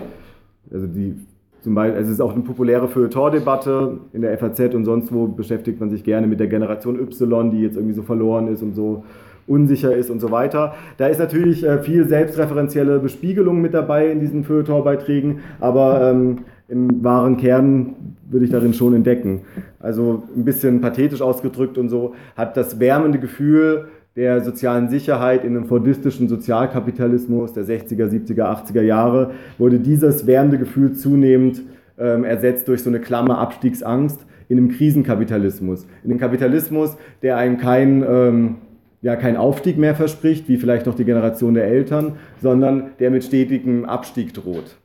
Also 0.73 0.87
die 0.87 1.17
zum 1.63 1.75
Beispiel, 1.75 2.01
es 2.01 2.09
ist 2.09 2.21
auch 2.21 2.33
eine 2.33 2.43
populäre 2.43 2.89
Feuilleton-Debatte 2.89 3.99
in 4.15 4.23
der 4.23 4.37
FAZ 4.39 4.75
und 4.75 4.85
sonst 4.85 5.13
wo 5.13 5.27
beschäftigt 5.27 5.79
man 5.79 5.91
sich 5.91 6.05
gerne 6.05 6.27
mit 6.27 6.41
der 6.41 6.47
Generation 6.47 6.99
Y, 6.99 7.51
die 7.51 7.61
jetzt 7.61 7.77
irgendwie 7.77 7.95
so 7.95 8.03
verloren 8.03 8.49
ist 8.49 8.63
und 8.63 8.75
so 8.75 9.05
unsicher 9.51 9.95
ist 9.95 10.11
und 10.11 10.21
so 10.21 10.31
weiter. 10.31 10.75
Da 10.97 11.09
ist 11.09 11.19
natürlich 11.19 11.67
äh, 11.67 11.83
viel 11.83 12.07
selbstreferenzielle 12.07 13.01
Bespiegelung 13.01 13.61
mit 13.61 13.75
dabei 13.75 14.11
in 14.11 14.21
diesen 14.21 14.45
Feuilleton-Beiträgen, 14.45 15.41
aber 15.59 16.11
ähm, 16.11 16.39
im 16.69 17.03
wahren 17.03 17.37
Kern 17.37 18.15
würde 18.31 18.45
ich 18.45 18.53
darin 18.53 18.73
schon 18.73 18.95
entdecken. 18.95 19.41
Also 19.81 20.23
ein 20.37 20.45
bisschen 20.45 20.81
pathetisch 20.81 21.21
ausgedrückt 21.21 21.77
und 21.79 21.89
so 21.89 22.15
hat 22.37 22.57
das 22.57 22.79
wärmende 22.79 23.19
Gefühl 23.19 23.89
der 24.17 24.43
sozialen 24.43 24.89
Sicherheit 24.89 25.45
in 25.45 25.57
einem 25.57 25.67
fordistischen 25.67 26.29
Sozialkapitalismus 26.29 27.53
der 27.53 27.65
60er, 27.65 28.09
70er, 28.09 28.45
80er 28.45 28.83
Jahre 28.83 29.33
wurde 29.59 29.79
dieses 29.79 30.27
wärmende 30.27 30.59
Gefühl 30.59 30.93
zunehmend 30.93 31.63
ähm, 31.99 32.25
ersetzt 32.25 32.69
durch 32.69 32.83
so 32.83 32.91
eine 32.91 33.01
klamme 33.01 33.37
Abstiegsangst 33.39 34.27
in 34.49 34.59
einem 34.59 34.71
Krisenkapitalismus. 34.71 35.87
In 36.03 36.11
einem 36.11 36.21
Kapitalismus, 36.21 36.97
der 37.23 37.37
einem 37.37 37.59
kein 37.59 38.05
ähm, 38.09 38.55
ja 39.03 39.17
kein 39.17 39.37
Aufstieg 39.37 39.79
mehr 39.79 39.95
verspricht, 39.95 40.49
wie 40.49 40.57
vielleicht 40.57 40.87
noch 40.87 40.95
die 40.95 41.05
Generation 41.05 41.55
der 41.55 41.65
Eltern, 41.65 42.17
sondern 42.43 42.91
der 42.99 43.11
mit 43.11 43.25
stetigem 43.25 43.85
Abstieg 43.85 44.35
droht. 44.35 44.77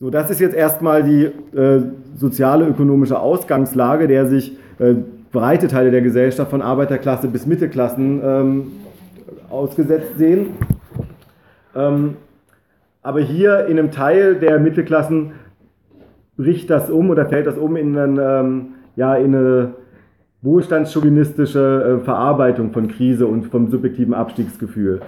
So, 0.00 0.10
das 0.10 0.30
ist 0.30 0.40
jetzt 0.40 0.54
erstmal 0.54 1.02
die 1.02 1.24
äh, 1.56 1.82
soziale 2.16 2.66
ökonomische 2.66 3.18
Ausgangslage, 3.18 4.08
der 4.08 4.26
sich 4.26 4.56
äh, 4.78 4.94
breite 5.30 5.68
Teile 5.68 5.90
der 5.90 6.02
Gesellschaft 6.02 6.50
von 6.50 6.62
Arbeiterklasse 6.62 7.28
bis 7.28 7.46
Mittelklassen 7.46 8.20
ähm, 8.24 8.72
ausgesetzt 9.50 10.18
sehen. 10.18 10.48
Ähm, 11.74 12.16
aber 13.02 13.20
hier 13.20 13.66
in 13.66 13.78
einem 13.78 13.90
Teil 13.90 14.36
der 14.36 14.58
Mittelklassen 14.58 15.32
bricht 16.36 16.70
das 16.70 16.90
um 16.90 17.10
oder 17.10 17.26
fällt 17.26 17.46
das 17.46 17.58
um 17.58 17.76
in, 17.76 17.96
einen, 17.96 18.18
ähm, 18.20 18.66
ja, 18.96 19.14
in 19.14 19.34
eine 19.34 19.74
wohlstandschauvinistische 20.44 21.98
äh, 22.00 22.04
Verarbeitung 22.04 22.72
von 22.72 22.88
Krise 22.88 23.26
und 23.26 23.46
vom 23.46 23.68
subjektiven 23.70 24.12
Abstiegsgefühl. 24.12 25.00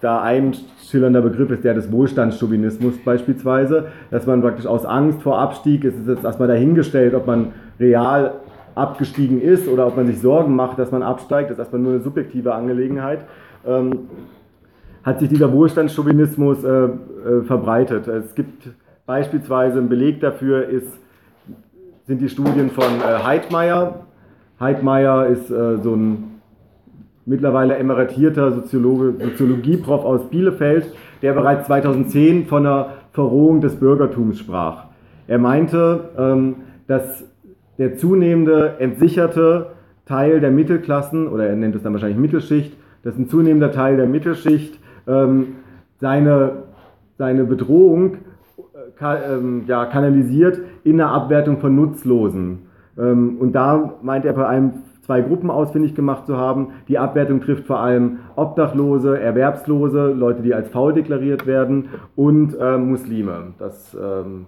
Da 0.00 0.22
ein 0.22 0.54
schillernder 0.88 1.20
Begriff 1.20 1.50
ist 1.50 1.64
der 1.64 1.74
des 1.74 1.90
Wohlstandschauvinismus 1.90 2.98
beispielsweise, 3.04 3.88
dass 4.12 4.26
man 4.26 4.40
praktisch 4.40 4.66
aus 4.66 4.86
Angst 4.86 5.20
vor 5.22 5.40
Abstieg, 5.40 5.84
es 5.84 5.96
ist 5.96 6.06
jetzt 6.06 6.24
erstmal 6.24 6.46
dahingestellt, 6.46 7.14
ob 7.14 7.26
man 7.26 7.48
real 7.80 8.34
abgestiegen 8.76 9.42
ist 9.42 9.66
oder 9.66 9.88
ob 9.88 9.96
man 9.96 10.06
sich 10.06 10.20
Sorgen 10.20 10.54
macht, 10.54 10.78
dass 10.78 10.92
man 10.92 11.02
absteigt, 11.02 11.50
das 11.50 11.56
ist 11.56 11.58
erstmal 11.58 11.82
nur 11.82 11.94
eine 11.94 12.00
subjektive 12.00 12.54
Angelegenheit, 12.54 13.24
ähm, 13.66 14.08
hat 15.02 15.18
sich 15.18 15.28
dieser 15.28 15.52
Wohlstandschauvinismus 15.52 16.62
äh, 16.62 16.68
äh, 16.68 16.90
verbreitet. 17.44 18.06
Es 18.06 18.32
gibt 18.36 18.68
beispielsweise 19.06 19.80
ein 19.80 19.88
Beleg 19.88 20.20
dafür, 20.20 20.68
ist, 20.68 20.96
sind 22.06 22.20
die 22.20 22.28
Studien 22.28 22.70
von 22.70 22.84
äh, 22.84 23.24
Heidmeier. 23.24 24.06
Heidmeier 24.60 25.26
ist 25.26 25.50
äh, 25.50 25.78
so 25.78 25.94
ein 25.94 26.40
mittlerweile 27.26 27.76
emeritierter 27.76 28.52
Soziologieprof 28.52 30.04
aus 30.04 30.30
Bielefeld, 30.30 30.92
der 31.22 31.34
bereits 31.34 31.66
2010 31.66 32.46
von 32.46 32.66
einer 32.66 32.90
Verrohung 33.12 33.60
des 33.60 33.76
Bürgertums 33.76 34.38
sprach. 34.38 34.86
Er 35.26 35.38
meinte, 35.38 36.10
ähm, 36.16 36.56
dass 36.86 37.24
der 37.76 37.96
zunehmende 37.96 38.76
entsicherte 38.78 39.66
Teil 40.06 40.40
der 40.40 40.50
Mittelklassen, 40.50 41.28
oder 41.28 41.46
er 41.46 41.56
nennt 41.56 41.76
es 41.76 41.82
dann 41.82 41.92
wahrscheinlich 41.92 42.18
Mittelschicht, 42.18 42.74
dass 43.02 43.16
ein 43.16 43.28
zunehmender 43.28 43.72
Teil 43.72 43.96
der 43.96 44.06
Mittelschicht 44.06 44.80
ähm, 45.06 45.56
seine, 46.00 46.62
seine 47.18 47.44
Bedrohung 47.44 48.16
äh, 49.00 49.34
ähm, 49.34 49.64
ja, 49.66 49.84
kanalisiert 49.84 50.60
in 50.82 50.96
der 50.96 51.08
Abwertung 51.08 51.58
von 51.58 51.76
Nutzlosen. 51.76 52.67
Und 53.02 53.52
da 53.52 53.94
meint 54.02 54.24
er 54.24 54.32
bei 54.32 54.46
einem 54.46 54.72
zwei 55.08 55.22
Gruppen 55.22 55.50
ausfindig 55.50 55.94
gemacht 55.94 56.26
zu 56.26 56.36
haben. 56.36 56.68
Die 56.88 56.98
Abwertung 56.98 57.40
trifft 57.40 57.66
vor 57.66 57.80
allem 57.80 58.18
Obdachlose, 58.36 59.18
Erwerbslose, 59.18 60.12
Leute, 60.12 60.42
die 60.42 60.52
als 60.52 60.68
faul 60.68 60.92
deklariert 60.92 61.46
werden 61.46 61.88
und 62.14 62.54
äh, 62.60 62.76
Muslime. 62.76 63.54
Das 63.58 63.96
ähm, 63.98 64.46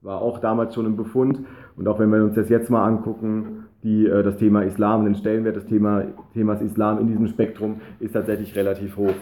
war 0.00 0.22
auch 0.22 0.38
damals 0.38 0.74
schon 0.74 0.86
ein 0.86 0.96
Befund. 0.96 1.40
Und 1.76 1.86
auch 1.88 1.98
wenn 1.98 2.10
wir 2.10 2.24
uns 2.24 2.34
das 2.34 2.48
jetzt 2.48 2.70
mal 2.70 2.86
angucken, 2.86 3.66
die, 3.82 4.06
äh, 4.06 4.22
das 4.22 4.38
Thema 4.38 4.62
Islam, 4.62 5.04
den 5.04 5.14
Stellenwert 5.14 5.56
des 5.56 5.66
Thema, 5.66 6.04
Themas 6.32 6.62
Islam 6.62 7.00
in 7.00 7.08
diesem 7.08 7.26
Spektrum 7.28 7.82
ist 8.00 8.12
tatsächlich 8.12 8.56
relativ 8.56 8.96
hoch. 8.96 9.14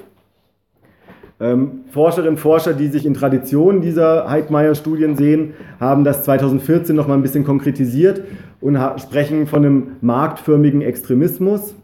Ähm, 1.38 1.80
Forscherinnen 1.90 2.34
und 2.34 2.40
Forscher, 2.40 2.72
die 2.72 2.86
sich 2.86 3.04
in 3.04 3.12
Traditionen 3.12 3.82
dieser 3.82 4.30
Heidmeier-Studien 4.30 5.16
sehen, 5.16 5.52
haben 5.78 6.02
das 6.02 6.22
2014 6.22 6.96
noch 6.96 7.08
mal 7.08 7.14
ein 7.14 7.22
bisschen 7.22 7.44
konkretisiert 7.44 8.22
und 8.60 8.78
sprechen 8.98 9.46
von 9.46 9.64
einem 9.64 9.86
marktförmigen 10.00 10.82
Extremismus. 10.82 11.74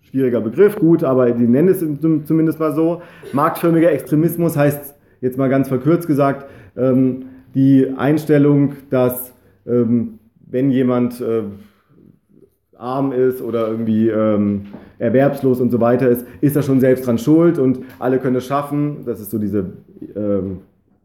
Schwieriger 0.00 0.40
Begriff, 0.40 0.76
gut, 0.76 1.04
aber 1.04 1.30
die 1.30 1.46
nennen 1.46 1.68
es 1.68 1.80
zumindest 1.80 2.60
mal 2.60 2.74
so. 2.74 3.02
Marktförmiger 3.32 3.90
Extremismus 3.90 4.56
heißt, 4.56 4.94
jetzt 5.20 5.38
mal 5.38 5.48
ganz 5.48 5.68
verkürzt 5.68 6.06
gesagt, 6.06 6.50
ähm, 6.76 7.26
die 7.54 7.92
Einstellung, 7.96 8.74
dass 8.90 9.32
ähm, 9.66 10.18
wenn 10.50 10.70
jemand 10.70 11.20
äh, 11.20 11.44
arm 12.76 13.12
ist 13.12 13.40
oder 13.40 13.68
irgendwie 13.68 14.08
ähm, 14.08 14.62
erwerbslos 14.98 15.60
und 15.60 15.70
so 15.70 15.80
weiter 15.80 16.08
ist, 16.08 16.26
ist 16.40 16.56
er 16.56 16.62
schon 16.62 16.80
selbst 16.80 17.06
dran 17.06 17.18
schuld 17.18 17.58
und 17.58 17.80
alle 17.98 18.18
können 18.18 18.36
es 18.36 18.46
schaffen. 18.46 19.04
Das 19.06 19.20
ist 19.20 19.30
so 19.30 19.38
diese, 19.38 19.72
ähm, 20.16 20.58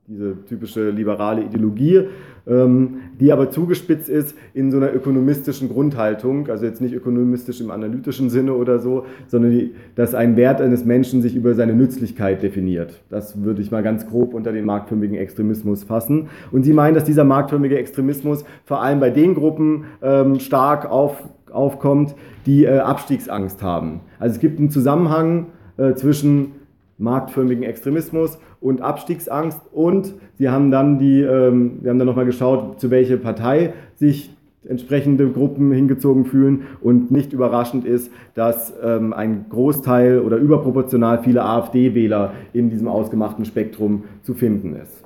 diese 0.08 0.44
typische 0.46 0.90
liberale 0.90 1.44
Ideologie, 1.44 2.08
die 2.50 3.34
aber 3.34 3.50
zugespitzt 3.50 4.08
ist 4.08 4.38
in 4.54 4.72
so 4.72 4.78
einer 4.78 4.94
ökonomistischen 4.94 5.68
Grundhaltung, 5.68 6.48
also 6.48 6.66
jetzt 6.66 6.80
nicht 6.80 6.94
ökonomistisch 6.94 7.60
im 7.60 7.72
analytischen 7.72 8.30
Sinne 8.30 8.54
oder 8.54 8.80
so, 8.80 9.06
sondern 9.28 9.52
die, 9.52 9.74
dass 9.96 10.16
ein 10.16 10.38
Wert 10.38 10.62
eines 10.62 10.86
Menschen 10.86 11.22
sich 11.22 11.36
über 11.36 11.56
seine 11.56 11.74
Nützlichkeit 11.74 12.42
definiert. 12.42 13.02
Das 13.10 13.44
würde 13.44 13.62
ich 13.62 13.72
mal 13.72 13.84
ganz 13.84 14.08
grob 14.08 14.34
unter 14.34 14.54
den 14.54 14.64
marktförmigen 14.64 15.18
Extremismus 15.18 15.84
fassen. 15.84 16.30
Und 16.52 16.64
sie 16.64 16.72
meinen, 16.72 16.94
dass 16.94 17.04
dieser 17.04 17.26
marktförmige 17.26 17.78
Extremismus 17.78 18.46
vor 18.64 18.82
allem 18.82 19.02
bei 19.02 19.10
den 19.10 19.36
Gruppen 19.36 19.84
ähm, 20.02 20.40
stark 20.40 20.90
auf 20.90 21.24
aufkommt, 21.52 22.16
die 22.46 22.66
äh, 22.66 22.80
Abstiegsangst 22.80 23.64
haben. 23.64 24.02
Also 24.20 24.36
es 24.36 24.40
gibt 24.40 24.60
einen 24.60 24.70
Zusammenhang 24.70 25.48
äh, 25.78 25.94
zwischen 25.94 26.52
marktförmigen 26.98 27.64
Extremismus 27.64 28.40
und 28.62 28.82
Abstiegsangst 28.82 29.62
und 29.72 30.14
sie 30.36 30.50
haben 30.50 30.72
dann 30.72 31.00
die, 31.00 31.22
ähm, 31.22 31.80
wir 31.82 31.92
haben 31.92 32.00
dann 32.00 32.08
nochmal 32.08 32.26
geschaut, 32.26 32.80
zu 32.80 32.90
welcher 32.92 33.18
Partei 33.18 33.74
sich 33.96 34.32
entsprechende 34.68 35.30
Gruppen 35.30 35.72
hingezogen 35.72 36.26
fühlen 36.26 36.64
und 36.82 37.12
nicht 37.12 37.34
überraschend 37.34 37.86
ist, 37.86 38.12
dass 38.34 38.74
ähm, 38.84 39.14
ein 39.14 39.46
Großteil 39.50 40.20
oder 40.20 40.38
überproportional 40.38 41.20
viele 41.24 41.44
AfD-Wähler 41.44 42.34
in 42.54 42.70
diesem 42.70 42.88
ausgemachten 42.88 43.46
Spektrum 43.46 44.04
zu 44.24 44.34
finden 44.34 44.76
ist. 44.76 45.06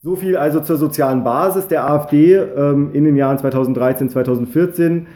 So 0.00 0.16
viel 0.16 0.36
also 0.36 0.60
zur 0.60 0.76
sozialen 0.76 1.24
Basis 1.24 1.66
der 1.68 1.88
AfD 1.90 2.34
ähm, 2.34 2.90
in 2.92 3.04
den 3.04 3.16
Jahren 3.16 3.38
2013, 3.38 4.10
2014. 4.10 5.06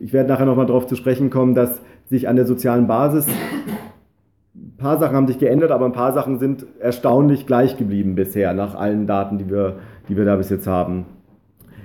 Ich 0.00 0.12
werde 0.12 0.28
nachher 0.28 0.46
nochmal 0.46 0.66
darauf 0.66 0.86
zu 0.86 0.96
sprechen 0.96 1.30
kommen, 1.30 1.54
dass 1.54 1.80
sich 2.08 2.28
an 2.28 2.36
der 2.36 2.46
sozialen 2.46 2.86
Basis 2.86 3.26
ein 4.78 4.82
paar 4.82 4.98
Sachen 4.98 5.16
haben 5.16 5.26
sich 5.26 5.38
geändert, 5.38 5.72
aber 5.72 5.86
ein 5.86 5.92
paar 5.92 6.12
Sachen 6.12 6.38
sind 6.38 6.64
erstaunlich 6.78 7.46
gleich 7.46 7.76
geblieben 7.76 8.14
bisher, 8.14 8.54
nach 8.54 8.76
allen 8.76 9.08
Daten, 9.08 9.38
die 9.38 9.50
wir, 9.50 9.76
die 10.08 10.16
wir 10.16 10.24
da 10.24 10.36
bis 10.36 10.50
jetzt 10.50 10.68
haben. 10.68 11.04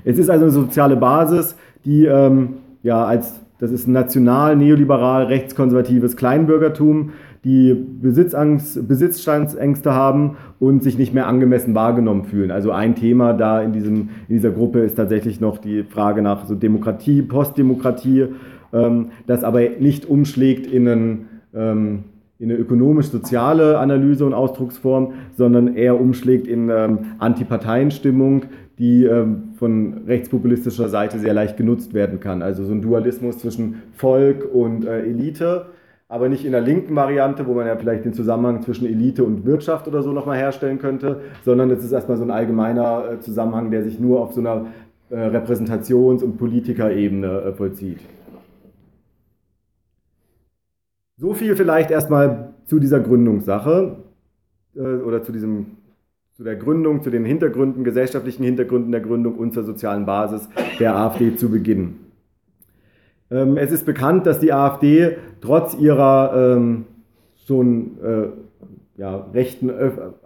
Es 0.06 0.20
ist 0.20 0.30
also 0.30 0.46
eine 0.46 0.52
soziale 0.52 0.96
Basis, 0.96 1.56
die 1.86 2.06
ähm, 2.06 2.56
ja 2.84 3.04
als 3.04 3.40
das 3.60 3.72
ist 3.72 3.88
national, 3.88 4.58
neoliberal, 4.58 5.24
rechtskonservatives 5.24 6.18
Kleinbürgertum, 6.18 7.12
die 7.46 7.74
Besitzangst, 7.74 8.88
Besitzstandsängste 8.88 9.94
haben 9.94 10.36
und 10.60 10.84
sich 10.84 10.98
nicht 10.98 11.14
mehr 11.14 11.28
angemessen 11.28 11.74
wahrgenommen 11.74 12.26
fühlen. 12.26 12.52
Also 12.52 12.72
ein 12.72 12.96
Thema 12.96 13.32
da 13.32 13.62
in, 13.62 13.72
diesem, 13.72 14.10
in 14.28 14.36
dieser 14.36 14.52
Gruppe 14.52 14.80
ist 14.80 14.96
tatsächlich 14.96 15.40
noch 15.40 15.60
die 15.60 15.84
Frage 15.84 16.22
nach 16.22 16.46
so 16.46 16.56
Demokratie, 16.56 17.22
Postdemokratie, 17.22 18.28
ähm, 18.74 19.12
das 19.28 19.46
aber 19.46 19.62
nicht 19.80 20.10
umschlägt 20.10 20.68
in, 20.68 20.88
einen, 20.88 21.26
ähm, 21.56 22.04
in 22.40 22.52
eine 22.52 22.60
ökonomisch-soziale 22.60 23.78
Analyse 23.78 24.26
und 24.26 24.34
Ausdrucksform, 24.34 25.14
sondern 25.36 25.76
eher 25.76 26.00
umschlägt 26.00 26.48
in 26.48 26.70
ähm, 26.70 27.00
Antiparteienstimmung, 27.20 28.46
die 28.80 29.06
ähm, 29.06 29.54
von 29.56 30.02
rechtspopulistischer 30.08 30.90
Seite 30.90 31.20
sehr 31.20 31.34
leicht 31.34 31.58
genutzt 31.58 31.94
werden 31.94 32.20
kann. 32.20 32.42
Also 32.42 32.66
so 32.66 32.74
ein 32.74 32.82
Dualismus 32.82 33.38
zwischen 33.38 33.84
Volk 33.94 34.46
und 34.52 34.86
äh, 34.86 35.02
Elite 35.02 35.68
aber 36.14 36.30
nicht 36.30 36.46
in 36.46 36.52
der 36.52 36.62
linken 36.62 36.96
Variante, 36.96 37.48
wo 37.48 37.56
man 37.56 37.66
ja 37.66 37.76
vielleicht 37.76 38.06
den 38.06 38.14
Zusammenhang 38.14 38.62
zwischen 38.62 38.86
Elite 38.86 39.24
und 39.24 39.48
Wirtschaft 39.48 39.88
oder 39.88 40.04
so 40.04 40.12
nochmal 40.12 40.38
herstellen 40.38 40.78
könnte, 40.78 41.22
sondern 41.44 41.72
es 41.72 41.84
ist 41.84 41.92
erstmal 41.92 42.18
so 42.18 42.24
ein 42.24 42.30
allgemeiner 42.30 43.14
äh, 43.14 43.20
Zusammenhang, 43.20 43.72
der 43.72 43.84
sich 43.84 44.00
nur 44.00 44.22
auf 44.22 44.34
so 44.34 44.40
einer 44.40 44.68
äh, 45.10 45.16
Repräsentations- 45.16 46.24
und 46.24 46.38
Politikerebene 46.38 47.42
äh, 47.42 47.54
vollzieht. 47.54 47.98
So 51.24 51.34
viel 51.34 51.56
vielleicht 51.56 51.90
erstmal 51.90 52.50
zu 52.66 52.80
dieser 52.80 53.00
Gründungssache 53.00 53.96
oder 54.76 55.24
zu, 55.24 55.32
diesem, 55.32 55.68
zu 56.34 56.44
der 56.44 56.58
Gründung, 56.58 57.02
zu 57.02 57.12
den 57.12 57.24
Hintergründen, 57.24 57.86
gesellschaftlichen 57.86 58.44
Hintergründen 58.44 58.92
der 58.92 59.00
Gründung 59.00 59.36
und 59.36 59.54
zur 59.54 59.64
sozialen 59.64 60.06
Basis 60.06 60.50
der 60.82 60.98
AfD 60.98 61.38
zu 61.38 61.50
Beginn. 61.50 61.96
Ähm, 63.32 63.56
es 63.56 63.72
ist 63.72 63.86
bekannt, 63.86 64.26
dass 64.26 64.42
die 64.42 64.52
AfD 64.52 65.16
trotz 65.40 65.76
ihrer 65.76 66.58
ähm, 66.58 66.88
schon 67.48 67.92
äh, 68.04 68.28
ja, 69.00 69.26
rechten, 69.34 69.72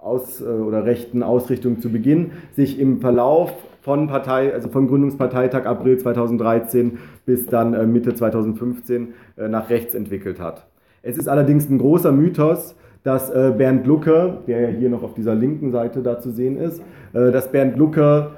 Aus, 0.02 0.42
äh, 0.42 0.46
oder 0.46 0.86
rechten 0.86 1.22
Ausrichtung 1.22 1.80
zu 1.80 1.92
Beginn 1.92 2.32
sich 2.56 2.80
im 2.80 3.02
Verlauf 3.02 3.54
von, 3.82 4.08
Partei, 4.08 4.52
also 4.52 4.68
von 4.70 4.88
Gründungsparteitag 4.88 5.68
April 5.68 6.00
2013 6.00 6.98
bis 7.28 7.46
dann 7.46 7.76
äh, 7.76 7.86
Mitte 7.86 8.16
2015 8.16 9.14
äh, 9.38 9.48
nach 9.48 9.70
rechts 9.70 9.94
entwickelt 9.94 10.40
hat. 10.40 10.66
Es 11.08 11.18
ist 11.18 11.30
allerdings 11.30 11.70
ein 11.70 11.78
großer 11.78 12.12
Mythos, 12.12 12.76
dass 13.04 13.30
äh, 13.30 13.54
Bernd 13.58 13.88
Lucke, 13.88 14.40
der 14.46 14.60
ja 14.60 14.68
hier 14.68 14.90
noch 14.90 15.04
auf 15.04 15.14
dieser 15.14 15.36
linken 15.36 15.72
Seite 15.72 16.02
da 16.02 16.20
zu 16.20 16.32
sehen 16.32 16.58
ist, 16.58 16.82
äh, 17.14 17.32
dass 17.32 17.50
Bernd 17.50 17.78
Lucke 17.78 18.32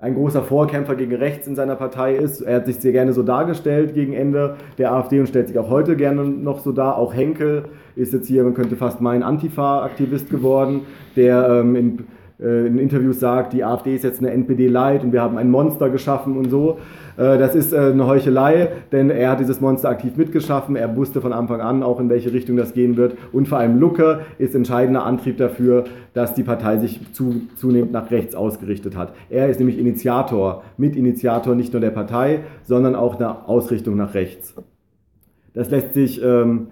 ein 0.00 0.14
großer 0.14 0.42
Vorkämpfer 0.42 0.94
gegen 0.94 1.14
rechts 1.14 1.46
in 1.46 1.54
seiner 1.54 1.76
Partei 1.76 2.14
ist. 2.14 2.40
Er 2.40 2.56
hat 2.56 2.66
sich 2.66 2.76
sehr 2.76 2.92
gerne 2.92 3.12
so 3.12 3.22
dargestellt 3.22 3.92
gegen 3.92 4.14
Ende 4.14 4.56
der 4.78 4.92
AfD 4.92 5.20
und 5.20 5.28
stellt 5.28 5.48
sich 5.48 5.58
auch 5.58 5.68
heute 5.68 5.96
gerne 5.96 6.24
noch 6.24 6.60
so 6.60 6.72
dar. 6.72 6.96
Auch 6.96 7.12
Henkel 7.12 7.66
ist 7.94 8.14
jetzt 8.14 8.26
hier, 8.26 8.42
man 8.42 8.54
könnte 8.54 8.76
fast 8.76 9.02
meinen, 9.02 9.22
Antifa-Aktivist 9.22 10.30
geworden, 10.30 10.82
der 11.16 11.46
ähm, 11.48 11.76
in, 11.76 11.98
in 12.44 12.78
Interviews 12.78 13.20
sagt, 13.20 13.52
die 13.52 13.64
AfD 13.64 13.94
ist 13.94 14.04
jetzt 14.04 14.20
eine 14.20 14.30
NPD-Light 14.30 15.04
und 15.04 15.12
wir 15.12 15.22
haben 15.22 15.38
ein 15.38 15.50
Monster 15.50 15.90
geschaffen 15.90 16.36
und 16.36 16.50
so. 16.50 16.78
Äh, 17.16 17.38
das 17.38 17.54
ist 17.54 17.72
äh, 17.72 17.78
eine 17.78 18.06
Heuchelei, 18.06 18.68
denn 18.92 19.10
er 19.10 19.30
hat 19.30 19.40
dieses 19.40 19.60
Monster 19.60 19.88
aktiv 19.88 20.16
mitgeschaffen. 20.16 20.76
Er 20.76 20.96
wusste 20.96 21.20
von 21.20 21.32
Anfang 21.32 21.60
an 21.60 21.82
auch, 21.82 22.00
in 22.00 22.08
welche 22.08 22.32
Richtung 22.32 22.56
das 22.56 22.74
gehen 22.74 22.96
wird. 22.96 23.16
Und 23.32 23.48
vor 23.48 23.58
allem 23.58 23.78
Lucke 23.78 24.20
ist 24.38 24.54
entscheidender 24.54 25.04
Antrieb 25.04 25.38
dafür, 25.38 25.84
dass 26.12 26.34
die 26.34 26.42
Partei 26.42 26.78
sich 26.78 27.00
zu, 27.12 27.42
zunehmend 27.56 27.92
nach 27.92 28.10
rechts 28.10 28.34
ausgerichtet 28.34 28.96
hat. 28.96 29.14
Er 29.30 29.48
ist 29.48 29.58
nämlich 29.58 29.78
Initiator, 29.78 30.62
Mitinitiator 30.76 31.54
nicht 31.54 31.72
nur 31.72 31.80
der 31.80 31.90
Partei, 31.90 32.40
sondern 32.62 32.94
auch 32.94 33.16
der 33.16 33.48
Ausrichtung 33.48 33.96
nach 33.96 34.14
rechts. 34.14 34.54
Das 35.54 35.70
lässt 35.70 35.94
sich 35.94 36.20
ähm, 36.22 36.68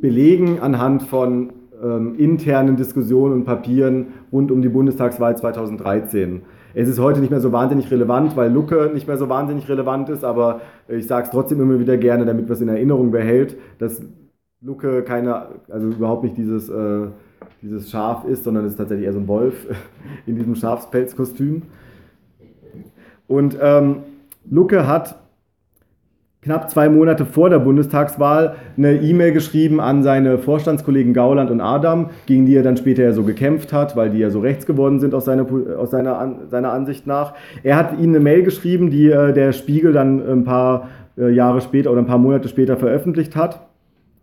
belegen 0.00 0.60
anhand 0.60 1.02
von 1.02 1.52
ähm, 1.84 2.14
internen 2.16 2.76
Diskussionen 2.76 3.34
und 3.34 3.44
Papieren 3.44 4.06
rund 4.32 4.50
um 4.50 4.62
die 4.62 4.68
Bundestagswahl 4.68 5.36
2013. 5.36 6.42
Es 6.74 6.88
ist 6.88 6.98
heute 6.98 7.20
nicht 7.20 7.30
mehr 7.30 7.40
so 7.40 7.52
wahnsinnig 7.52 7.90
relevant, 7.90 8.36
weil 8.36 8.50
Lucke 8.50 8.90
nicht 8.92 9.06
mehr 9.06 9.18
so 9.18 9.28
wahnsinnig 9.28 9.68
relevant 9.68 10.08
ist, 10.08 10.24
aber 10.24 10.62
ich 10.88 11.06
sage 11.06 11.26
es 11.26 11.30
trotzdem 11.30 11.60
immer 11.60 11.78
wieder 11.78 11.96
gerne, 11.96 12.24
damit 12.24 12.46
man 12.46 12.52
es 12.52 12.60
in 12.60 12.68
Erinnerung 12.68 13.10
behält, 13.10 13.56
dass 13.78 14.02
Lucke 14.60 15.02
keine, 15.02 15.48
also 15.68 15.88
überhaupt 15.88 16.24
nicht 16.24 16.36
dieses, 16.36 16.68
äh, 16.68 17.06
dieses 17.62 17.90
Schaf 17.90 18.24
ist, 18.24 18.44
sondern 18.44 18.64
es 18.64 18.72
ist 18.72 18.78
tatsächlich 18.78 19.06
eher 19.06 19.12
so 19.12 19.20
ein 19.20 19.28
Wolf 19.28 19.66
in 20.26 20.36
diesem 20.36 20.54
Schafspelzkostüm. 20.54 21.62
Und 23.28 23.56
ähm, 23.60 23.98
Lucke 24.50 24.86
hat 24.86 25.23
knapp 26.44 26.70
zwei 26.70 26.90
Monate 26.90 27.24
vor 27.24 27.48
der 27.48 27.58
Bundestagswahl 27.58 28.56
eine 28.76 28.96
E-Mail 28.96 29.32
geschrieben 29.32 29.80
an 29.80 30.02
seine 30.02 30.36
Vorstandskollegen 30.36 31.14
Gauland 31.14 31.50
und 31.50 31.62
Adam, 31.62 32.10
gegen 32.26 32.44
die 32.44 32.54
er 32.54 32.62
dann 32.62 32.76
später 32.76 33.02
ja 33.02 33.12
so 33.12 33.22
gekämpft 33.22 33.72
hat, 33.72 33.96
weil 33.96 34.10
die 34.10 34.18
ja 34.18 34.28
so 34.28 34.40
rechts 34.40 34.66
geworden 34.66 35.00
sind 35.00 35.14
aus 35.14 35.24
seiner, 35.24 35.46
aus 35.78 35.90
seiner, 35.90 36.36
seiner 36.50 36.72
Ansicht 36.72 37.06
nach. 37.06 37.32
Er 37.62 37.76
hat 37.76 37.98
ihnen 37.98 38.14
eine 38.14 38.22
Mail 38.22 38.42
geschrieben, 38.42 38.90
die 38.90 39.10
äh, 39.10 39.32
der 39.32 39.52
Spiegel 39.52 39.94
dann 39.94 40.20
ein 40.20 40.44
paar 40.44 40.88
äh, 41.16 41.30
Jahre 41.30 41.62
später 41.62 41.90
oder 41.90 42.00
ein 42.00 42.06
paar 42.06 42.18
Monate 42.18 42.48
später 42.48 42.76
veröffentlicht 42.76 43.36
hat. 43.36 43.66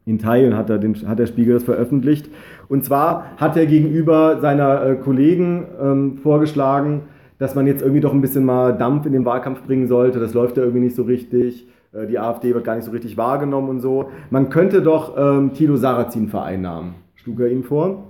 In 0.05 0.19
Teilen 0.19 0.55
hat, 0.55 0.69
er 0.69 0.77
den, 0.77 0.95
hat 1.07 1.17
der 1.17 1.27
Spiegel 1.27 1.55
das 1.55 1.63
veröffentlicht. 1.63 2.29
Und 2.67 2.85
zwar 2.85 3.25
hat 3.37 3.57
er 3.57 3.65
gegenüber 3.65 4.39
seiner 4.41 4.85
äh, 4.85 4.95
Kollegen 4.95 5.65
ähm, 5.81 6.17
vorgeschlagen, 6.21 7.01
dass 7.41 7.55
man 7.55 7.65
jetzt 7.65 7.81
irgendwie 7.81 8.01
doch 8.01 8.13
ein 8.13 8.21
bisschen 8.21 8.45
mal 8.45 8.77
Dampf 8.77 9.07
in 9.07 9.13
den 9.13 9.25
Wahlkampf 9.25 9.63
bringen 9.63 9.87
sollte. 9.87 10.19
Das 10.19 10.35
läuft 10.35 10.57
ja 10.57 10.63
irgendwie 10.63 10.81
nicht 10.81 10.95
so 10.95 11.01
richtig. 11.01 11.67
Äh, 11.91 12.05
die 12.05 12.19
AfD 12.19 12.53
wird 12.53 12.63
gar 12.63 12.75
nicht 12.75 12.85
so 12.85 12.91
richtig 12.91 13.17
wahrgenommen 13.17 13.67
und 13.67 13.79
so. 13.79 14.11
Man 14.29 14.49
könnte 14.49 14.83
doch 14.83 15.17
ähm, 15.17 15.51
Tilo 15.55 15.75
Sarrazin 15.75 16.27
vereinnahmen, 16.27 16.93
schlug 17.15 17.39
er 17.39 17.49
ihm 17.49 17.63
vor. 17.63 18.03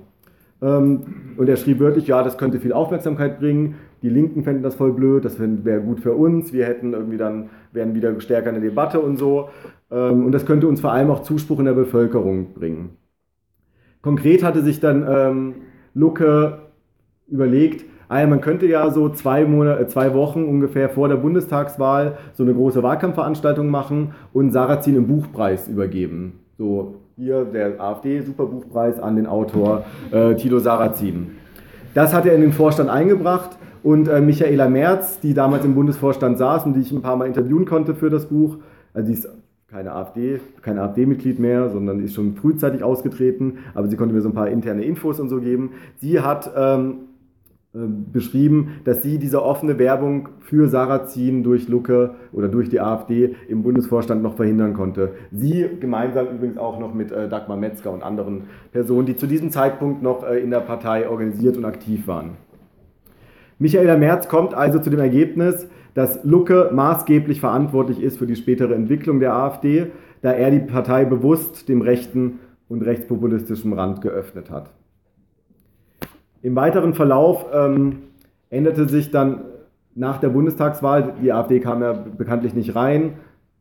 Ähm, 0.62 1.04
und 1.38 1.48
er 1.48 1.56
schrieb 1.56 1.80
wörtlich, 1.80 2.08
ja, 2.08 2.24
das 2.24 2.38
könnte 2.38 2.60
viel 2.60 2.74
Aufmerksamkeit 2.74 3.40
bringen. 3.40 3.76
Die 4.02 4.10
Linken 4.10 4.44
fänden 4.44 4.64
das 4.64 4.76
voll 4.76 4.92
blöd, 4.92 5.24
das 5.24 5.40
wäre 5.40 5.80
gut 5.80 6.02
für 6.02 6.12
uns. 6.12 6.52
Wir 6.52 6.66
hätten 6.66 6.92
irgendwie 6.92 7.18
dann, 7.18 7.52
wären 7.72 7.96
wieder 7.96 8.20
stärker 8.20 8.50
in 8.50 8.56
der 8.56 8.70
Debatte 8.70 9.00
und 9.00 9.16
so. 9.16 9.48
Ähm, 9.90 10.26
und 10.26 10.34
das 10.34 10.46
könnte 10.46 10.68
uns 10.68 10.82
vor 10.82 10.92
allem 10.92 11.10
auch 11.10 11.22
Zuspruch 11.22 11.60
in 11.60 11.66
der 11.66 11.72
Bevölkerung 11.72 12.54
bringen. 12.54 12.98
Konkret 14.02 14.44
hatte 14.44 14.62
sich 14.62 14.82
dann 14.82 15.06
ähm, 15.08 15.54
Lucke 15.94 16.64
überlegt, 17.30 17.86
ah 18.12 18.28
man 18.28 18.42
könnte 18.42 18.66
ja 18.66 18.92
so 18.92 19.08
zwei, 19.10 19.46
Monate, 19.46 19.84
äh, 19.84 19.88
zwei 19.88 20.14
Wochen 20.14 20.44
ungefähr 20.44 20.90
vor 20.90 21.08
der 21.08 21.16
Bundestagswahl 21.16 22.18
so 22.34 22.44
eine 22.44 22.54
große 22.54 22.84
Wahlkampfveranstaltung 22.84 23.70
machen 23.70 24.14
und 24.34 24.52
Sarrazin 24.52 24.98
einen 24.98 25.08
Buchpreis 25.08 25.70
übergeben. 25.70 26.40
So 26.58 26.96
hier 27.16 27.46
der 27.46 27.80
AfD-Superbuchpreis 27.80 29.00
an 29.00 29.16
den 29.16 29.28
Autor 29.28 29.86
äh, 30.12 30.36
Tilo 30.36 30.60
Sarrazin. 30.60 31.32
Das 31.94 32.14
hat 32.14 32.26
er 32.26 32.36
in 32.36 32.42
den 32.42 32.52
Vorstand 32.52 32.90
eingebracht 32.90 33.52
und 33.82 34.10
äh, 34.10 34.20
Michaela 34.20 34.68
Merz, 34.68 35.22
die 35.22 35.34
damals 35.34 35.64
im 35.64 35.74
Bundesvorstand 35.74 36.38
saß 36.38 36.66
und 36.66 36.74
die 36.74 36.82
ich 36.82 36.92
ein 36.92 37.02
paar 37.02 37.16
Mal 37.16 37.28
interviewen 37.28 37.66
konnte 37.66 37.96
für 37.96 38.10
das 38.10 38.26
Buch, 38.26 38.58
also 38.94 39.08
die 39.08 39.14
ist 39.14 39.30
keine 39.70 39.94
AfD, 39.94 40.42
kein 40.62 40.78
AfD-Mitglied 40.78 41.40
mehr, 41.40 41.70
sondern 41.70 42.04
ist 42.04 42.16
schon 42.16 42.36
frühzeitig 42.36 42.84
ausgetreten, 42.84 43.60
aber 43.74 43.88
sie 43.88 43.96
konnte 43.96 44.14
mir 44.14 44.22
so 44.22 44.28
ein 44.28 44.36
paar 44.36 44.50
interne 44.50 44.84
Infos 44.84 45.18
und 45.22 45.30
so 45.30 45.40
geben. 45.40 45.72
Sie 45.96 46.20
hat 46.20 46.52
ähm, 46.58 46.90
äh, 46.90 47.11
beschrieben, 47.74 48.82
dass 48.84 49.02
sie 49.02 49.18
diese 49.18 49.42
offene 49.44 49.80
Werbung 49.80 50.28
für 50.40 50.68
Sarrazin 50.68 51.42
durch 51.42 51.70
Lucke 51.70 52.16
oder 52.34 52.50
durch 52.50 52.70
die 52.70 52.82
AfD 52.82 53.36
im 53.48 53.64
Bundesvorstand 53.64 54.22
noch 54.22 54.36
verhindern 54.36 54.74
konnte. 54.74 55.12
Sie 55.32 55.66
gemeinsam 55.80 56.28
übrigens 56.28 56.58
auch 56.58 56.80
noch 56.80 56.94
mit 56.94 57.14
äh, 57.14 57.30
Dagmar 57.30 57.56
Metzger 57.56 57.92
und 57.92 58.04
anderen 58.04 58.44
Personen, 58.74 59.06
die 59.06 59.16
zu 59.16 59.26
diesem 59.26 59.52
Zeitpunkt 59.52 60.04
noch 60.04 60.28
äh, 60.28 60.40
in 60.40 60.52
der 60.52 60.60
Partei 60.60 61.08
organisiert 61.08 61.56
und 61.56 61.64
aktiv 61.64 62.08
waren. 62.08 62.32
Michaela 63.58 63.96
Merz 63.96 64.28
kommt 64.28 64.54
also 64.54 64.80
zu 64.80 64.90
dem 64.90 65.00
Ergebnis, 65.00 65.70
dass 65.94 66.26
Lucke 66.26 66.72
maßgeblich 66.74 67.40
verantwortlich 67.40 68.02
ist 68.02 68.18
für 68.18 68.28
die 68.28 68.36
spätere 68.36 68.76
Entwicklung 68.76 69.22
der 69.22 69.34
AfD, 69.34 69.88
da 70.22 70.32
er 70.32 70.52
die 70.52 70.60
Partei 70.60 71.06
bewusst 71.06 71.70
dem 71.70 71.82
rechten 71.82 72.40
und 72.68 72.82
rechtspopulistischen 72.82 73.72
Rand 73.72 74.02
geöffnet 74.02 74.52
hat. 74.52 74.72
Im 76.42 76.56
weiteren 76.56 76.94
Verlauf 76.94 77.46
ähm, 77.54 78.00
änderte 78.50 78.88
sich 78.88 79.12
dann 79.12 79.42
nach 79.94 80.20
der 80.20 80.30
Bundestagswahl, 80.30 81.16
die 81.22 81.32
AfD 81.32 81.60
kam 81.60 81.82
ja 81.82 81.94
bekanntlich 81.94 82.54
nicht 82.54 82.76
rein, 82.76 83.14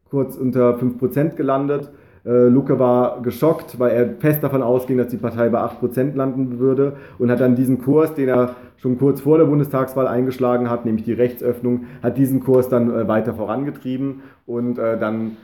kurz 0.08 0.36
unter 0.36 0.76
5% 0.76 1.34
gelandet. 1.34 1.90
Äh, 2.24 2.48
Lucke 2.48 2.78
war 2.78 3.22
geschockt, 3.22 3.78
weil 3.78 3.92
er 3.92 4.08
fest 4.18 4.42
davon 4.42 4.62
ausging, 4.62 4.98
dass 4.98 5.08
die 5.08 5.16
Partei 5.16 5.48
bei 5.48 5.58
8% 5.58 6.14
landen 6.14 6.58
würde 6.58 6.94
und 7.18 7.30
hat 7.30 7.40
dann 7.40 7.56
diesen 7.56 7.78
Kurs, 7.78 8.14
den 8.14 8.28
er 8.28 8.56
schon 8.76 8.98
kurz 8.98 9.22
vor 9.22 9.38
der 9.38 9.46
Bundestagswahl 9.46 10.06
eingeschlagen 10.06 10.70
hat, 10.70 10.84
nämlich 10.84 11.04
die 11.04 11.12
Rechtsöffnung, 11.12 11.86
hat 12.02 12.18
diesen 12.18 12.40
Kurs 12.40 12.68
dann 12.68 12.90
äh, 12.90 13.08
weiter 13.08 13.34
vorangetrieben 13.34 14.22
und 14.46 14.78
äh, 14.78 14.98
dann 14.98 15.36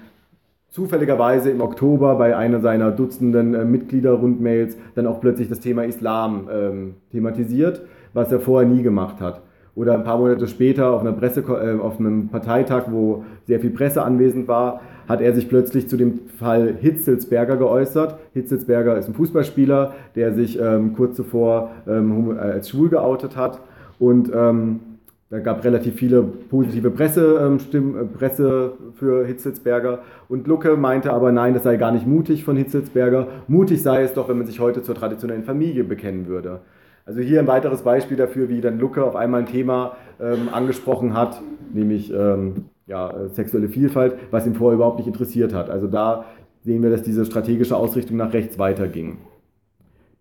zufälligerweise 0.76 1.48
im 1.48 1.62
Oktober 1.62 2.16
bei 2.16 2.36
einer 2.36 2.60
seiner 2.60 2.90
Dutzenden 2.90 3.54
äh, 3.54 3.64
Mitgliederrundmails 3.64 4.76
dann 4.94 5.06
auch 5.06 5.22
plötzlich 5.22 5.48
das 5.48 5.58
Thema 5.58 5.84
Islam 5.84 6.50
ähm, 6.52 6.94
thematisiert, 7.12 7.80
was 8.12 8.30
er 8.30 8.40
vorher 8.40 8.68
nie 8.68 8.82
gemacht 8.82 9.18
hat. 9.22 9.40
Oder 9.74 9.94
ein 9.94 10.04
paar 10.04 10.18
Monate 10.18 10.46
später 10.46 10.90
auf, 10.90 11.00
einer 11.00 11.12
Presse, 11.12 11.40
äh, 11.40 11.80
auf 11.80 11.98
einem 11.98 12.28
Parteitag, 12.28 12.88
wo 12.90 13.24
sehr 13.46 13.58
viel 13.58 13.70
Presse 13.70 14.02
anwesend 14.02 14.48
war, 14.48 14.82
hat 15.08 15.22
er 15.22 15.32
sich 15.32 15.48
plötzlich 15.48 15.88
zu 15.88 15.96
dem 15.96 16.28
Fall 16.38 16.74
Hitzelsberger 16.78 17.56
geäußert. 17.56 18.18
Hitzelsberger 18.34 18.98
ist 18.98 19.08
ein 19.08 19.14
Fußballspieler, 19.14 19.94
der 20.14 20.34
sich 20.34 20.60
ähm, 20.60 20.92
kurz 20.94 21.16
zuvor 21.16 21.70
ähm, 21.88 22.36
als 22.38 22.68
schwul 22.68 22.90
geoutet 22.90 23.34
hat. 23.34 23.60
Und 23.98 24.30
ähm, 24.34 24.80
da 25.28 25.40
gab 25.40 25.64
relativ 25.64 25.94
viele 25.96 26.22
positive 26.22 26.90
Presse, 26.90 27.40
ähm, 27.42 27.58
Stimm, 27.58 27.98
äh, 27.98 28.04
Presse 28.04 28.74
für 28.94 29.26
Hitzelsberger. 29.26 30.00
Und 30.28 30.46
Lucke 30.46 30.76
meinte 30.76 31.12
aber, 31.12 31.32
nein, 31.32 31.54
das 31.54 31.64
sei 31.64 31.76
gar 31.76 31.90
nicht 31.90 32.06
mutig 32.06 32.44
von 32.44 32.56
Hitzelsberger. 32.56 33.26
Mutig 33.48 33.82
sei 33.82 34.02
es 34.02 34.12
doch, 34.12 34.28
wenn 34.28 34.38
man 34.38 34.46
sich 34.46 34.60
heute 34.60 34.82
zur 34.82 34.94
traditionellen 34.94 35.42
Familie 35.42 35.82
bekennen 35.82 36.28
würde. 36.28 36.60
Also 37.04 37.20
hier 37.20 37.40
ein 37.40 37.46
weiteres 37.46 37.82
Beispiel 37.82 38.16
dafür, 38.16 38.48
wie 38.48 38.60
dann 38.60 38.78
Lucke 38.78 39.04
auf 39.04 39.16
einmal 39.16 39.40
ein 39.40 39.46
Thema 39.46 39.96
ähm, 40.20 40.48
angesprochen 40.52 41.14
hat, 41.14 41.40
nämlich 41.72 42.12
ähm, 42.12 42.66
ja, 42.86 43.10
äh, 43.10 43.28
sexuelle 43.28 43.68
Vielfalt, 43.68 44.14
was 44.30 44.46
ihn 44.46 44.54
vorher 44.54 44.76
überhaupt 44.76 44.98
nicht 44.98 45.08
interessiert 45.08 45.52
hat. 45.52 45.70
Also 45.70 45.88
da 45.88 46.24
sehen 46.62 46.82
wir, 46.82 46.90
dass 46.90 47.02
diese 47.02 47.24
strategische 47.24 47.76
Ausrichtung 47.76 48.16
nach 48.16 48.32
rechts 48.32 48.58
weiterging. 48.58 49.18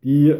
Die 0.04 0.36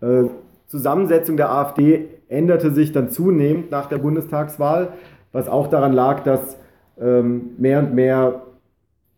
äh, 0.00 0.24
Zusammensetzung 0.66 1.36
der 1.36 1.50
AfD 1.50 2.08
änderte 2.32 2.72
sich 2.72 2.92
dann 2.92 3.10
zunehmend 3.10 3.70
nach 3.70 3.86
der 3.86 3.98
Bundestagswahl, 3.98 4.94
was 5.32 5.48
auch 5.48 5.68
daran 5.68 5.92
lag, 5.92 6.20
dass 6.24 6.58
ähm, 7.00 7.50
mehr 7.58 7.78
und 7.80 7.94
mehr 7.94 8.42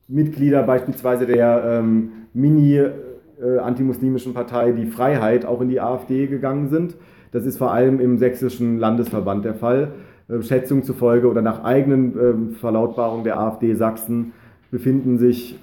Mitglieder 0.08 0.62
beispielsweise 0.62 1.26
der 1.26 1.62
ähm, 1.64 2.10
Mini-antimuslimischen 2.34 4.32
äh, 4.32 4.34
Partei 4.34 4.72
Die 4.72 4.86
Freiheit 4.86 5.46
auch 5.46 5.60
in 5.60 5.68
die 5.68 5.80
AfD 5.80 6.26
gegangen 6.26 6.68
sind. 6.68 6.96
Das 7.32 7.46
ist 7.46 7.58
vor 7.58 7.72
allem 7.72 8.00
im 8.00 8.18
sächsischen 8.18 8.78
Landesverband 8.78 9.44
der 9.44 9.54
Fall. 9.54 9.92
Äh, 10.28 10.42
Schätzungen 10.42 10.84
zufolge 10.84 11.28
oder 11.28 11.42
nach 11.42 11.64
eigenen 11.64 12.52
äh, 12.52 12.54
Verlautbarungen 12.56 13.24
der 13.24 13.38
AfD 13.38 13.74
Sachsen 13.74 14.32
befinden 14.70 15.18
sich, 15.18 15.58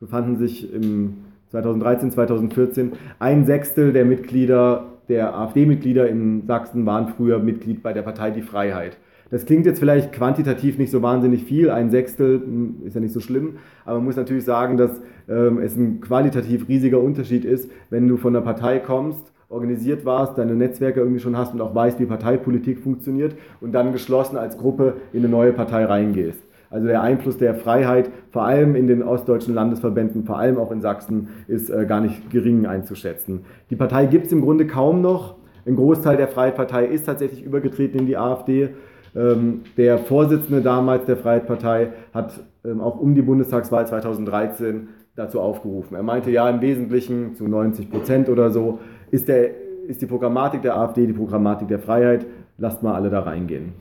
befanden 0.00 0.36
sich 0.36 0.72
im 0.74 1.14
2013, 1.50 2.10
2014 2.10 2.92
ein 3.18 3.46
Sechstel 3.46 3.92
der 3.92 4.04
Mitglieder 4.04 4.95
der 5.08 5.36
AfD-Mitglieder 5.36 6.08
in 6.08 6.46
Sachsen 6.46 6.86
waren 6.86 7.08
früher 7.08 7.38
Mitglied 7.38 7.82
bei 7.82 7.92
der 7.92 8.02
Partei 8.02 8.30
Die 8.30 8.42
Freiheit. 8.42 8.98
Das 9.30 9.44
klingt 9.44 9.66
jetzt 9.66 9.80
vielleicht 9.80 10.12
quantitativ 10.12 10.78
nicht 10.78 10.90
so 10.90 11.02
wahnsinnig 11.02 11.44
viel, 11.44 11.70
ein 11.70 11.90
Sechstel 11.90 12.40
hm, 12.40 12.76
ist 12.84 12.94
ja 12.94 13.00
nicht 13.00 13.12
so 13.12 13.20
schlimm, 13.20 13.56
aber 13.84 13.96
man 13.96 14.04
muss 14.04 14.16
natürlich 14.16 14.44
sagen, 14.44 14.76
dass 14.76 15.00
ähm, 15.28 15.58
es 15.58 15.76
ein 15.76 16.00
qualitativ 16.00 16.68
riesiger 16.68 17.00
Unterschied 17.00 17.44
ist, 17.44 17.70
wenn 17.90 18.06
du 18.06 18.16
von 18.16 18.32
der 18.32 18.40
Partei 18.42 18.78
kommst, 18.78 19.32
organisiert 19.48 20.04
warst, 20.04 20.38
deine 20.38 20.54
Netzwerke 20.54 21.00
irgendwie 21.00 21.20
schon 21.20 21.36
hast 21.36 21.54
und 21.54 21.60
auch 21.60 21.74
weißt, 21.74 21.98
wie 22.00 22.06
Parteipolitik 22.06 22.80
funktioniert 22.80 23.34
und 23.60 23.72
dann 23.72 23.92
geschlossen 23.92 24.36
als 24.36 24.58
Gruppe 24.58 24.94
in 25.12 25.20
eine 25.20 25.28
neue 25.28 25.52
Partei 25.52 25.84
reingehst. 25.84 26.45
Also 26.70 26.86
der 26.86 27.02
Einfluss 27.02 27.38
der 27.38 27.54
Freiheit, 27.54 28.10
vor 28.30 28.44
allem 28.44 28.74
in 28.74 28.86
den 28.86 29.02
ostdeutschen 29.02 29.54
Landesverbänden, 29.54 30.24
vor 30.24 30.38
allem 30.38 30.58
auch 30.58 30.72
in 30.72 30.80
Sachsen, 30.80 31.28
ist 31.46 31.70
äh, 31.70 31.86
gar 31.86 32.00
nicht 32.00 32.30
gering 32.30 32.66
einzuschätzen. 32.66 33.44
Die 33.70 33.76
Partei 33.76 34.06
gibt 34.06 34.26
es 34.26 34.32
im 34.32 34.40
Grunde 34.40 34.66
kaum 34.66 35.00
noch. 35.00 35.36
Ein 35.66 35.76
Großteil 35.76 36.16
der 36.16 36.28
Freiheitpartei 36.28 36.86
ist 36.86 37.06
tatsächlich 37.06 37.42
übergetreten 37.42 38.00
in 38.00 38.06
die 38.06 38.16
AfD. 38.16 38.70
Ähm, 39.14 39.62
der 39.76 39.98
Vorsitzende 39.98 40.60
damals 40.60 41.06
der 41.06 41.16
Freiheitpartei 41.16 41.92
hat 42.12 42.40
ähm, 42.64 42.80
auch 42.80 42.98
um 43.00 43.14
die 43.14 43.22
Bundestagswahl 43.22 43.86
2013 43.86 44.88
dazu 45.16 45.40
aufgerufen. 45.40 45.96
Er 45.96 46.02
meinte, 46.02 46.30
ja, 46.30 46.48
im 46.48 46.60
Wesentlichen 46.60 47.34
zu 47.34 47.48
90 47.48 47.90
Prozent 47.90 48.28
oder 48.28 48.50
so 48.50 48.78
ist, 49.10 49.28
der, 49.28 49.50
ist 49.86 50.02
die 50.02 50.06
Programmatik 50.06 50.62
der 50.62 50.76
AfD 50.76 51.06
die 51.06 51.12
Programmatik 51.12 51.68
der 51.68 51.78
Freiheit. 51.78 52.26
Lasst 52.58 52.82
mal 52.82 52.94
alle 52.94 53.10
da 53.10 53.20
reingehen. 53.20 53.72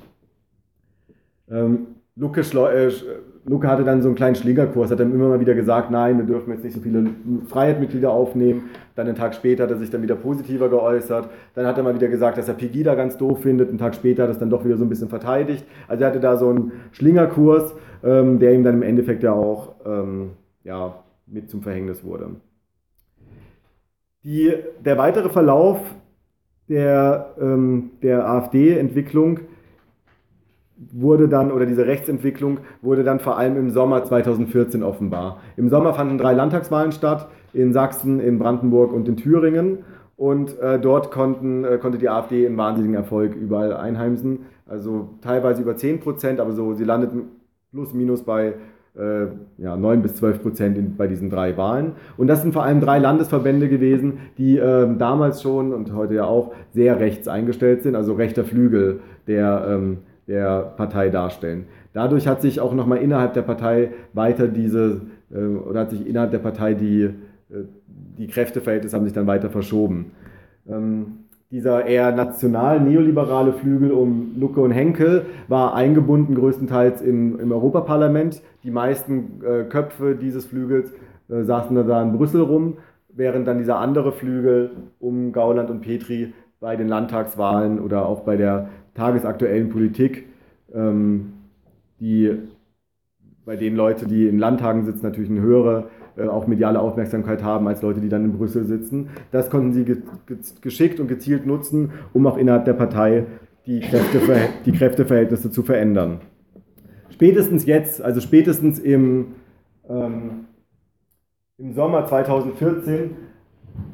Ähm, 1.49 1.87
Luke, 2.17 2.39
äh, 2.39 2.91
Luke 3.45 3.67
hatte 3.67 3.83
dann 3.83 4.01
so 4.01 4.07
einen 4.07 4.15
kleinen 4.15 4.35
Schlingerkurs, 4.35 4.89
hat 4.89 5.01
dann 5.01 5.11
immer 5.11 5.27
mal 5.27 5.41
wieder 5.41 5.53
gesagt, 5.53 5.91
nein, 5.91 6.17
wir 6.17 6.25
dürfen 6.25 6.51
jetzt 6.51 6.63
nicht 6.63 6.73
so 6.73 6.79
viele 6.79 7.09
Freiheitmitglieder 7.49 8.09
aufnehmen. 8.09 8.69
Dann 8.95 9.07
einen 9.07 9.17
Tag 9.17 9.35
später 9.35 9.63
hat 9.63 9.71
er 9.71 9.77
sich 9.77 9.89
dann 9.89 10.01
wieder 10.01 10.15
positiver 10.15 10.69
geäußert. 10.69 11.29
Dann 11.55 11.67
hat 11.67 11.77
er 11.77 11.83
mal 11.83 11.93
wieder 11.93 12.07
gesagt, 12.07 12.37
dass 12.37 12.47
er 12.47 12.53
Pegida 12.53 12.95
ganz 12.95 13.17
doof 13.17 13.41
findet. 13.41 13.67
Einen 13.67 13.79
Tag 13.79 13.95
später 13.95 14.23
hat 14.23 14.29
er 14.29 14.31
das 14.31 14.39
dann 14.39 14.49
doch 14.49 14.63
wieder 14.63 14.77
so 14.77 14.85
ein 14.85 14.89
bisschen 14.89 15.09
verteidigt. 15.09 15.65
Also 15.89 16.03
er 16.03 16.09
hatte 16.09 16.21
da 16.21 16.37
so 16.37 16.49
einen 16.49 16.71
Schlingerkurs, 16.93 17.75
ähm, 18.01 18.39
der 18.39 18.53
ihm 18.53 18.63
dann 18.63 18.75
im 18.75 18.83
Endeffekt 18.83 19.21
ja 19.21 19.33
auch 19.33 19.75
ähm, 19.85 20.31
ja, 20.63 21.03
mit 21.27 21.49
zum 21.49 21.63
Verhängnis 21.63 22.01
wurde. 22.01 22.29
Die, 24.23 24.53
der 24.83 24.97
weitere 24.97 25.29
Verlauf 25.29 25.79
der, 26.69 27.35
ähm, 27.39 27.91
der 28.01 28.27
AfD-Entwicklung 28.27 29.41
wurde 30.91 31.27
dann, 31.27 31.51
oder 31.51 31.65
diese 31.65 31.85
Rechtsentwicklung 31.85 32.59
wurde 32.81 33.03
dann 33.03 33.19
vor 33.19 33.37
allem 33.37 33.57
im 33.57 33.69
Sommer 33.69 34.03
2014 34.03 34.83
offenbar. 34.83 35.39
Im 35.55 35.69
Sommer 35.69 35.93
fanden 35.93 36.17
drei 36.17 36.33
Landtagswahlen 36.33 36.91
statt, 36.91 37.29
in 37.53 37.73
Sachsen, 37.73 38.19
in 38.19 38.39
Brandenburg 38.39 38.91
und 38.91 39.07
in 39.07 39.15
Thüringen. 39.15 39.79
Und 40.17 40.59
äh, 40.59 40.79
dort 40.79 41.11
konnten, 41.11 41.63
äh, 41.65 41.77
konnte 41.77 41.97
die 41.97 42.09
AfD 42.09 42.45
einen 42.45 42.57
wahnsinnigen 42.57 42.95
Erfolg 42.95 43.35
überall 43.35 43.73
einheimsen. 43.73 44.45
Also 44.65 45.09
teilweise 45.21 45.61
über 45.61 45.75
10 45.75 45.99
Prozent, 45.99 46.39
aber 46.39 46.53
so, 46.53 46.73
sie 46.73 46.85
landeten 46.85 47.23
plus 47.71 47.93
minus 47.93 48.23
bei 48.23 48.53
äh, 48.97 49.27
ja, 49.57 49.75
9 49.75 50.01
bis 50.01 50.15
12 50.15 50.41
Prozent 50.41 50.97
bei 50.97 51.07
diesen 51.07 51.29
drei 51.29 51.57
Wahlen. 51.57 51.93
Und 52.17 52.27
das 52.27 52.41
sind 52.41 52.53
vor 52.53 52.63
allem 52.63 52.79
drei 52.79 52.99
Landesverbände 52.99 53.67
gewesen, 53.67 54.19
die 54.37 54.57
äh, 54.57 54.87
damals 54.97 55.41
schon 55.41 55.73
und 55.73 55.93
heute 55.93 56.15
ja 56.15 56.25
auch 56.25 56.53
sehr 56.73 56.99
rechts 56.99 57.27
eingestellt 57.27 57.83
sind, 57.83 57.95
also 57.95 58.13
rechter 58.13 58.45
Flügel 58.45 59.01
der, 59.27 59.65
ähm, 59.69 59.97
der 60.27 60.73
Partei 60.77 61.09
darstellen. 61.09 61.65
Dadurch 61.93 62.27
hat 62.27 62.41
sich 62.41 62.59
auch 62.59 62.73
nochmal 62.73 62.97
innerhalb 62.97 63.33
der 63.33 63.43
Partei 63.43 63.91
weiter 64.13 64.47
diese, 64.47 65.01
äh, 65.31 65.37
oder 65.37 65.81
hat 65.81 65.91
sich 65.91 66.05
innerhalb 66.07 66.31
der 66.31 66.39
Partei 66.39 66.73
die, 66.73 67.03
äh, 67.03 67.11
die 68.17 68.27
Kräfteverhältnisse 68.27 68.95
haben 68.95 69.05
sich 69.05 69.13
dann 69.13 69.27
weiter 69.27 69.49
verschoben. 69.49 70.11
Ähm, 70.67 71.19
dieser 71.51 71.85
eher 71.85 72.11
national-neoliberale 72.11 73.53
Flügel 73.53 73.91
um 73.91 74.33
Lucke 74.37 74.59
und 74.61 74.71
Henkel 74.71 75.27
war 75.47 75.75
eingebunden 75.75 76.35
größtenteils 76.35 77.01
im, 77.01 77.39
im 77.39 77.51
Europaparlament. 77.51 78.41
Die 78.63 78.71
meisten 78.71 79.41
äh, 79.45 79.63
Köpfe 79.63 80.15
dieses 80.15 80.45
Flügels 80.45 80.91
saßen 81.27 81.75
da 81.87 82.03
in 82.03 82.11
Brüssel 82.11 82.41
rum, 82.41 82.77
während 83.09 83.47
dann 83.47 83.57
dieser 83.57 83.79
andere 83.79 84.11
Flügel 84.11 84.71
um 84.99 85.31
Gauland 85.31 85.71
und 85.71 85.81
Petri 85.81 86.33
bei 86.59 86.75
den 86.75 86.87
Landtagswahlen 86.87 87.79
oder 87.79 88.05
auch 88.05 88.21
bei 88.21 88.37
der 88.37 88.69
tagesaktuellen 88.95 89.69
Politik, 89.69 90.25
ähm, 90.73 91.33
die 91.99 92.31
bei 93.45 93.55
den 93.55 93.75
Leute, 93.75 94.07
die 94.07 94.27
in 94.27 94.39
Landtagen 94.39 94.85
sitzen, 94.85 95.05
natürlich 95.05 95.29
eine 95.29 95.41
höhere 95.41 95.89
äh, 96.17 96.27
auch 96.27 96.47
mediale 96.47 96.79
Aufmerksamkeit 96.79 97.43
haben 97.43 97.67
als 97.67 97.81
Leute, 97.81 98.01
die 98.01 98.09
dann 98.09 98.25
in 98.25 98.33
Brüssel 98.33 98.65
sitzen. 98.65 99.09
Das 99.31 99.49
konnten 99.49 99.73
sie 99.73 99.85
ge 99.85 99.97
ge 100.25 100.37
geschickt 100.61 100.99
und 100.99 101.07
gezielt 101.07 101.45
nutzen, 101.45 101.91
um 102.13 102.25
auch 102.25 102.37
innerhalb 102.37 102.65
der 102.65 102.73
Partei 102.73 103.25
die, 103.65 103.81
Kräftever 103.81 104.37
die 104.65 104.71
Kräfteverhältnisse 104.71 105.51
zu 105.51 105.63
verändern. 105.63 106.21
Spätestens 107.09 107.65
jetzt, 107.65 108.01
also 108.01 108.19
spätestens 108.19 108.79
im, 108.79 109.35
ähm, 109.87 110.45
im 111.57 111.73
Sommer 111.73 112.05
2014, 112.05 113.11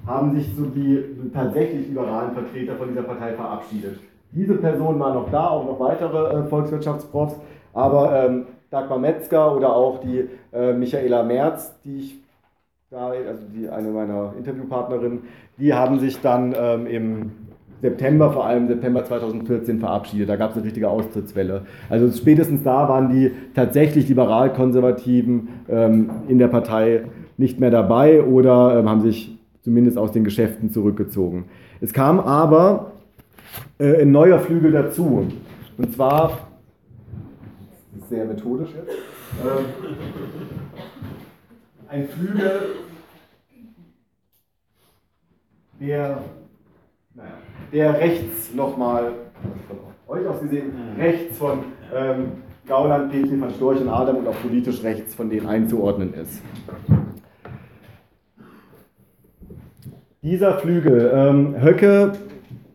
haben 0.05 0.35
sich 0.35 0.53
so 0.55 0.65
die 0.65 1.03
tatsächlich 1.33 1.87
liberalen 1.87 2.33
Vertreter 2.33 2.75
von 2.75 2.89
dieser 2.89 3.03
Partei 3.03 3.33
verabschiedet. 3.33 3.99
Diese 4.33 4.55
Person 4.55 4.99
war 4.99 5.13
noch 5.13 5.29
da, 5.29 5.49
auch 5.49 5.65
noch 5.65 5.79
weitere 5.79 6.39
äh, 6.39 6.43
Volkswirtschaftsprofs, 6.45 7.35
aber 7.73 8.25
ähm, 8.25 8.45
Dagmar 8.69 8.99
Metzger 8.99 9.55
oder 9.55 9.75
auch 9.75 9.99
die 9.99 10.29
äh, 10.53 10.73
Michaela 10.73 11.23
Merz, 11.23 11.73
die 11.83 11.97
ich 11.97 12.21
da, 12.89 13.07
also 13.07 13.43
die, 13.53 13.69
eine 13.69 13.89
meiner 13.89 14.33
Interviewpartnerinnen, 14.37 15.19
die 15.57 15.73
haben 15.73 15.99
sich 15.99 16.21
dann 16.21 16.53
ähm, 16.57 16.87
im 16.87 17.31
September, 17.81 18.31
vor 18.31 18.45
allem 18.45 18.67
September 18.67 19.03
2014 19.03 19.79
verabschiedet. 19.79 20.29
Da 20.29 20.35
gab 20.35 20.51
es 20.51 20.57
eine 20.57 20.65
richtige 20.65 20.89
Austrittswelle. 20.89 21.63
Also 21.89 22.11
spätestens 22.11 22.63
da 22.63 22.87
waren 22.87 23.09
die 23.09 23.31
tatsächlich 23.55 24.07
liberal-konservativen 24.07 25.49
ähm, 25.67 26.09
in 26.27 26.37
der 26.37 26.47
Partei 26.47 27.03
nicht 27.37 27.59
mehr 27.59 27.71
dabei 27.71 28.23
oder 28.23 28.77
ähm, 28.77 28.89
haben 28.89 29.01
sich 29.01 29.37
zumindest 29.61 29.97
aus 29.97 30.11
den 30.11 30.23
Geschäften 30.23 30.69
zurückgezogen. 30.69 31.45
Es 31.81 31.93
kam 31.93 32.19
aber 32.19 32.91
äh, 33.79 34.01
ein 34.01 34.11
neuer 34.11 34.39
Flügel 34.39 34.71
dazu. 34.71 35.27
Und 35.77 35.93
zwar 35.93 36.47
sehr 38.09 38.25
methodisch 38.25 38.69
jetzt. 38.75 38.91
Ähm, 39.41 39.65
ein 41.87 42.07
Flügel, 42.07 42.61
der, 45.79 46.21
naja, 47.15 47.31
der 47.71 47.99
rechts 47.99 48.53
nochmal, 48.53 49.13
euch 50.07 50.27
aus 50.27 50.41
gesehen, 50.41 50.73
rechts 50.97 51.37
von 51.37 51.59
ähm, 51.93 52.31
Gauland, 52.67 53.11
Petri 53.11 53.37
von 53.37 53.49
Storch 53.51 53.81
und 53.81 53.89
Adam 53.89 54.17
und 54.17 54.27
auch 54.27 54.41
politisch 54.41 54.83
rechts 54.83 55.15
von 55.15 55.29
denen 55.29 55.47
einzuordnen 55.47 56.13
ist. 56.13 56.41
Dieser 60.21 60.59
Flügel, 60.59 61.11
ähm, 61.13 61.61
Höcke 61.61 62.13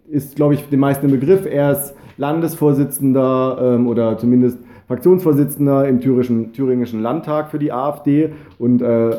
ist, 0.09 0.37
glaube 0.37 0.55
ich, 0.55 0.69
den 0.69 0.81
meisten 0.81 1.07
im 1.07 1.13
Begriff. 1.13 1.47
Er 1.47 1.73
ist 1.73 1.95
Landesvorsitzender 2.17 3.59
ähm, 3.61 3.87
oder 3.87 4.19
zumindest 4.19 4.59
Fraktionsvorsitzender 4.87 5.89
im 5.89 6.01
thüringischen, 6.01 6.53
thüringischen 6.53 7.03
Landtag 7.03 7.51
für 7.51 7.59
die 7.59 7.73
AfD 7.73 8.31
und 8.59 8.83
äh, 8.83 9.17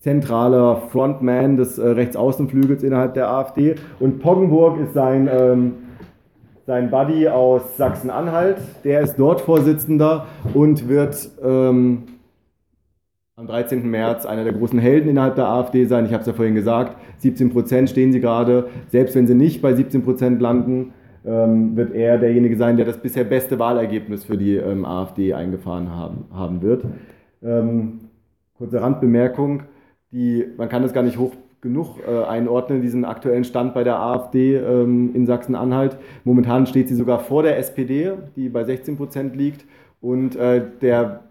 zentraler 0.00 0.82
Frontman 0.90 1.56
des 1.56 1.78
äh, 1.78 1.86
Rechtsaußenflügels 1.86 2.82
innerhalb 2.82 3.14
der 3.14 3.30
AfD. 3.30 3.76
Und 4.00 4.20
Poggenburg 4.20 4.78
ist 4.80 4.94
sein, 4.94 5.28
ähm, 5.32 5.72
sein 6.66 6.90
Buddy 6.90 7.28
aus 7.28 7.76
Sachsen-Anhalt. 7.76 8.58
Der 8.84 9.00
ist 9.00 9.16
dort 9.16 9.40
Vorsitzender 9.40 10.26
und 10.54 10.88
wird 10.88 11.30
ähm, 11.42 12.04
am 13.36 13.48
13. 13.48 13.90
März 13.90 14.26
einer 14.26 14.44
der 14.44 14.52
großen 14.52 14.78
Helden 14.78 15.10
innerhalb 15.10 15.34
der 15.34 15.48
AfD 15.48 15.86
sein. 15.86 16.06
Ich 16.06 16.12
habe 16.12 16.20
es 16.20 16.26
ja 16.28 16.32
vorhin 16.32 16.54
gesagt, 16.54 16.96
17 17.18 17.50
Prozent 17.50 17.90
stehen 17.90 18.12
sie 18.12 18.20
gerade. 18.20 18.68
Selbst 18.86 19.16
wenn 19.16 19.26
sie 19.26 19.34
nicht 19.34 19.60
bei 19.60 19.74
17 19.74 20.04
Prozent 20.04 20.40
landen, 20.40 20.92
ähm, 21.26 21.74
wird 21.76 21.92
er 21.94 22.18
derjenige 22.18 22.56
sein, 22.56 22.76
der 22.76 22.86
das 22.86 22.98
bisher 22.98 23.24
beste 23.24 23.58
Wahlergebnis 23.58 24.22
für 24.24 24.36
die 24.36 24.54
ähm, 24.54 24.84
AfD 24.84 25.34
eingefahren 25.34 25.90
haben, 25.90 26.26
haben 26.32 26.62
wird. 26.62 26.84
Ähm, 27.42 28.02
kurze 28.56 28.80
Randbemerkung, 28.80 29.64
die, 30.12 30.44
man 30.56 30.68
kann 30.68 30.82
das 30.82 30.92
gar 30.92 31.02
nicht 31.02 31.18
hoch 31.18 31.32
genug 31.60 31.96
äh, 32.06 32.24
einordnen, 32.26 32.82
diesen 32.82 33.04
aktuellen 33.04 33.42
Stand 33.42 33.74
bei 33.74 33.82
der 33.82 33.98
AfD 33.98 34.58
ähm, 34.58 35.10
in 35.12 35.26
Sachsen-Anhalt. 35.26 35.96
Momentan 36.22 36.66
steht 36.66 36.88
sie 36.88 36.94
sogar 36.94 37.18
vor 37.18 37.42
der 37.42 37.58
SPD, 37.58 38.12
die 38.36 38.48
bei 38.48 38.62
16 38.62 38.96
Prozent 38.96 39.34
liegt. 39.34 39.64
Und 40.00 40.36
äh, 40.36 40.62
der, 40.82 41.24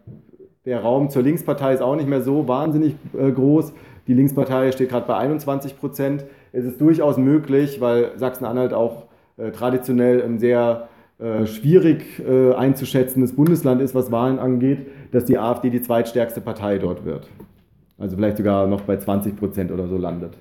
der 0.65 0.81
Raum 0.81 1.09
zur 1.09 1.23
Linkspartei 1.23 1.73
ist 1.73 1.81
auch 1.81 1.95
nicht 1.95 2.07
mehr 2.07 2.21
so 2.21 2.47
wahnsinnig 2.47 2.95
äh, 3.17 3.31
groß. 3.31 3.73
Die 4.07 4.13
Linkspartei 4.13 4.71
steht 4.71 4.89
gerade 4.89 5.07
bei 5.07 5.17
21 5.17 5.77
Prozent. 5.77 6.25
Es 6.51 6.65
ist 6.65 6.79
durchaus 6.79 7.17
möglich, 7.17 7.81
weil 7.81 8.11
Sachsen-Anhalt 8.17 8.73
auch 8.73 9.03
äh, 9.37 9.51
traditionell 9.51 10.21
ein 10.23 10.39
sehr 10.39 10.89
äh, 11.19 11.45
schwierig 11.45 12.21
einzuschätzendes 12.25 13.35
Bundesland 13.35 13.81
ist, 13.81 13.93
was 13.95 14.11
Wahlen 14.11 14.39
angeht, 14.39 14.87
dass 15.11 15.25
die 15.25 15.37
AfD 15.37 15.69
die 15.69 15.81
zweitstärkste 15.81 16.41
Partei 16.41 16.79
dort 16.79 17.05
wird. 17.05 17.29
Also 17.97 18.15
vielleicht 18.15 18.37
sogar 18.37 18.67
noch 18.67 18.81
bei 18.81 18.97
20 18.97 19.37
Prozent 19.37 19.71
oder 19.71 19.87
so 19.87 19.97
landet. 19.97 20.37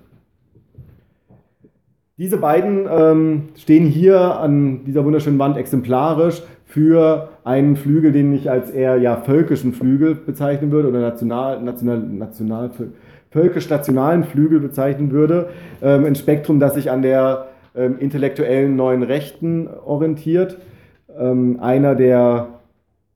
Diese 2.19 2.37
beiden 2.37 2.87
ähm, 2.91 3.49
stehen 3.57 3.87
hier 3.87 4.39
an 4.39 4.85
dieser 4.85 5.05
wunderschönen 5.05 5.39
Wand 5.39 5.57
exemplarisch 5.57 6.43
für 6.73 7.29
einen 7.45 7.77
Flügel, 7.77 8.13
den 8.13 8.33
ich 8.33 8.51
als 8.51 8.71
eher 8.71 8.97
ja, 8.97 9.17
völkischen 9.17 9.75
Flügel 9.75 10.15
bezeichnen 10.15 10.71
würde 10.71 10.89
oder 10.89 11.01
national, 11.01 11.61
national, 11.61 11.99
national 11.99 12.71
völkisch-nationalen 13.31 14.25
Flügel 14.25 14.59
bezeichnen 14.59 15.11
würde. 15.11 15.51
Ähm, 15.83 16.07
ein 16.07 16.15
Spektrum, 16.15 16.61
das 16.61 16.73
sich 16.73 16.91
an 16.91 17.03
der 17.03 17.49
ähm, 17.77 17.99
intellektuellen 17.99 18.75
neuen 18.75 19.03
Rechten 19.03 19.69
orientiert. 19.85 20.57
Ähm, 21.19 21.59
einer 21.61 21.95
der 21.95 22.49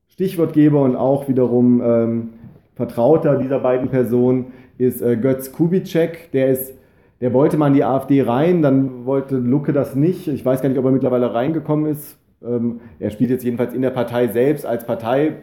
Stichwortgeber 0.09 0.83
und 0.83 0.95
auch 0.95 1.27
wiederum 1.27 1.81
ähm, 1.83 2.29
Vertrauter 2.75 3.39
dieser 3.39 3.57
beiden 3.57 3.89
Personen 3.89 4.53
ist 4.77 5.01
äh, 5.01 5.17
Götz 5.17 5.51
Kubitschek. 5.51 6.31
Der, 6.31 6.49
ist, 6.49 6.75
der 7.21 7.33
wollte 7.33 7.57
mal 7.57 7.69
in 7.69 7.73
die 7.73 7.83
AfD 7.83 8.21
rein, 8.21 8.61
dann 8.61 9.07
wollte 9.07 9.35
Lucke 9.35 9.73
das 9.73 9.95
nicht. 9.95 10.27
Ich 10.27 10.45
weiß 10.45 10.61
gar 10.61 10.69
nicht, 10.69 10.77
ob 10.77 10.85
er 10.85 10.91
mittlerweile 10.91 11.33
reingekommen 11.33 11.87
ist. 11.91 12.19
Ähm, 12.43 12.81
er 12.99 13.09
spielt 13.09 13.29
jetzt 13.29 13.43
jedenfalls 13.43 13.73
in 13.73 13.81
der 13.81 13.89
Partei 13.89 14.27
selbst 14.27 14.65
als 14.65 14.85
Partei 14.85 15.37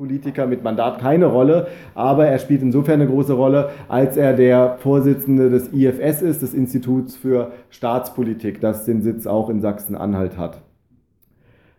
Politiker 0.00 0.46
mit 0.46 0.64
Mandat 0.64 0.98
keine 0.98 1.26
Rolle, 1.26 1.66
aber 1.94 2.26
er 2.26 2.38
spielt 2.38 2.62
insofern 2.62 3.02
eine 3.02 3.10
große 3.10 3.34
Rolle, 3.34 3.68
als 3.86 4.16
er 4.16 4.32
der 4.32 4.78
Vorsitzende 4.78 5.50
des 5.50 5.74
IFS 5.74 6.22
ist, 6.22 6.40
des 6.40 6.54
Instituts 6.54 7.16
für 7.16 7.52
Staatspolitik, 7.68 8.62
das 8.62 8.86
den 8.86 9.02
Sitz 9.02 9.26
auch 9.26 9.50
in 9.50 9.60
Sachsen-Anhalt 9.60 10.38
hat. 10.38 10.62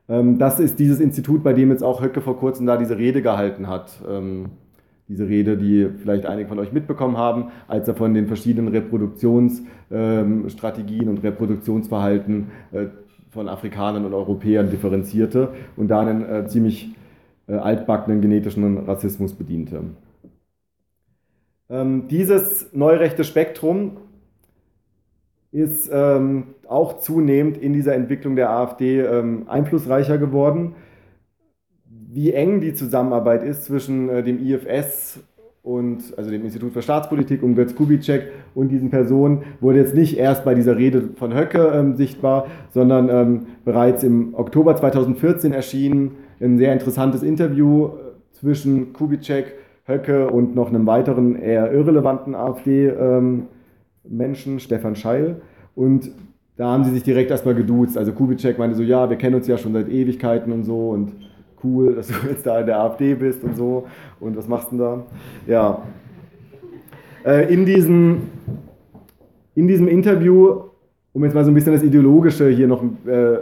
Ähm, 0.07 0.37
das 0.37 0.59
ist 0.59 0.77
dieses 0.77 0.99
Institut, 0.99 1.43
bei 1.43 1.53
dem 1.53 1.71
jetzt 1.71 1.83
auch 1.83 2.03
Höcke 2.03 2.21
vor 2.21 2.37
kurzem 2.37 2.67
da 2.67 2.77
diese 2.77 2.99
Rede 2.99 3.23
gehalten 3.23 3.67
hat. 3.67 3.93
Ähm, 4.07 4.49
diese 5.07 5.27
Rede, 5.27 5.57
die 5.57 5.89
vielleicht 5.97 6.27
einige 6.27 6.47
von 6.47 6.59
euch 6.59 6.71
mitbekommen 6.71 7.17
haben, 7.17 7.45
als 7.67 7.87
er 7.87 7.95
von 7.95 8.13
den 8.13 8.27
verschiedenen 8.27 8.67
Reproduktionsstrategien 8.69 11.09
und 11.09 11.23
Reproduktionsverhalten 11.23 12.51
äh, 12.71 12.85
von 13.31 13.47
Afrikanern 13.47 14.05
und 14.05 14.13
Europäern 14.13 14.69
differenzierte 14.69 15.49
und 15.77 15.87
da 15.87 16.01
einen 16.01 16.23
äh, 16.29 16.47
ziemlich 16.47 16.95
äh, 17.47 17.53
altbackenen 17.53 18.21
genetischen 18.21 18.77
Rassismus 18.77 19.33
bediente. 19.33 19.83
Ähm, 21.69 22.07
dieses 22.09 22.73
neurechte 22.73 23.23
Spektrum 23.23 23.97
ist 25.51 25.89
ähm, 25.91 26.55
auch 26.67 26.99
zunehmend 26.99 27.57
in 27.57 27.73
dieser 27.73 27.95
Entwicklung 27.95 28.35
der 28.35 28.49
AfD 28.49 29.01
ähm, 29.01 29.47
einflussreicher 29.47 30.17
geworden. 30.17 30.75
Wie 31.85 32.33
eng 32.33 32.59
die 32.59 32.73
Zusammenarbeit 32.73 33.43
ist 33.43 33.63
zwischen 33.63 34.09
äh, 34.09 34.23
dem 34.23 34.45
IFS 34.45 35.19
und 35.63 36.17
also 36.17 36.31
dem 36.31 36.43
Institut 36.43 36.73
für 36.73 36.81
Staatspolitik 36.81 37.43
und 37.43 37.55
Götz 37.55 37.75
Kubitschek 37.75 38.31
und 38.55 38.69
diesen 38.69 38.89
Personen 38.89 39.43
wurde 39.59 39.77
jetzt 39.77 39.93
nicht 39.93 40.17
erst 40.17 40.43
bei 40.43 40.55
dieser 40.55 40.75
Rede 40.75 41.09
von 41.15 41.35
Höcke 41.35 41.71
ähm, 41.73 41.95
sichtbar, 41.95 42.47
sondern 42.71 43.09
ähm, 43.09 43.45
bereits 43.63 44.03
im 44.03 44.33
Oktober 44.33 44.75
2014 44.75 45.53
erschien 45.53 46.11
ein 46.39 46.57
sehr 46.57 46.73
interessantes 46.73 47.21
Interview 47.21 47.85
äh, 47.85 47.89
zwischen 48.31 48.91
Kubitschek, 48.93 49.53
Höcke 49.85 50.29
und 50.29 50.55
noch 50.55 50.69
einem 50.69 50.87
weiteren 50.87 51.35
eher 51.35 51.71
irrelevanten 51.71 52.33
AfD-Menschen, 52.33 53.47
ähm, 54.53 54.59
Stefan 54.59 54.95
Scheil. 54.95 55.41
Und 55.75 56.11
da 56.57 56.71
haben 56.71 56.83
sie 56.83 56.91
sich 56.91 57.03
direkt 57.03 57.29
erstmal 57.29 57.55
geduzt. 57.55 57.97
Also 57.97 58.13
Kubitschek 58.13 58.57
meinte 58.57 58.75
so, 58.75 58.83
ja, 58.83 59.09
wir 59.09 59.17
kennen 59.17 59.35
uns 59.35 59.47
ja 59.47 59.57
schon 59.57 59.73
seit 59.73 59.89
Ewigkeiten 59.89 60.51
und 60.51 60.63
so 60.63 60.89
und 60.89 61.13
cool, 61.63 61.95
dass 61.95 62.07
du 62.07 62.13
jetzt 62.29 62.45
da 62.45 62.59
in 62.59 62.65
der 62.65 62.79
AfD 62.79 63.15
bist 63.15 63.43
und 63.43 63.55
so. 63.55 63.85
Und 64.19 64.37
was 64.37 64.47
machst 64.47 64.71
du 64.71 64.77
denn 64.77 64.79
da? 64.79 65.05
Ja. 65.47 65.81
Äh, 67.25 67.53
in, 67.53 67.65
diesem, 67.65 68.29
in 69.55 69.67
diesem 69.67 69.87
Interview, 69.87 70.61
um 71.13 71.23
jetzt 71.23 71.33
mal 71.33 71.43
so 71.43 71.51
ein 71.51 71.53
bisschen 71.53 71.73
das 71.73 71.83
Ideologische 71.83 72.49
hier 72.49 72.67
noch 72.67 72.83
äh, 73.05 73.39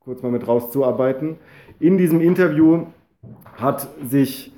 kurz 0.00 0.22
mal 0.22 0.32
mit 0.32 0.46
rauszuarbeiten, 0.46 1.36
in 1.78 1.96
diesem 1.96 2.20
Interview 2.20 2.86
hat 3.56 3.88
sich 4.08 4.52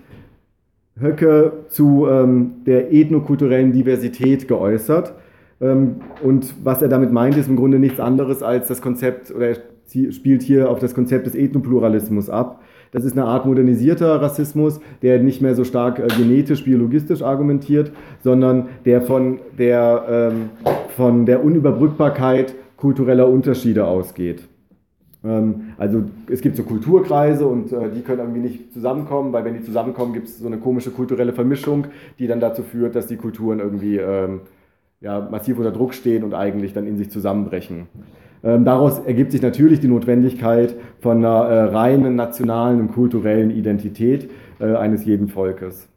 Höcke 1.00 1.52
zu 1.68 2.06
ähm, 2.08 2.64
der 2.66 2.92
ethnokulturellen 2.92 3.72
Diversität 3.72 4.48
geäußert. 4.48 5.14
Ähm, 5.60 5.96
und 6.22 6.54
was 6.64 6.82
er 6.82 6.88
damit 6.88 7.12
meint, 7.12 7.36
ist 7.36 7.48
im 7.48 7.56
Grunde 7.56 7.78
nichts 7.78 8.00
anderes 8.00 8.42
als 8.42 8.68
das 8.68 8.82
Konzept, 8.82 9.30
oder 9.34 9.48
er 9.48 9.56
spielt 10.12 10.42
hier 10.42 10.70
auf 10.70 10.78
das 10.78 10.94
Konzept 10.94 11.26
des 11.26 11.34
Ethnopluralismus 11.34 12.30
ab. 12.30 12.61
Das 12.92 13.04
ist 13.04 13.12
eine 13.12 13.24
Art 13.24 13.46
modernisierter 13.46 14.20
Rassismus, 14.20 14.78
der 15.00 15.18
nicht 15.18 15.42
mehr 15.42 15.54
so 15.54 15.64
stark 15.64 15.98
äh, 15.98 16.06
genetisch, 16.16 16.62
biologistisch 16.64 17.22
argumentiert, 17.22 17.90
sondern 18.22 18.68
der 18.84 19.00
von 19.00 19.40
der, 19.58 20.04
ähm, 20.08 20.50
von 20.94 21.26
der 21.26 21.42
Unüberbrückbarkeit 21.42 22.54
kultureller 22.76 23.28
Unterschiede 23.28 23.86
ausgeht. 23.86 24.42
Ähm, 25.24 25.72
also 25.78 26.04
es 26.30 26.42
gibt 26.42 26.56
so 26.56 26.64
Kulturkreise 26.64 27.46
und 27.46 27.72
äh, 27.72 27.90
die 27.94 28.02
können 28.02 28.20
irgendwie 28.20 28.40
nicht 28.40 28.72
zusammenkommen, 28.74 29.32
weil 29.32 29.44
wenn 29.46 29.54
die 29.54 29.62
zusammenkommen, 29.62 30.12
gibt 30.12 30.28
es 30.28 30.38
so 30.38 30.46
eine 30.46 30.58
komische 30.58 30.90
kulturelle 30.90 31.32
Vermischung, 31.32 31.86
die 32.18 32.26
dann 32.26 32.40
dazu 32.40 32.62
führt, 32.62 32.94
dass 32.94 33.06
die 33.06 33.16
Kulturen 33.16 33.58
irgendwie 33.58 33.96
ähm, 33.96 34.40
ja, 35.00 35.20
massiv 35.30 35.58
unter 35.58 35.72
Druck 35.72 35.94
stehen 35.94 36.24
und 36.24 36.34
eigentlich 36.34 36.74
dann 36.74 36.86
in 36.86 36.98
sich 36.98 37.10
zusammenbrechen. 37.10 37.86
Ähm, 38.44 38.64
daraus 38.64 38.98
ergibt 39.00 39.32
sich 39.32 39.42
natürlich 39.42 39.80
die 39.80 39.88
Notwendigkeit 39.88 40.74
von 41.00 41.18
einer 41.18 41.48
äh, 41.48 41.62
reinen 41.64 42.16
nationalen 42.16 42.80
und 42.80 42.92
kulturellen 42.92 43.50
Identität 43.50 44.30
äh, 44.60 44.74
eines 44.74 45.04
jeden 45.04 45.28
Volkes. 45.28 45.88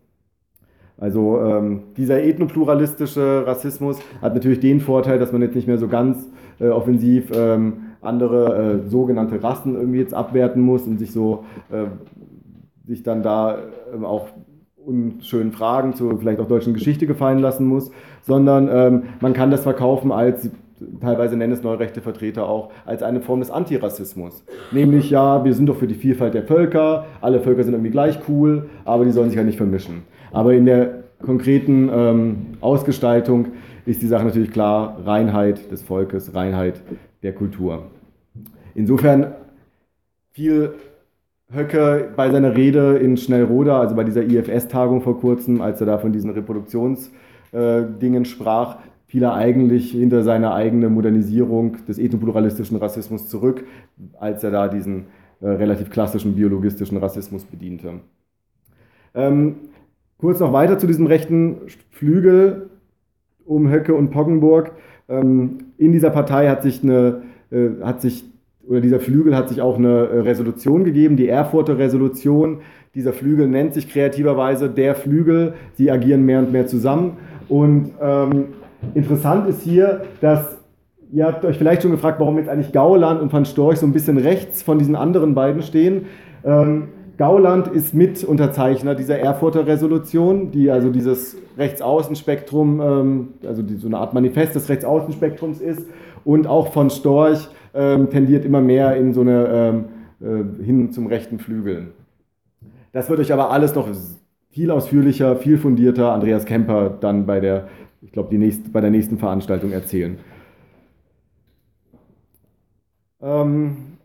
Also 0.98 1.42
ähm, 1.42 1.84
dieser 1.98 2.24
ethnopluralistische 2.24 3.44
Rassismus 3.46 4.00
hat 4.22 4.34
natürlich 4.34 4.60
den 4.60 4.80
Vorteil, 4.80 5.20
dass 5.20 5.34
man 5.34 5.42
jetzt 5.42 5.56
nicht 5.56 5.68
mehr 5.68 5.78
so 5.78 5.88
ganz 5.88 6.32
äh, 6.60 6.68
offensiv 6.68 7.32
ähm, 7.36 7.82
andere 8.02 8.84
äh, 8.86 8.90
sogenannte 8.90 9.44
Rassen 9.44 9.76
irgendwie 9.76 10.00
jetzt 10.00 10.14
abwerten 10.14 10.62
muss 10.62 10.84
und 10.84 11.00
sich 11.00 11.12
so 11.12 11.44
sich 12.88 13.04
dann 13.04 13.24
da 13.24 13.58
äh, 13.58 14.04
auch 14.04 14.28
unschönen 14.78 15.52
Fragen 15.52 15.96
zur 15.96 16.20
vielleicht 16.20 16.40
auch 16.40 16.48
deutschen 16.48 16.74
Geschichte 16.74 17.08
gefallen 17.08 17.40
lassen 17.40 17.66
muss, 17.66 17.90
sondern 18.22 18.70
ähm, 18.72 19.04
man 19.20 19.34
kann 19.34 19.50
das 19.50 19.64
verkaufen 19.64 20.12
als 20.12 20.52
teilweise 21.02 21.38
nennen 21.38 21.54
es 21.54 21.64
neurechte 21.64 22.02
Vertreter 22.02 22.48
auch, 22.48 22.72
als 22.86 23.04
eine 23.04 23.22
Form 23.22 23.40
des 23.40 23.52
Antirassismus. 23.52 24.44
Nämlich, 24.72 25.10
ja, 25.10 25.44
wir 25.44 25.54
sind 25.54 25.68
doch 25.68 25.78
für 25.78 25.88
die 25.88 25.96
Vielfalt 25.96 26.34
der 26.34 26.44
Völker, 26.44 27.06
alle 27.22 27.40
Völker 27.40 27.64
sind 27.64 27.74
irgendwie 27.74 27.92
gleich 27.92 28.20
cool, 28.28 28.70
aber 28.86 29.06
die 29.06 29.12
sollen 29.12 29.30
sich 29.30 29.38
ja 29.38 29.44
nicht 29.44 29.58
vermischen. 29.58 30.04
Aber 30.32 30.54
in 30.54 30.66
der 30.66 31.04
konkreten 31.22 31.90
ähm, 31.94 32.36
Ausgestaltung 32.62 33.48
ist 33.86 34.02
die 34.02 34.08
Sache 34.08 34.26
natürlich 34.26 34.52
klar, 34.52 35.00
Reinheit 35.06 35.72
des 35.72 35.84
Volkes, 35.84 36.34
Reinheit 36.34 36.82
der 37.24 37.34
Kultur. 37.34 37.84
Insofern 38.74 39.34
fiel 40.32 40.74
Höcke 41.54 42.10
bei 42.16 42.32
seiner 42.32 42.56
Rede 42.56 42.98
in 42.98 43.18
Schnellroda, 43.18 43.80
also 43.80 43.96
bei 43.96 44.04
dieser 44.04 44.24
IFS-Tagung 44.24 45.02
vor 45.02 45.20
kurzem, 45.20 45.62
als 45.62 45.80
er 45.80 45.88
da 45.88 45.98
von 45.98 46.12
diesen 46.12 46.32
Reproduktionsdingen 46.32 48.24
äh, 48.24 48.26
sprach, 48.26 48.78
fiel 49.08 49.24
er 49.24 49.34
eigentlich 49.34 49.92
hinter 49.92 50.24
seine 50.24 50.54
eigene 50.54 50.90
Modernisierung 50.90 51.78
des 51.88 52.00
ethnopluralistischen 52.00 52.78
Rassismus 52.78 53.30
zurück, 53.30 53.66
als 54.20 54.44
er 54.44 54.52
da 54.52 54.68
diesen 54.68 55.06
äh, 55.42 55.48
relativ 55.48 55.90
klassischen 55.90 56.36
biologistischen 56.36 56.98
Rassismus 56.98 57.44
bediente. 57.46 58.02
Ähm, 59.14 59.56
kurz 60.18 60.40
noch 60.40 60.54
weiter 60.54 60.78
zu 60.78 60.88
diesem 60.88 61.08
rechten 61.08 61.58
Flügel 61.92 62.70
um 63.46 63.72
Höcke 63.72 63.94
und 63.94 64.10
Poggenburg. 64.10 64.72
Ähm, 65.08 65.60
in 65.78 65.92
dieser 65.92 66.10
Partei 66.10 66.50
hat 66.50 66.64
sich 66.64 66.84
eine, 66.84 67.22
äh, 67.52 67.70
hat 67.84 68.02
sich 68.02 68.26
oder 68.68 68.82
dieser 68.82 69.00
Flügel 69.00 69.36
hat 69.36 69.50
sich 69.50 69.62
auch 69.62 69.78
eine 69.78 70.08
äh, 70.08 70.20
Resolution 70.22 70.84
gegeben, 70.84 71.18
die 71.18 71.28
Erfurter 71.28 71.78
Resolution. 71.78 72.62
Dieser 72.96 73.14
Flügel 73.14 73.48
nennt 73.48 73.74
sich 73.74 73.90
kreativerweise 73.90 74.70
der 74.70 74.96
Flügel. 74.96 75.54
Sie 75.74 75.92
agieren 75.92 76.26
mehr 76.26 76.40
und 76.40 76.52
mehr 76.52 76.66
zusammen. 76.66 77.18
Und 77.48 77.92
ähm, 78.02 78.46
Interessant 78.94 79.48
ist 79.48 79.62
hier, 79.62 80.04
dass 80.22 80.58
ihr 81.12 81.26
habt 81.26 81.46
euch 81.46 81.58
vielleicht 81.58 81.82
schon 81.82 81.92
gefragt, 81.92 82.20
warum 82.20 82.38
jetzt 82.38 82.50
eigentlich 82.50 82.72
Gauland 82.72 83.22
und 83.22 83.32
Van 83.32 83.46
Storch 83.46 83.80
so 83.80 83.86
ein 83.86 83.94
bisschen 83.94 84.18
rechts 84.18 84.64
von 84.64 84.80
diesen 84.80 84.96
anderen 84.96 85.36
beiden 85.36 85.62
stehen. 85.62 86.06
Ähm, 86.44 86.90
Gauland 87.18 87.68
ist 87.70 87.94
Mitunterzeichner 87.94 88.94
dieser 88.94 89.18
Erfurter 89.20 89.66
Resolution, 89.66 90.52
die 90.52 90.70
also 90.70 90.90
dieses 90.90 91.38
Rechtsaußenspektrum, 91.58 92.82
ähm, 92.82 93.28
also 93.48 93.62
die, 93.62 93.76
so 93.76 93.88
eine 93.88 93.98
Art 93.98 94.14
Manifest 94.14 94.56
des 94.56 94.68
Rechtsaußenspektrums 94.68 95.62
ist. 95.62 95.88
Und 96.26 96.48
auch 96.48 96.74
von 96.74 96.90
Storch 96.90 97.48
ähm, 97.74 98.10
tendiert 98.10 98.44
immer 98.44 98.62
mehr 98.62 98.98
in 98.98 99.14
so 99.14 99.22
eine 99.22 99.84
ähm, 100.22 100.60
äh, 100.60 100.64
hin 100.64 100.92
zum 100.92 101.08
rechten 101.08 101.40
Flügel. 101.40 101.94
Das 102.92 103.10
wird 103.10 103.20
euch 103.20 103.32
aber 103.32 103.52
alles 103.52 103.76
noch 103.76 103.88
viel 104.50 104.72
ausführlicher, 104.72 105.36
viel 105.36 105.58
fundierter 105.58 106.14
Andreas 106.14 106.46
Kemper 106.46 106.90
dann 107.00 107.26
bei 107.26 107.40
der 107.40 107.68
ich 108.02 108.12
glaube, 108.12 108.36
nächste, 108.36 108.70
bei 108.70 108.82
der 108.82 108.92
nächsten 108.92 109.18
Veranstaltung 109.18 109.72
erzählen. 109.72 110.18
Ähm, 113.22 113.98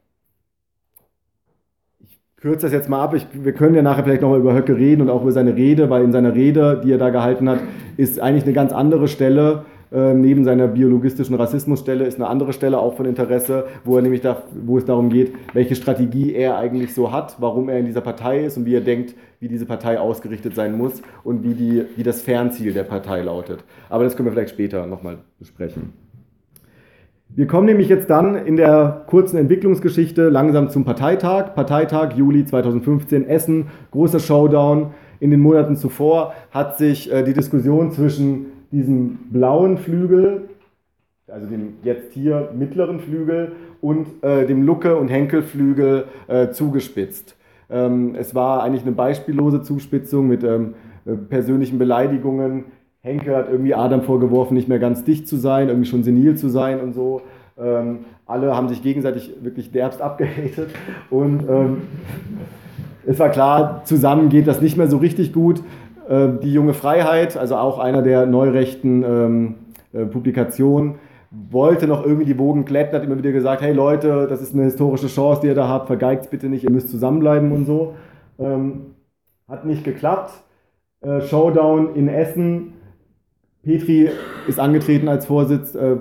ich 2.00 2.18
kürze 2.36 2.66
das 2.66 2.72
jetzt 2.72 2.88
mal 2.88 3.02
ab. 3.02 3.14
Ich, 3.14 3.26
wir 3.32 3.52
können 3.52 3.74
ja 3.74 3.82
nachher 3.82 4.04
vielleicht 4.04 4.22
nochmal 4.22 4.40
über 4.40 4.54
Höcke 4.54 4.76
reden 4.76 5.02
und 5.02 5.10
auch 5.10 5.22
über 5.22 5.32
seine 5.32 5.56
Rede, 5.56 5.90
weil 5.90 6.04
in 6.04 6.12
seiner 6.12 6.34
Rede, 6.34 6.80
die 6.82 6.92
er 6.92 6.98
da 6.98 7.10
gehalten 7.10 7.48
hat, 7.48 7.60
ist 7.96 8.20
eigentlich 8.20 8.44
eine 8.44 8.54
ganz 8.54 8.72
andere 8.72 9.08
Stelle. 9.08 9.64
Äh, 9.92 10.14
neben 10.14 10.44
seiner 10.44 10.68
biologistischen 10.68 11.34
Rassismusstelle 11.34 12.04
ist 12.04 12.16
eine 12.16 12.28
andere 12.28 12.52
Stelle 12.52 12.78
auch 12.78 12.94
von 12.94 13.06
Interesse, 13.06 13.64
wo 13.84 13.96
er 13.96 14.02
nämlich 14.02 14.20
da, 14.20 14.44
wo 14.64 14.78
es 14.78 14.84
darum 14.84 15.10
geht, 15.10 15.32
welche 15.52 15.74
Strategie 15.74 16.32
er 16.32 16.56
eigentlich 16.58 16.94
so 16.94 17.10
hat, 17.10 17.36
warum 17.40 17.68
er 17.68 17.78
in 17.78 17.86
dieser 17.86 18.00
Partei 18.00 18.44
ist 18.44 18.56
und 18.56 18.66
wie 18.66 18.74
er 18.74 18.82
denkt, 18.82 19.16
wie 19.40 19.48
diese 19.48 19.66
Partei 19.66 19.98
ausgerichtet 19.98 20.54
sein 20.54 20.78
muss 20.78 21.02
und 21.24 21.42
wie, 21.42 21.54
die, 21.54 21.84
wie 21.96 22.04
das 22.04 22.22
Fernziel 22.22 22.72
der 22.72 22.84
Partei 22.84 23.22
lautet. 23.22 23.64
Aber 23.88 24.04
das 24.04 24.16
können 24.16 24.26
wir 24.26 24.32
vielleicht 24.32 24.50
später 24.50 24.86
nochmal 24.86 25.18
besprechen. 25.40 25.92
Wir 27.32 27.46
kommen 27.46 27.66
nämlich 27.66 27.88
jetzt 27.88 28.10
dann 28.10 28.34
in 28.34 28.56
der 28.56 29.04
kurzen 29.06 29.38
Entwicklungsgeschichte 29.38 30.28
langsam 30.28 30.68
zum 30.68 30.84
Parteitag. 30.84 31.54
Parteitag 31.54 32.14
Juli 32.14 32.44
2015 32.44 33.26
Essen, 33.28 33.68
großer 33.90 34.18
Showdown. 34.20 34.90
In 35.20 35.30
den 35.30 35.40
Monaten 35.40 35.76
zuvor 35.76 36.32
hat 36.50 36.78
sich 36.78 37.12
äh, 37.12 37.22
die 37.22 37.32
Diskussion 37.32 37.92
zwischen 37.92 38.46
diesem 38.72 39.18
blauen 39.30 39.78
Flügel, 39.78 40.48
also 41.26 41.46
dem 41.46 41.74
jetzt 41.82 42.12
hier 42.12 42.50
mittleren 42.56 43.00
Flügel 43.00 43.52
und 43.80 44.22
äh, 44.22 44.46
dem 44.46 44.62
Lucke- 44.62 44.96
und 44.96 45.08
Henkelflügel 45.08 46.04
äh, 46.28 46.50
zugespitzt. 46.50 47.36
Ähm, 47.70 48.14
es 48.16 48.34
war 48.34 48.62
eigentlich 48.62 48.82
eine 48.82 48.92
beispiellose 48.92 49.62
Zuspitzung 49.62 50.26
mit 50.28 50.42
ähm, 50.42 50.74
äh, 51.06 51.12
persönlichen 51.14 51.78
Beleidigungen. 51.78 52.64
Henke 53.00 53.34
hat 53.34 53.48
irgendwie 53.50 53.74
Adam 53.74 54.02
vorgeworfen, 54.02 54.54
nicht 54.54 54.68
mehr 54.68 54.78
ganz 54.78 55.04
dicht 55.04 55.26
zu 55.26 55.36
sein, 55.36 55.68
irgendwie 55.68 55.88
schon 55.88 56.02
senil 56.02 56.36
zu 56.36 56.48
sein 56.48 56.80
und 56.80 56.92
so. 56.92 57.22
Ähm, 57.58 58.00
alle 58.26 58.54
haben 58.54 58.68
sich 58.68 58.82
gegenseitig 58.82 59.32
wirklich 59.42 59.70
derbst 59.72 60.00
abgehatet 60.02 60.70
und 61.10 61.48
ähm, 61.48 61.82
es 63.06 63.18
war 63.18 63.30
klar, 63.30 63.82
zusammen 63.84 64.28
geht 64.28 64.46
das 64.46 64.60
nicht 64.60 64.76
mehr 64.76 64.88
so 64.88 64.98
richtig 64.98 65.32
gut. 65.32 65.62
Äh, 66.10 66.40
die 66.42 66.52
junge 66.52 66.74
Freiheit, 66.74 67.36
also 67.36 67.56
auch 67.56 67.78
einer 67.78 68.02
der 68.02 68.26
neurechten 68.26 69.04
ähm, 69.04 69.54
äh, 69.92 70.04
Publikationen, 70.06 70.96
wollte 71.30 71.86
noch 71.86 72.04
irgendwie 72.04 72.24
die 72.24 72.36
Wogen 72.36 72.64
glätten, 72.64 72.96
hat 72.96 73.04
immer 73.04 73.16
wieder 73.16 73.30
gesagt, 73.30 73.62
hey 73.62 73.72
Leute, 73.72 74.26
das 74.28 74.42
ist 74.42 74.52
eine 74.52 74.64
historische 74.64 75.06
Chance, 75.06 75.42
die 75.42 75.46
ihr 75.46 75.54
da 75.54 75.68
habt, 75.68 75.86
vergeigt 75.86 76.28
bitte 76.30 76.48
nicht, 76.48 76.64
ihr 76.64 76.72
müsst 76.72 76.88
zusammenbleiben 76.88 77.52
und 77.52 77.64
so. 77.64 77.94
Ähm, 78.40 78.96
hat 79.48 79.64
nicht 79.64 79.84
geklappt. 79.84 80.32
Äh, 81.00 81.20
Showdown 81.20 81.94
in 81.94 82.08
Essen 82.08 82.72
Petri 83.62 84.10
ist 84.48 84.58
angetreten 84.58 85.06
als 85.06 85.26
Vorsitz, 85.26 85.76
äh, 85.76 85.96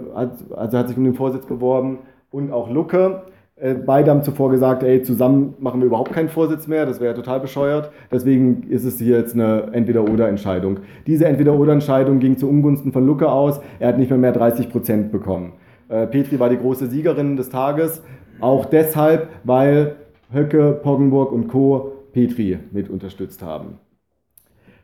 also 0.56 0.78
hat 0.78 0.88
sich 0.88 0.98
um 0.98 1.04
den 1.04 1.14
Vorsitz 1.14 1.46
beworben 1.46 2.00
und 2.32 2.52
auch 2.52 2.68
Lucke. 2.72 3.24
Äh, 3.60 3.74
beide 3.74 4.12
haben 4.12 4.24
zuvor 4.24 4.52
gesagt, 4.52 4.84
ey, 4.84 5.02
zusammen 5.02 5.56
machen 5.60 5.82
wir 5.82 5.88
überhaupt 5.88 6.14
keinen 6.14 6.30
Vorsitz 6.30 6.68
mehr, 6.68 6.86
das 6.86 7.02
wäre 7.02 7.14
total 7.14 7.42
bescheuert. 7.42 7.92
Deswegen 8.12 8.64
ist 8.70 8.86
es 8.86 9.00
hier 9.00 9.18
jetzt 9.18 9.34
eine 9.34 9.70
Entweder-Oder-Entscheidung. 9.74 10.80
Diese 11.08 11.26
Entweder-Oder-Entscheidung 11.26 12.20
ging 12.20 12.38
zu 12.38 12.48
Ungunsten 12.50 12.94
von 12.94 13.06
Lucke 13.06 13.30
aus. 13.30 13.60
Er 13.80 13.90
hat 13.90 13.98
nicht 13.98 14.10
mehr 14.10 14.20
mehr 14.20 14.32
30 14.32 14.70
Prozent 14.70 15.12
bekommen. 15.12 15.54
Äh, 15.90 16.08
Petri 16.08 16.40
war 16.40 16.50
die 16.50 16.58
große 16.58 16.88
Siegerin 16.88 17.36
des 17.36 17.50
Tages, 17.50 18.02
auch 18.40 18.66
deshalb, 18.66 19.28
weil 19.44 19.98
Höcke, 20.32 20.80
Poggenburg 20.82 21.34
und 21.34 21.50
Co. 21.50 21.92
Petri 22.14 22.60
mit 22.72 22.90
unterstützt 22.90 23.44
haben. 23.44 23.80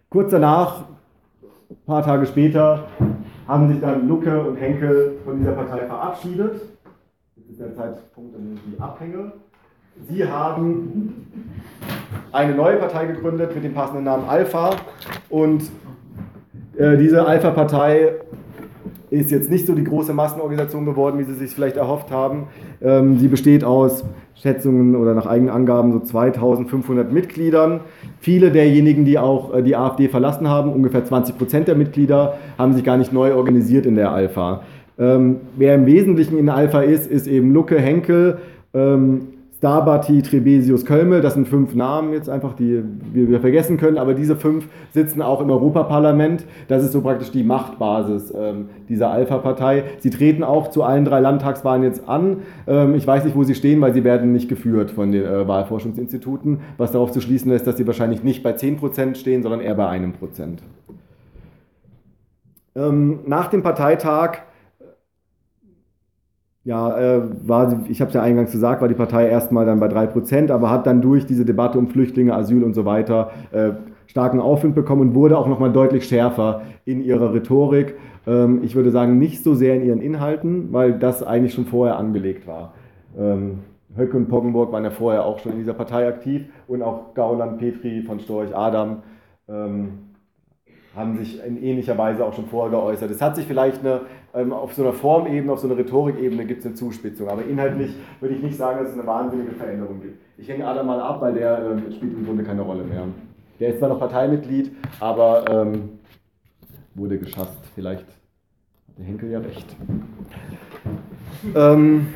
Kurz 0.10 0.32
danach, 0.32 0.84
ein 1.70 1.78
paar 1.86 2.04
Tage 2.04 2.26
später, 2.26 2.86
haben 3.48 3.70
sich 3.70 3.80
dann 3.80 4.08
Lucke 4.08 4.42
und 4.42 4.58
Henkel 4.58 5.14
von 5.24 5.38
dieser 5.38 5.54
Partei 5.54 5.86
verabschiedet 5.86 6.62
ist 7.50 7.60
der 7.60 7.76
Zeitpunkt, 7.76 8.36
an 8.36 8.42
dem 8.42 8.74
ich 8.74 8.82
abhänge. 8.82 9.32
Sie 10.10 10.28
haben 10.28 11.28
eine 12.32 12.54
neue 12.54 12.78
Partei 12.78 13.06
gegründet 13.06 13.56
mit 13.56 13.64
dem 13.64 13.74
passenden 13.74 14.04
Namen 14.04 14.28
Alpha 14.28 14.72
und 15.30 15.64
äh, 16.78 16.98
diese 16.98 17.26
Alpha-Partei 17.26 18.14
ist 19.10 19.32
jetzt 19.32 19.50
nicht 19.50 19.66
so 19.66 19.74
die 19.76 19.84
große 19.84 20.14
Massenorganisation 20.14 20.84
geworden, 20.84 21.20
wie 21.20 21.24
Sie 21.24 21.36
sich 21.36 21.52
vielleicht 21.52 21.78
erhofft 21.78 22.12
haben. 22.12 22.48
Ähm, 22.82 23.18
sie 23.20 23.30
besteht 23.30 23.64
aus 23.64 24.04
Schätzungen 24.34 24.96
oder 24.96 25.14
nach 25.14 25.26
eigenen 25.26 25.54
Angaben 25.54 25.94
so 25.94 26.00
2500 26.00 27.12
Mitgliedern. 27.12 27.80
Viele 28.20 28.52
derjenigen, 28.52 29.06
die 29.06 29.18
auch 29.18 29.54
äh, 29.54 29.64
die 29.64 29.78
AfD 29.78 30.10
verlassen 30.10 30.50
haben, 30.50 30.74
ungefähr 30.74 31.06
20 31.06 31.38
Prozent 31.38 31.68
der 31.70 31.76
Mitglieder, 31.76 32.38
haben 32.58 32.74
sich 32.74 32.84
gar 32.84 32.98
nicht 32.98 33.14
neu 33.14 33.34
organisiert 33.36 33.86
in 33.86 33.96
der 33.96 34.12
Alpha. 34.12 34.64
Ähm, 34.98 35.38
wer 35.58 35.76
im 35.76 35.86
Wesentlichen 35.86 36.38
in 36.38 36.50
Alpha 36.50 36.82
ist, 36.82 37.10
ist 37.10 37.28
eben 37.28 37.52
Lucke, 37.52 37.80
Henkel, 37.80 38.38
ähm, 38.74 39.28
Starbati, 39.58 40.22
Trebesius, 40.22 40.86
Kölmel. 40.86 41.22
Das 41.22 41.34
sind 41.34 41.48
fünf 41.48 41.74
Namen 41.74 42.14
jetzt 42.14 42.30
einfach, 42.30 42.54
die 42.54 42.84
wir 43.14 43.40
vergessen 43.40 43.78
können. 43.78 43.98
Aber 43.98 44.14
diese 44.14 44.36
fünf 44.36 44.68
sitzen 44.94 45.24
auch 45.24 45.42
im 45.42 45.50
Europaparlament. 45.50 46.46
Das 46.68 46.84
ist 46.84 46.92
so 46.92 47.02
praktisch 47.02 47.32
die 47.32 47.44
Machtbasis 47.44 48.32
ähm, 48.38 48.70
dieser 48.90 49.10
Alpha-Partei. 49.10 49.86
Sie 50.00 50.12
treten 50.12 50.44
auch 50.44 50.70
zu 50.70 50.84
allen 50.84 51.04
drei 51.04 51.20
Landtagswahlen 51.20 51.82
jetzt 51.82 52.08
an. 52.08 52.44
Ähm, 52.68 52.94
ich 52.94 53.08
weiß 53.08 53.24
nicht, 53.24 53.36
wo 53.36 53.44
sie 53.44 53.56
stehen, 53.56 53.82
weil 53.82 53.94
sie 53.94 54.04
werden 54.04 54.34
nicht 54.34 54.50
geführt 54.50 54.92
von 54.92 55.12
den 55.12 55.26
äh, 55.26 55.48
Wahlforschungsinstituten, 55.48 56.60
was 56.78 56.92
darauf 56.92 57.12
zu 57.12 57.20
schließen 57.20 57.50
lässt, 57.50 57.66
dass 57.66 57.78
sie 57.78 57.88
wahrscheinlich 57.88 58.24
nicht 58.24 58.44
bei 58.44 58.52
10% 58.52 59.16
stehen, 59.16 59.42
sondern 59.42 59.62
eher 59.62 59.74
bei 59.76 59.88
einem 59.88 60.14
Prozent. 60.14 60.62
Ähm, 62.76 63.22
nach 63.26 63.48
dem 63.48 63.64
Parteitag 63.64 64.42
ja, 66.66 66.98
äh, 66.98 67.22
war, 67.48 67.84
ich 67.88 68.02
habe 68.02 68.10
es 68.10 68.16
ja 68.16 68.24
eingangs 68.24 68.52
gesagt, 68.52 68.82
war 68.82 68.88
die 68.88 68.96
Partei 68.96 69.30
erstmal 69.30 69.68
dann 69.68 69.80
bei 69.80 69.88
3%, 69.88 70.52
aber 70.52 70.72
hat 70.72 70.88
dann 70.88 71.00
durch 71.00 71.28
diese 71.28 71.46
Debatte 71.46 71.78
um 71.78 71.88
Flüchtlinge, 71.88 72.34
Asyl 72.34 72.64
und 72.64 72.74
so 72.74 72.86
weiter 72.86 73.32
äh, 73.52 73.72
starken 74.08 74.40
Aufwind 74.40 74.74
bekommen 74.74 75.02
und 75.02 75.16
wurde 75.16 75.38
auch 75.38 75.48
nochmal 75.48 75.72
deutlich 75.72 76.06
schärfer 76.06 76.64
in 76.84 77.04
ihrer 77.04 77.34
Rhetorik. 77.34 77.96
Ähm, 78.26 78.62
ich 78.64 78.76
würde 78.76 78.90
sagen, 78.90 79.20
nicht 79.20 79.44
so 79.44 79.54
sehr 79.54 79.76
in 79.76 79.86
ihren 79.86 80.02
Inhalten, 80.02 80.74
weil 80.74 80.94
das 80.94 81.22
eigentlich 81.22 81.54
schon 81.54 81.66
vorher 81.66 81.98
angelegt 81.98 82.48
war. 82.48 82.74
Ähm, 83.18 83.60
Höcke 83.96 84.18
und 84.18 84.28
Poggenburg 84.28 84.72
waren 84.72 84.84
ja 84.84 84.90
vorher 84.90 85.24
auch 85.24 85.40
schon 85.40 85.54
in 85.54 85.60
dieser 85.60 85.74
Partei 85.74 86.08
aktiv 86.08 86.46
und 86.68 86.82
auch 86.82 87.14
Gauland, 87.14 87.60
Petri, 87.60 88.02
von 88.02 88.20
Storch, 88.20 88.56
Adam. 88.56 89.04
Ähm, 89.48 89.90
haben 90.96 91.18
sich 91.18 91.44
in 91.46 91.62
ähnlicher 91.62 91.98
Weise 91.98 92.26
auch 92.26 92.34
schon 92.34 92.46
vorher 92.46 92.72
geäußert. 92.72 93.12
Es 93.12 93.22
hat 93.22 93.36
sich 93.36 93.46
vielleicht 93.46 93.82
eine, 93.82 94.02
ähm, 94.36 94.52
auf 94.52 94.74
so 94.74 94.84
einer 94.84 94.94
Formebene, 94.94 95.52
auf 95.52 95.60
so 95.60 95.68
einer 95.68 95.78
Rhetorikebene 95.78 96.46
gibt 96.46 96.60
es 96.60 96.66
eine 96.66 96.76
Zuspitzung, 96.76 97.30
aber 97.30 97.46
inhaltlich 97.46 97.96
würde 98.20 98.36
ich 98.36 98.44
nicht 98.44 98.58
sagen, 98.58 98.80
dass 98.80 98.90
es 98.90 99.00
eine 99.00 99.08
wahnsinnige 99.08 99.52
Veränderung 99.54 100.02
gibt. 100.02 100.20
Ich 100.38 100.50
hänge 100.50 100.68
Adam 100.68 100.88
mal 100.88 101.00
ab, 101.00 101.22
weil 101.22 101.34
der 101.34 101.58
äh, 101.58 101.92
spielt 101.94 102.14
im 102.14 102.26
Grunde 102.26 102.44
keine 102.44 102.62
Rolle 102.62 102.84
mehr. 102.84 103.04
Der 103.60 103.70
ist 103.70 103.80
zwar 103.80 103.90
noch 103.90 104.00
Parteimitglied, 104.00 104.72
aber 105.00 105.46
ähm, 105.50 106.00
wurde 106.94 107.18
geschasst. 107.18 107.58
Vielleicht 107.74 108.02
hat 108.02 108.98
der 108.98 109.06
Henkel 109.06 109.32
ja 109.32 109.40
recht. 109.40 109.76
Ähm, 111.56 112.08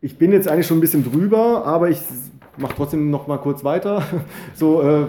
ich 0.00 0.16
bin 0.16 0.32
jetzt 0.32 0.48
eigentlich 0.48 0.66
schon 0.66 0.78
ein 0.78 0.82
bisschen 0.82 1.04
drüber, 1.04 1.66
aber 1.66 1.90
ich 1.90 2.00
mache 2.56 2.74
trotzdem 2.76 3.10
noch 3.10 3.26
mal 3.26 3.38
kurz 3.38 3.64
weiter. 3.64 4.02
So 4.54 4.82
äh, 4.82 5.06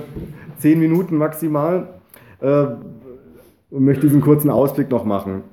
zehn 0.57 0.79
Minuten 0.79 1.15
maximal. 1.15 1.87
Äh, 2.41 2.65
und 3.69 3.85
möchte 3.85 4.07
diesen 4.07 4.21
kurzen 4.21 4.49
Ausblick 4.49 4.89
noch 4.89 5.05
machen. 5.05 5.43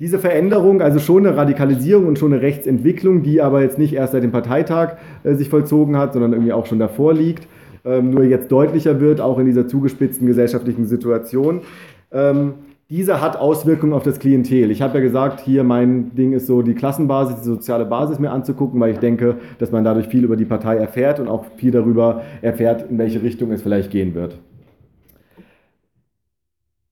Diese 0.00 0.18
Veränderung, 0.18 0.82
also 0.82 0.98
schon 0.98 1.24
eine 1.24 1.36
Radikalisierung 1.36 2.06
und 2.06 2.18
schon 2.18 2.32
eine 2.32 2.42
Rechtsentwicklung, 2.42 3.22
die 3.22 3.40
aber 3.40 3.62
jetzt 3.62 3.78
nicht 3.78 3.94
erst 3.94 4.12
seit 4.12 4.24
dem 4.24 4.32
Parteitag 4.32 4.96
äh, 5.22 5.34
sich 5.34 5.48
vollzogen 5.48 5.96
hat, 5.96 6.14
sondern 6.14 6.32
irgendwie 6.32 6.52
auch 6.52 6.66
schon 6.66 6.80
davor 6.80 7.14
liegt, 7.14 7.46
ähm, 7.84 8.10
nur 8.10 8.24
jetzt 8.24 8.50
deutlicher 8.50 9.00
wird, 9.00 9.20
auch 9.20 9.38
in 9.38 9.46
dieser 9.46 9.68
zugespitzten 9.68 10.26
gesellschaftlichen 10.26 10.86
Situation. 10.86 11.60
Ähm, 12.10 12.54
diese 12.90 13.20
hat 13.20 13.36
Auswirkungen 13.36 13.92
auf 13.92 14.02
das 14.02 14.18
Klientel. 14.18 14.70
Ich 14.70 14.82
habe 14.82 14.98
ja 14.98 15.04
gesagt, 15.04 15.40
hier 15.40 15.64
mein 15.64 16.14
Ding 16.14 16.32
ist 16.32 16.46
so 16.46 16.60
die 16.62 16.74
Klassenbasis, 16.74 17.36
die 17.36 17.44
soziale 17.44 17.86
Basis 17.86 18.18
mir 18.18 18.30
anzugucken, 18.30 18.78
weil 18.80 18.92
ich 18.92 18.98
denke, 18.98 19.36
dass 19.58 19.72
man 19.72 19.84
dadurch 19.84 20.08
viel 20.08 20.24
über 20.24 20.36
die 20.36 20.44
Partei 20.44 20.76
erfährt 20.76 21.18
und 21.18 21.28
auch 21.28 21.46
viel 21.56 21.70
darüber 21.70 22.22
erfährt, 22.42 22.90
in 22.90 22.98
welche 22.98 23.22
Richtung 23.22 23.52
es 23.52 23.62
vielleicht 23.62 23.90
gehen 23.90 24.14
wird. 24.14 24.38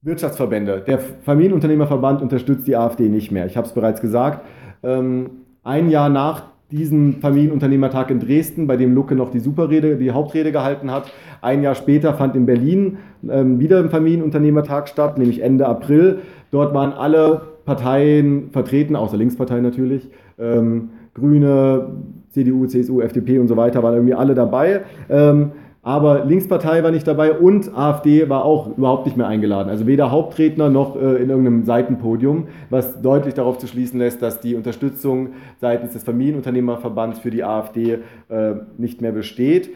Wirtschaftsverbände. 0.02 0.82
Der 0.84 0.98
Familienunternehmerverband 0.98 2.22
unterstützt 2.22 2.66
die 2.66 2.76
AfD 2.76 3.08
nicht 3.08 3.30
mehr. 3.30 3.46
Ich 3.46 3.56
habe 3.56 3.68
es 3.68 3.72
bereits 3.72 4.00
gesagt. 4.00 4.44
Ähm, 4.82 5.30
ein 5.62 5.90
Jahr 5.90 6.08
nach 6.08 6.42
diesem 6.72 7.20
Familienunternehmertag 7.20 8.10
in 8.10 8.18
Dresden, 8.18 8.66
bei 8.66 8.76
dem 8.76 8.94
Lucke 8.94 9.14
noch 9.14 9.30
die 9.30 9.38
Superrede, 9.38 9.96
die 9.96 10.10
Hauptrede 10.10 10.50
gehalten 10.50 10.90
hat. 10.90 11.04
Ein 11.40 11.62
Jahr 11.62 11.76
später 11.76 12.14
fand 12.14 12.34
in 12.34 12.46
Berlin 12.46 12.98
ähm, 13.30 13.60
wieder 13.60 13.78
ein 13.78 13.90
Familienunternehmertag 13.90 14.88
statt, 14.88 15.18
nämlich 15.18 15.40
Ende 15.40 15.66
April. 15.66 16.20
Dort 16.50 16.74
waren 16.74 16.92
alle 16.92 17.42
Parteien 17.64 18.50
vertreten, 18.50 18.96
außer 18.96 19.16
Linksparteien 19.16 19.62
natürlich. 19.62 20.10
Ähm, 20.38 20.90
Grüne, 21.14 21.90
CDU, 22.30 22.66
CSU, 22.66 23.02
FDP 23.02 23.38
und 23.38 23.46
so 23.46 23.56
weiter 23.56 23.82
waren 23.82 23.94
irgendwie 23.94 24.14
alle 24.14 24.34
dabei. 24.34 24.80
Aber 25.84 26.24
Linkspartei 26.24 26.84
war 26.84 26.92
nicht 26.92 27.08
dabei 27.08 27.32
und 27.32 27.76
AfD 27.76 28.28
war 28.28 28.44
auch 28.44 28.78
überhaupt 28.78 29.04
nicht 29.04 29.16
mehr 29.16 29.26
eingeladen. 29.26 29.68
Also 29.68 29.84
weder 29.88 30.12
Hauptredner 30.12 30.70
noch 30.70 30.94
äh, 30.94 31.16
in 31.20 31.28
irgendeinem 31.28 31.64
Seitenpodium, 31.64 32.46
was 32.70 33.02
deutlich 33.02 33.34
darauf 33.34 33.58
zu 33.58 33.66
schließen 33.66 33.98
lässt, 33.98 34.22
dass 34.22 34.38
die 34.38 34.54
Unterstützung 34.54 35.30
seitens 35.60 35.92
des 35.92 36.04
Familienunternehmerverbands 36.04 37.18
für 37.18 37.32
die 37.32 37.42
AfD 37.42 37.98
äh, 38.28 38.54
nicht 38.78 39.02
mehr 39.02 39.10
besteht. 39.10 39.70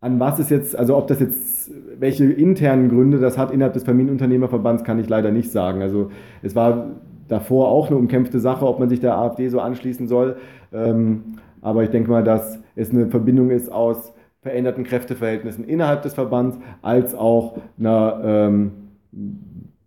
An 0.00 0.20
was 0.20 0.38
ist 0.38 0.52
jetzt, 0.52 0.78
also 0.78 0.96
ob 0.96 1.08
das 1.08 1.18
jetzt, 1.18 1.72
welche 1.98 2.24
internen 2.26 2.88
Gründe 2.88 3.18
das 3.18 3.36
hat 3.36 3.50
innerhalb 3.50 3.74
des 3.74 3.82
Familienunternehmerverbands, 3.82 4.84
kann 4.84 5.00
ich 5.00 5.08
leider 5.08 5.32
nicht 5.32 5.50
sagen. 5.50 5.82
Also 5.82 6.12
es 6.40 6.54
war 6.54 6.90
davor 7.26 7.68
auch 7.68 7.88
eine 7.88 7.96
umkämpfte 7.96 8.38
Sache, 8.38 8.64
ob 8.64 8.78
man 8.78 8.88
sich 8.88 9.00
der 9.00 9.18
AfD 9.18 9.48
so 9.48 9.58
anschließen 9.58 10.06
soll. 10.06 10.36
Ähm, 10.72 11.34
aber 11.62 11.82
ich 11.82 11.90
denke 11.90 12.12
mal, 12.12 12.22
dass 12.22 12.60
es 12.76 12.92
eine 12.92 13.08
Verbindung 13.08 13.50
ist 13.50 13.72
aus 13.72 14.12
veränderten 14.48 14.84
Kräfteverhältnissen 14.84 15.64
innerhalb 15.64 16.02
des 16.02 16.14
Verbands 16.14 16.58
als 16.80 17.14
auch 17.14 17.58
einer, 17.78 18.20
ähm, 18.24 18.72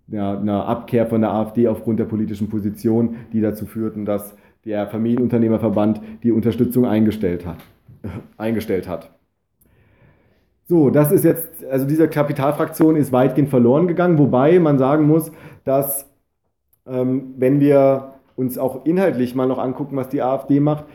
ja, 0.07 0.37
einer 0.37 0.67
Abkehr 0.67 1.07
von 1.07 1.21
der 1.21 1.31
AfD 1.31 1.67
aufgrund 1.67 1.99
der 1.99 2.05
politischen 2.05 2.47
Position, 2.47 3.15
die 3.33 3.41
dazu 3.41 3.65
führten, 3.65 4.05
dass 4.05 4.35
der 4.63 4.87
Familienunternehmerverband 4.87 6.01
die 6.21 6.31
Unterstützung 6.31 6.85
eingestellt 6.85 7.47
hat. 7.47 7.57
eingestellt 8.37 8.87
hat. 8.87 9.09
So, 10.65 10.91
das 10.91 11.11
ist 11.11 11.25
jetzt, 11.25 11.65
also 11.65 11.87
diese 11.87 12.07
Kapitalfraktion 12.07 12.95
ist 12.95 13.11
weitgehend 13.11 13.49
verloren 13.49 13.87
gegangen, 13.87 14.19
wobei 14.19 14.59
man 14.59 14.77
sagen 14.77 15.07
muss, 15.07 15.31
dass 15.63 16.07
ähm, 16.85 17.33
wenn 17.37 17.59
wir 17.59 18.13
uns 18.35 18.59
auch 18.59 18.85
inhaltlich 18.85 19.33
mal 19.33 19.47
noch 19.47 19.57
angucken, 19.57 19.95
was 19.95 20.09
die 20.09 20.21
AfD 20.21 20.59
macht, 20.59 20.85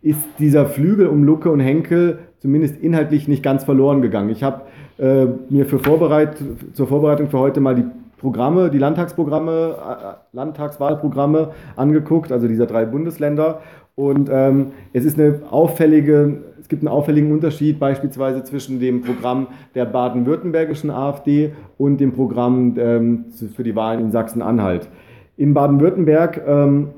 ist 0.00 0.20
dieser 0.38 0.66
Flügel 0.66 1.06
um 1.06 1.24
Lucke 1.24 1.50
und 1.50 1.60
Henkel 1.60 2.18
zumindest 2.44 2.76
inhaltlich 2.76 3.26
nicht 3.26 3.42
ganz 3.42 3.64
verloren 3.64 4.02
gegangen. 4.02 4.28
Ich 4.28 4.42
habe 4.42 4.60
äh, 4.98 5.24
mir 5.48 5.64
für 5.64 5.78
Vorbereit 5.78 6.36
zur 6.74 6.86
Vorbereitung 6.86 7.30
für 7.30 7.38
heute 7.38 7.62
mal 7.62 7.74
die 7.74 7.86
Programme, 8.18 8.68
die 8.68 8.76
Landtagsprogramme, 8.76 9.76
äh, 9.78 10.36
Landtagswahlprogramme 10.36 11.52
angeguckt, 11.74 12.30
also 12.30 12.46
dieser 12.46 12.66
drei 12.66 12.84
Bundesländer. 12.84 13.62
Und 13.94 14.28
ähm, 14.30 14.72
es 14.92 15.06
ist 15.06 15.18
eine 15.18 15.40
auffällige, 15.50 16.42
es 16.60 16.68
gibt 16.68 16.82
einen 16.82 16.88
auffälligen 16.88 17.32
Unterschied 17.32 17.78
beispielsweise 17.78 18.44
zwischen 18.44 18.78
dem 18.78 19.00
Programm 19.00 19.46
der 19.74 19.86
baden-württembergischen 19.86 20.90
AfD 20.90 21.54
und 21.78 21.96
dem 21.96 22.12
Programm 22.12 22.74
ähm, 22.76 23.24
für 23.56 23.62
die 23.62 23.74
Wahlen 23.74 24.00
in 24.00 24.10
Sachsen-Anhalt. 24.10 24.90
In 25.38 25.54
Baden-Württemberg 25.54 26.42
ähm, 26.46 26.90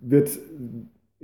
wird 0.00 0.38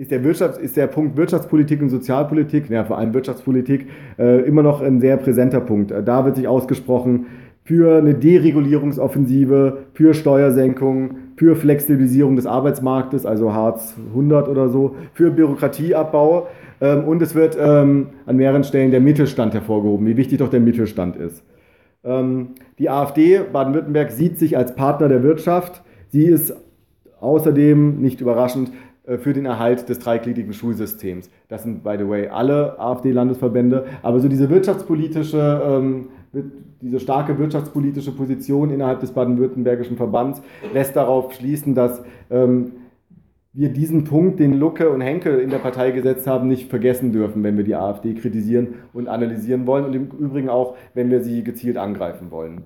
ist 0.01 0.11
der, 0.11 0.25
Wirtschafts-, 0.25 0.59
ist 0.59 0.79
der 0.79 0.87
Punkt 0.87 1.19
Wirtschaftspolitik 1.19 1.83
und 1.83 1.91
Sozialpolitik, 1.91 2.71
ja, 2.71 2.85
vor 2.85 2.97
allem 2.97 3.13
Wirtschaftspolitik, 3.13 3.87
äh, 4.19 4.41
immer 4.47 4.63
noch 4.63 4.81
ein 4.81 4.99
sehr 4.99 5.19
präsenter 5.19 5.61
Punkt. 5.61 5.91
Äh, 5.91 6.03
da 6.03 6.25
wird 6.25 6.37
sich 6.37 6.49
ausgesprochen 6.49 7.27
für 7.65 7.99
eine 7.99 8.15
Deregulierungsoffensive, 8.15 9.77
für 9.93 10.15
Steuersenkungen, 10.15 11.35
für 11.37 11.55
Flexibilisierung 11.55 12.35
des 12.35 12.47
Arbeitsmarktes, 12.47 13.27
also 13.27 13.53
Hartz 13.53 13.95
100 14.13 14.49
oder 14.49 14.71
so, 14.71 14.97
für 15.13 15.31
Bürokratieabbau. 15.31 16.49
Ähm, 16.81 17.05
und 17.05 17.21
es 17.21 17.35
wird 17.35 17.59
ähm, 17.61 18.07
an 18.25 18.37
mehreren 18.37 18.65
Stellen 18.65 18.93
der 18.93 19.01
Mittelstand 19.01 19.53
hervorgehoben, 19.53 20.07
wie 20.07 20.17
wichtig 20.17 20.39
doch 20.39 20.49
der 20.49 20.61
Mittelstand 20.61 21.17
ist. 21.17 21.45
Ähm, 22.05 22.53
die 22.79 22.89
AfD 22.89 23.43
Baden-Württemberg 23.53 24.13
sieht 24.13 24.39
sich 24.39 24.57
als 24.57 24.75
Partner 24.75 25.09
der 25.09 25.23
Wirtschaft. 25.23 25.83
Sie 26.09 26.25
ist 26.25 26.55
außerdem, 27.21 28.01
nicht 28.01 28.23
überraschend, 28.23 28.73
für 29.19 29.33
den 29.33 29.47
Erhalt 29.47 29.89
des 29.89 29.99
dreigliedrigen 29.99 30.53
Schulsystems. 30.53 31.31
Das 31.49 31.63
sind, 31.63 31.83
by 31.83 31.97
the 31.99 32.09
way, 32.09 32.29
alle 32.29 32.79
AfD-Landesverbände. 32.79 33.87
Aber 34.03 34.21
so 34.21 34.29
diese 34.29 34.51
wirtschaftspolitische, 34.51 35.63
ähm, 35.65 36.09
diese 36.81 37.01
starke 37.01 37.39
wirtschaftspolitische 37.39 38.13
Position 38.13 38.71
innerhalb 38.71 39.01
des 39.01 39.13
baden-württembergischen 39.13 39.97
Verbands 39.97 40.43
lässt 40.73 40.97
darauf 40.97 41.33
schließen, 41.33 41.75
dass 41.75 42.03
ähm, 42.31 42.73
wir 43.53 43.71
diesen 43.71 44.05
Punkt, 44.05 44.39
den 44.39 44.55
Lucke 44.55 44.91
und 44.91 45.01
Henkel 45.01 45.41
in 45.41 45.51
der 45.51 45.59
Partei 45.59 45.91
gesetzt 45.91 46.27
haben, 46.27 46.47
nicht 46.47 46.71
vergessen 46.71 47.13
dürfen, 47.13 47.43
wenn 47.43 47.57
wir 47.57 47.65
die 47.65 47.75
AfD 47.75 48.15
kritisieren 48.15 48.75
und 48.93 49.09
analysieren 49.09 49.67
wollen 49.67 49.85
und 49.85 49.95
im 49.95 50.07
Übrigen 50.07 50.49
auch, 50.49 50.77
wenn 50.95 51.11
wir 51.11 51.23
sie 51.23 51.43
gezielt 51.43 51.77
angreifen 51.77 52.31
wollen. 52.31 52.63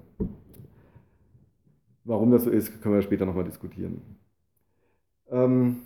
Warum 2.05 2.31
das 2.31 2.45
so 2.45 2.51
ist, 2.51 2.83
können 2.83 2.97
wir 2.97 3.03
später 3.03 3.25
nochmal 3.25 3.45
diskutieren. 3.45 4.03
Ähm 5.31 5.77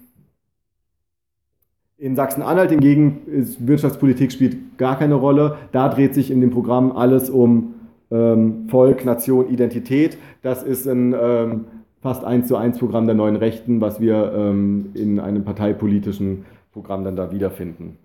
in 1.98 2.14
Sachsen-Anhalt 2.14 2.70
hingegen 2.70 3.22
ist 3.26 3.66
Wirtschaftspolitik 3.66 4.30
spielt 4.30 4.78
gar 4.78 4.96
keine 4.98 5.14
Rolle. 5.14 5.56
Da 5.72 5.88
dreht 5.88 6.14
sich 6.14 6.30
in 6.30 6.40
dem 6.40 6.50
Programm 6.50 6.92
alles 6.92 7.28
um 7.28 7.74
ähm, 8.10 8.68
Volk, 8.68 9.04
Nation, 9.04 9.50
Identität. 9.50 10.16
Das 10.42 10.62
ist 10.62 10.86
ein 10.86 11.14
ähm, 11.20 11.64
fast 12.00 12.24
eins 12.24 12.46
zu 12.46 12.56
eins 12.56 12.78
Programm 12.78 13.06
der 13.06 13.16
neuen 13.16 13.34
Rechten, 13.34 13.80
was 13.80 14.00
wir 14.00 14.32
ähm, 14.32 14.90
in 14.94 15.18
einem 15.18 15.44
parteipolitischen 15.44 16.44
Programm 16.72 17.02
dann 17.04 17.16
da 17.16 17.32
wiederfinden. 17.32 17.98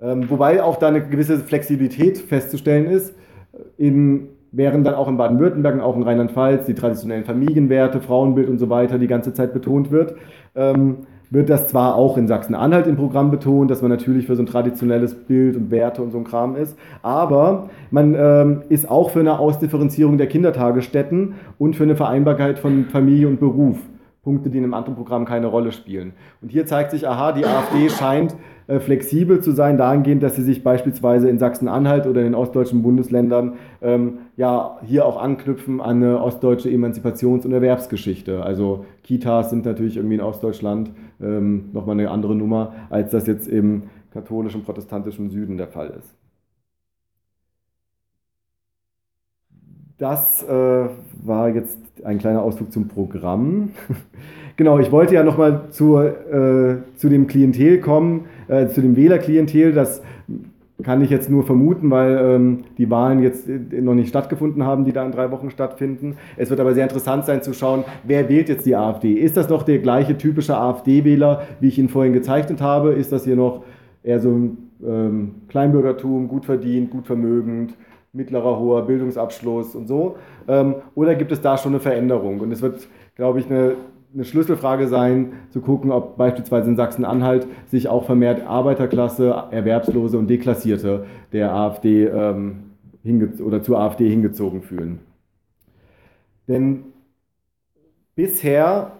Ähm, 0.00 0.28
wobei 0.28 0.62
auch 0.62 0.76
da 0.76 0.88
eine 0.88 1.06
gewisse 1.06 1.38
Flexibilität 1.38 2.18
festzustellen 2.18 2.86
ist. 2.86 3.14
In, 3.78 4.28
während 4.50 4.86
dann 4.86 4.94
auch 4.94 5.08
in 5.08 5.16
Baden-Württemberg 5.16 5.76
und 5.76 5.80
auch 5.80 5.96
in 5.96 6.02
Rheinland-Pfalz 6.02 6.66
die 6.66 6.74
traditionellen 6.74 7.24
Familienwerte, 7.24 8.00
Frauenbild 8.00 8.48
und 8.48 8.58
so 8.58 8.68
weiter 8.68 8.98
die 8.98 9.06
ganze 9.06 9.32
Zeit 9.32 9.54
betont 9.54 9.90
wird. 9.90 10.16
Ähm, 10.54 11.06
wird 11.30 11.50
das 11.50 11.68
zwar 11.68 11.96
auch 11.96 12.16
in 12.16 12.28
Sachsen-Anhalt 12.28 12.86
im 12.86 12.96
Programm 12.96 13.30
betont, 13.30 13.70
dass 13.70 13.82
man 13.82 13.90
natürlich 13.90 14.26
für 14.26 14.36
so 14.36 14.42
ein 14.42 14.46
traditionelles 14.46 15.14
Bild 15.14 15.56
und 15.56 15.70
Werte 15.70 16.02
und 16.02 16.12
so 16.12 16.18
ein 16.18 16.24
Kram 16.24 16.56
ist, 16.56 16.76
aber 17.02 17.68
man 17.90 18.14
ähm, 18.14 18.62
ist 18.68 18.90
auch 18.90 19.10
für 19.10 19.20
eine 19.20 19.38
Ausdifferenzierung 19.38 20.18
der 20.18 20.28
Kindertagesstätten 20.28 21.34
und 21.58 21.76
für 21.76 21.84
eine 21.84 21.96
Vereinbarkeit 21.96 22.58
von 22.58 22.86
Familie 22.86 23.28
und 23.28 23.40
Beruf. 23.40 23.78
Punkte, 24.26 24.50
die 24.50 24.58
in 24.58 24.64
einem 24.64 24.74
anderen 24.74 24.96
Programm 24.96 25.24
keine 25.24 25.46
Rolle 25.46 25.70
spielen. 25.70 26.12
Und 26.42 26.50
hier 26.50 26.66
zeigt 26.66 26.90
sich, 26.90 27.06
aha, 27.06 27.30
die 27.30 27.46
AfD 27.46 27.88
scheint 27.88 28.34
äh, 28.66 28.80
flexibel 28.80 29.40
zu 29.40 29.52
sein, 29.52 29.78
dahingehend, 29.78 30.20
dass 30.20 30.34
sie 30.34 30.42
sich 30.42 30.64
beispielsweise 30.64 31.30
in 31.30 31.38
Sachsen-Anhalt 31.38 32.08
oder 32.08 32.22
in 32.22 32.26
den 32.26 32.34
ostdeutschen 32.34 32.82
Bundesländern 32.82 33.52
ähm, 33.80 34.18
ja 34.36 34.78
hier 34.84 35.06
auch 35.06 35.22
anknüpfen 35.22 35.80
an 35.80 36.02
eine 36.02 36.20
ostdeutsche 36.20 36.68
Emanzipations- 36.68 37.44
und 37.44 37.52
Erwerbsgeschichte. 37.52 38.42
Also 38.42 38.84
Kitas 39.04 39.50
sind 39.50 39.64
natürlich 39.64 39.96
irgendwie 39.96 40.16
in 40.16 40.20
Ostdeutschland 40.20 40.90
ähm, 41.20 41.70
nochmal 41.72 41.98
eine 41.98 42.10
andere 42.10 42.34
Nummer, 42.34 42.74
als 42.90 43.10
das 43.10 43.26
jetzt 43.26 43.48
im 43.48 43.84
katholischen, 44.12 44.62
protestantischen 44.62 45.30
Süden 45.30 45.56
der 45.56 45.68
Fall 45.68 45.94
ist. 45.98 46.14
Das 49.98 50.42
äh, 50.42 50.88
war 51.24 51.48
jetzt 51.48 51.78
ein 52.04 52.18
kleiner 52.18 52.42
Ausflug 52.42 52.70
zum 52.70 52.86
Programm. 52.86 53.70
genau, 54.56 54.78
ich 54.78 54.92
wollte 54.92 55.14
ja 55.14 55.22
nochmal 55.22 55.70
zu, 55.70 55.96
äh, 55.96 56.76
zu 56.96 57.08
dem 57.08 57.26
Klientel 57.26 57.80
kommen, 57.80 58.26
äh, 58.48 58.68
zu 58.68 58.82
dem 58.82 58.94
Wählerklientel. 58.94 59.72
Das 59.72 60.02
kann 60.86 61.02
ich 61.02 61.10
jetzt 61.10 61.28
nur 61.28 61.42
vermuten, 61.42 61.90
weil 61.90 62.16
ähm, 62.16 62.64
die 62.78 62.88
Wahlen 62.88 63.20
jetzt 63.20 63.48
äh, 63.48 63.80
noch 63.80 63.94
nicht 63.94 64.08
stattgefunden 64.08 64.62
haben, 64.62 64.84
die 64.84 64.92
da 64.92 65.04
in 65.04 65.10
drei 65.10 65.32
Wochen 65.32 65.50
stattfinden. 65.50 66.16
Es 66.36 66.48
wird 66.48 66.60
aber 66.60 66.74
sehr 66.74 66.84
interessant 66.84 67.24
sein 67.24 67.42
zu 67.42 67.54
schauen, 67.54 67.82
wer 68.04 68.28
wählt 68.28 68.48
jetzt 68.48 68.66
die 68.66 68.76
AfD. 68.76 69.14
Ist 69.14 69.36
das 69.36 69.48
noch 69.48 69.64
der 69.64 69.80
gleiche 69.80 70.16
typische 70.16 70.56
AfD-Wähler, 70.56 71.42
wie 71.58 71.66
ich 71.66 71.78
ihn 71.80 71.88
vorhin 71.88 72.12
gezeichnet 72.12 72.60
habe? 72.60 72.92
Ist 72.92 73.10
das 73.10 73.24
hier 73.24 73.34
noch 73.34 73.64
eher 74.04 74.20
so 74.20 74.30
ein 74.30 74.58
ähm, 74.86 75.34
Kleinbürgertum, 75.48 76.28
gut 76.28 76.44
verdient, 76.44 76.92
gut 76.92 77.08
vermögend, 77.08 77.74
mittlerer, 78.12 78.56
hoher 78.56 78.86
Bildungsabschluss 78.86 79.74
und 79.74 79.88
so? 79.88 80.14
Ähm, 80.46 80.76
oder 80.94 81.16
gibt 81.16 81.32
es 81.32 81.40
da 81.40 81.58
schon 81.58 81.72
eine 81.72 81.80
Veränderung? 81.80 82.38
Und 82.38 82.52
es 82.52 82.62
wird, 82.62 82.86
glaube 83.16 83.40
ich, 83.40 83.50
eine, 83.50 83.72
eine 84.16 84.24
Schlüsselfrage 84.24 84.88
sein, 84.88 85.34
zu 85.50 85.60
gucken, 85.60 85.92
ob 85.92 86.16
beispielsweise 86.16 86.70
in 86.70 86.76
Sachsen-Anhalt 86.76 87.46
sich 87.66 87.88
auch 87.88 88.06
vermehrt 88.06 88.46
Arbeiterklasse, 88.46 89.44
Erwerbslose 89.50 90.16
und 90.16 90.28
Deklassierte 90.28 91.04
der 91.32 91.52
AfD 91.54 92.06
ähm, 92.06 92.62
oder 93.44 93.62
zur 93.62 93.78
AfD 93.78 94.08
hingezogen 94.08 94.62
fühlen. 94.62 95.00
Denn 96.48 96.84
bisher 98.14 98.92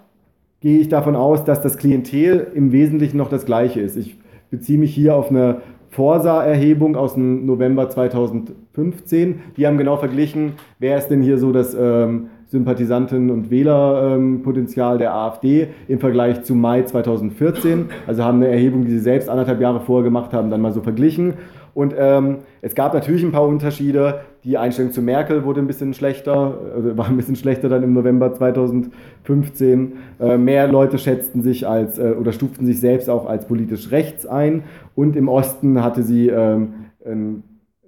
gehe 0.60 0.80
ich 0.80 0.90
davon 0.90 1.16
aus, 1.16 1.44
dass 1.44 1.62
das 1.62 1.78
Klientel 1.78 2.48
im 2.54 2.72
Wesentlichen 2.72 3.16
noch 3.16 3.30
das 3.30 3.46
gleiche 3.46 3.80
ist. 3.80 3.96
Ich 3.96 4.18
beziehe 4.50 4.78
mich 4.78 4.94
hier 4.94 5.16
auf 5.16 5.30
eine 5.30 5.62
Forsa-Erhebung 5.90 6.94
aus 6.94 7.14
dem 7.14 7.46
November 7.46 7.88
2015. 7.88 9.40
Die 9.56 9.66
haben 9.66 9.78
genau 9.78 9.96
verglichen, 9.96 10.52
wer 10.78 10.98
ist 10.98 11.08
denn 11.08 11.22
hier 11.22 11.38
so 11.38 11.52
das 11.52 11.74
ähm, 11.74 12.28
Sympathisanten- 12.48 13.30
und 13.30 13.50
Wählerpotenzial 13.50 14.98
der 14.98 15.14
AfD 15.14 15.68
im 15.88 15.98
Vergleich 15.98 16.42
zu 16.42 16.54
Mai 16.54 16.82
2014. 16.82 17.86
Also 18.06 18.24
haben 18.24 18.38
eine 18.38 18.48
Erhebung, 18.48 18.84
die 18.84 18.92
sie 18.92 19.00
selbst 19.00 19.28
anderthalb 19.28 19.60
Jahre 19.60 19.80
vorher 19.80 20.04
gemacht 20.04 20.32
haben, 20.32 20.50
dann 20.50 20.60
mal 20.60 20.72
so 20.72 20.80
verglichen. 20.80 21.34
Und 21.76 21.94
ähm, 21.98 22.38
es 22.62 22.74
gab 22.74 22.94
natürlich 22.94 23.22
ein 23.22 23.32
paar 23.32 23.46
Unterschiede. 23.46 24.20
Die 24.44 24.56
Einstellung 24.56 24.92
zu 24.92 25.02
Merkel 25.02 25.44
wurde 25.44 25.60
ein 25.60 25.66
bisschen 25.66 25.92
schlechter, 25.92 26.58
also 26.74 26.96
war 26.96 27.06
ein 27.06 27.18
bisschen 27.18 27.36
schlechter 27.36 27.68
dann 27.68 27.82
im 27.82 27.92
November 27.92 28.32
2015. 28.32 29.92
Äh, 30.18 30.38
mehr 30.38 30.68
Leute 30.68 30.96
schätzten 30.96 31.42
sich 31.42 31.68
als 31.68 31.98
äh, 31.98 32.14
oder 32.18 32.32
stuften 32.32 32.64
sich 32.64 32.80
selbst 32.80 33.10
auch 33.10 33.26
als 33.26 33.46
politisch 33.46 33.90
rechts 33.90 34.24
ein. 34.24 34.62
Und 34.94 35.16
im 35.16 35.28
Osten 35.28 35.82
hatte 35.82 36.02
sie 36.02 36.28
ähm, 36.28 36.86
ein 37.04 37.42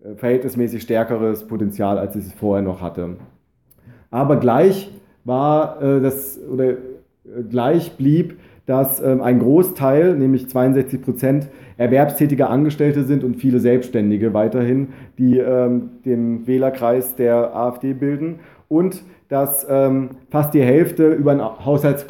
äh, 0.04 0.16
verhältnismäßig 0.16 0.82
stärkeres 0.82 1.46
Potenzial, 1.46 1.96
als 1.96 2.12
sie 2.12 2.20
es 2.20 2.32
vorher 2.34 2.62
noch 2.62 2.82
hatte. 2.82 3.16
Aber 4.10 4.36
gleich 4.36 4.90
war 5.24 5.82
äh, 5.82 6.00
das 6.00 6.40
oder 6.50 6.70
äh, 6.70 6.76
gleich 7.48 7.96
blieb, 7.96 8.38
dass 8.66 9.00
ähm, 9.00 9.22
ein 9.22 9.38
Großteil, 9.38 10.16
nämlich 10.16 10.48
62 10.48 11.02
Prozent, 11.02 11.48
erwerbstätige 11.76 12.48
Angestellte 12.48 13.04
sind 13.04 13.24
und 13.24 13.36
viele 13.36 13.60
Selbstständige 13.60 14.34
weiterhin, 14.34 14.88
die 15.18 15.38
ähm, 15.38 15.90
den 16.04 16.46
Wählerkreis 16.46 17.14
der 17.14 17.54
AfD 17.54 17.92
bilden 17.92 18.40
und 18.68 19.02
dass 19.28 19.66
ähm, 19.68 20.10
fast 20.30 20.54
die 20.54 20.62
Hälfte 20.62 21.12
über 21.12 21.32
ein 21.32 21.40
Haushalts 21.40 22.06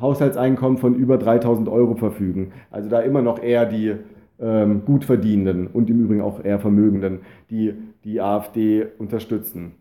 Haushaltseinkommen 0.00 0.78
von 0.78 0.96
über 0.96 1.16
3000 1.16 1.68
Euro 1.68 1.94
verfügen. 1.94 2.50
Also 2.72 2.88
da 2.88 3.00
immer 3.00 3.22
noch 3.22 3.40
eher 3.40 3.66
die 3.66 3.94
Gutverdienenden 4.40 5.68
und 5.68 5.88
im 5.88 6.00
Übrigen 6.00 6.22
auch 6.22 6.44
eher 6.44 6.58
Vermögenden, 6.58 7.20
die 7.50 7.74
die 8.02 8.20
AfD 8.20 8.84
unterstützen. 8.98 9.76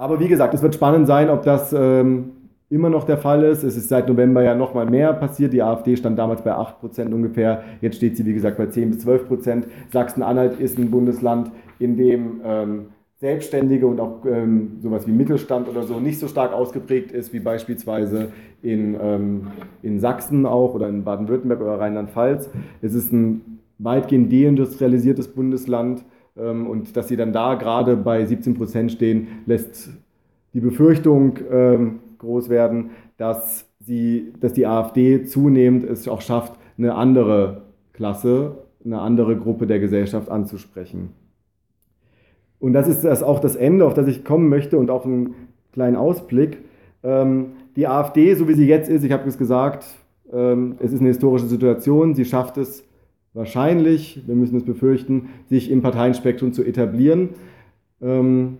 Aber 0.00 0.18
wie 0.18 0.28
gesagt, 0.28 0.54
es 0.54 0.62
wird 0.62 0.74
spannend 0.74 1.06
sein, 1.06 1.28
ob 1.28 1.42
das 1.42 1.74
ähm, 1.74 2.30
immer 2.70 2.88
noch 2.88 3.04
der 3.04 3.18
Fall 3.18 3.44
ist. 3.44 3.62
Es 3.64 3.76
ist 3.76 3.90
seit 3.90 4.08
November 4.08 4.42
ja 4.42 4.54
noch 4.54 4.72
mal 4.72 4.86
mehr 4.86 5.12
passiert. 5.12 5.52
Die 5.52 5.62
AfD 5.62 5.94
stand 5.94 6.18
damals 6.18 6.42
bei 6.42 6.52
8% 6.52 7.12
ungefähr. 7.12 7.64
Jetzt 7.82 7.96
steht 7.96 8.16
sie, 8.16 8.24
wie 8.24 8.32
gesagt, 8.32 8.56
bei 8.56 8.64
10 8.64 8.92
bis 8.92 9.06
12%. 9.06 9.64
Sachsen-Anhalt 9.92 10.58
ist 10.58 10.78
ein 10.78 10.90
Bundesland, 10.90 11.50
in 11.78 11.98
dem 11.98 12.40
ähm, 12.42 12.86
Selbstständige 13.18 13.86
und 13.86 14.00
auch 14.00 14.24
ähm, 14.24 14.78
sowas 14.80 15.06
wie 15.06 15.12
Mittelstand 15.12 15.68
oder 15.68 15.82
so 15.82 16.00
nicht 16.00 16.18
so 16.18 16.28
stark 16.28 16.54
ausgeprägt 16.54 17.12
ist, 17.12 17.34
wie 17.34 17.40
beispielsweise 17.40 18.28
in, 18.62 18.96
ähm, 18.98 19.48
in 19.82 20.00
Sachsen 20.00 20.46
auch 20.46 20.72
oder 20.72 20.88
in 20.88 21.04
Baden-Württemberg 21.04 21.60
oder 21.60 21.78
Rheinland-Pfalz. 21.78 22.48
Es 22.80 22.94
ist 22.94 23.12
ein 23.12 23.60
weitgehend 23.78 24.32
deindustrialisiertes 24.32 25.28
Bundesland 25.28 26.06
und 26.66 26.96
dass 26.96 27.08
sie 27.08 27.16
dann 27.16 27.32
da 27.32 27.54
gerade 27.54 27.96
bei 27.96 28.24
17 28.24 28.54
Prozent 28.54 28.92
stehen, 28.92 29.28
lässt 29.46 29.90
die 30.54 30.60
Befürchtung 30.60 31.38
ähm, 31.50 32.00
groß 32.18 32.48
werden, 32.48 32.90
dass, 33.16 33.68
sie, 33.80 34.32
dass 34.40 34.52
die 34.52 34.66
AfD 34.66 35.24
zunehmend 35.24 35.84
es 35.84 36.08
auch 36.08 36.20
schafft, 36.20 36.54
eine 36.78 36.94
andere 36.94 37.62
Klasse, 37.92 38.56
eine 38.84 39.00
andere 39.00 39.36
Gruppe 39.36 39.66
der 39.66 39.78
Gesellschaft 39.78 40.30
anzusprechen. 40.30 41.10
Und 42.58 42.72
das 42.72 42.88
ist 42.88 43.04
das 43.04 43.22
auch 43.22 43.40
das 43.40 43.56
Ende, 43.56 43.86
auf 43.86 43.94
das 43.94 44.06
ich 44.06 44.24
kommen 44.24 44.48
möchte 44.48 44.78
und 44.78 44.90
auch 44.90 45.04
einen 45.04 45.34
kleinen 45.72 45.96
Ausblick. 45.96 46.58
Ähm, 47.02 47.52
die 47.76 47.86
AfD, 47.86 48.34
so 48.34 48.48
wie 48.48 48.54
sie 48.54 48.66
jetzt 48.66 48.88
ist, 48.90 49.04
ich 49.04 49.12
habe 49.12 49.28
es 49.28 49.38
gesagt, 49.38 49.84
ähm, 50.32 50.76
es 50.78 50.92
ist 50.92 51.00
eine 51.00 51.08
historische 51.08 51.46
Situation, 51.46 52.14
sie 52.14 52.24
schafft 52.24 52.58
es 52.58 52.84
wahrscheinlich, 53.34 54.22
wir 54.26 54.34
müssen 54.34 54.56
es 54.56 54.64
befürchten, 54.64 55.28
sich 55.48 55.70
im 55.70 55.82
Parteienspektrum 55.82 56.52
zu 56.52 56.64
etablieren. 56.64 57.30
Ähm, 58.02 58.58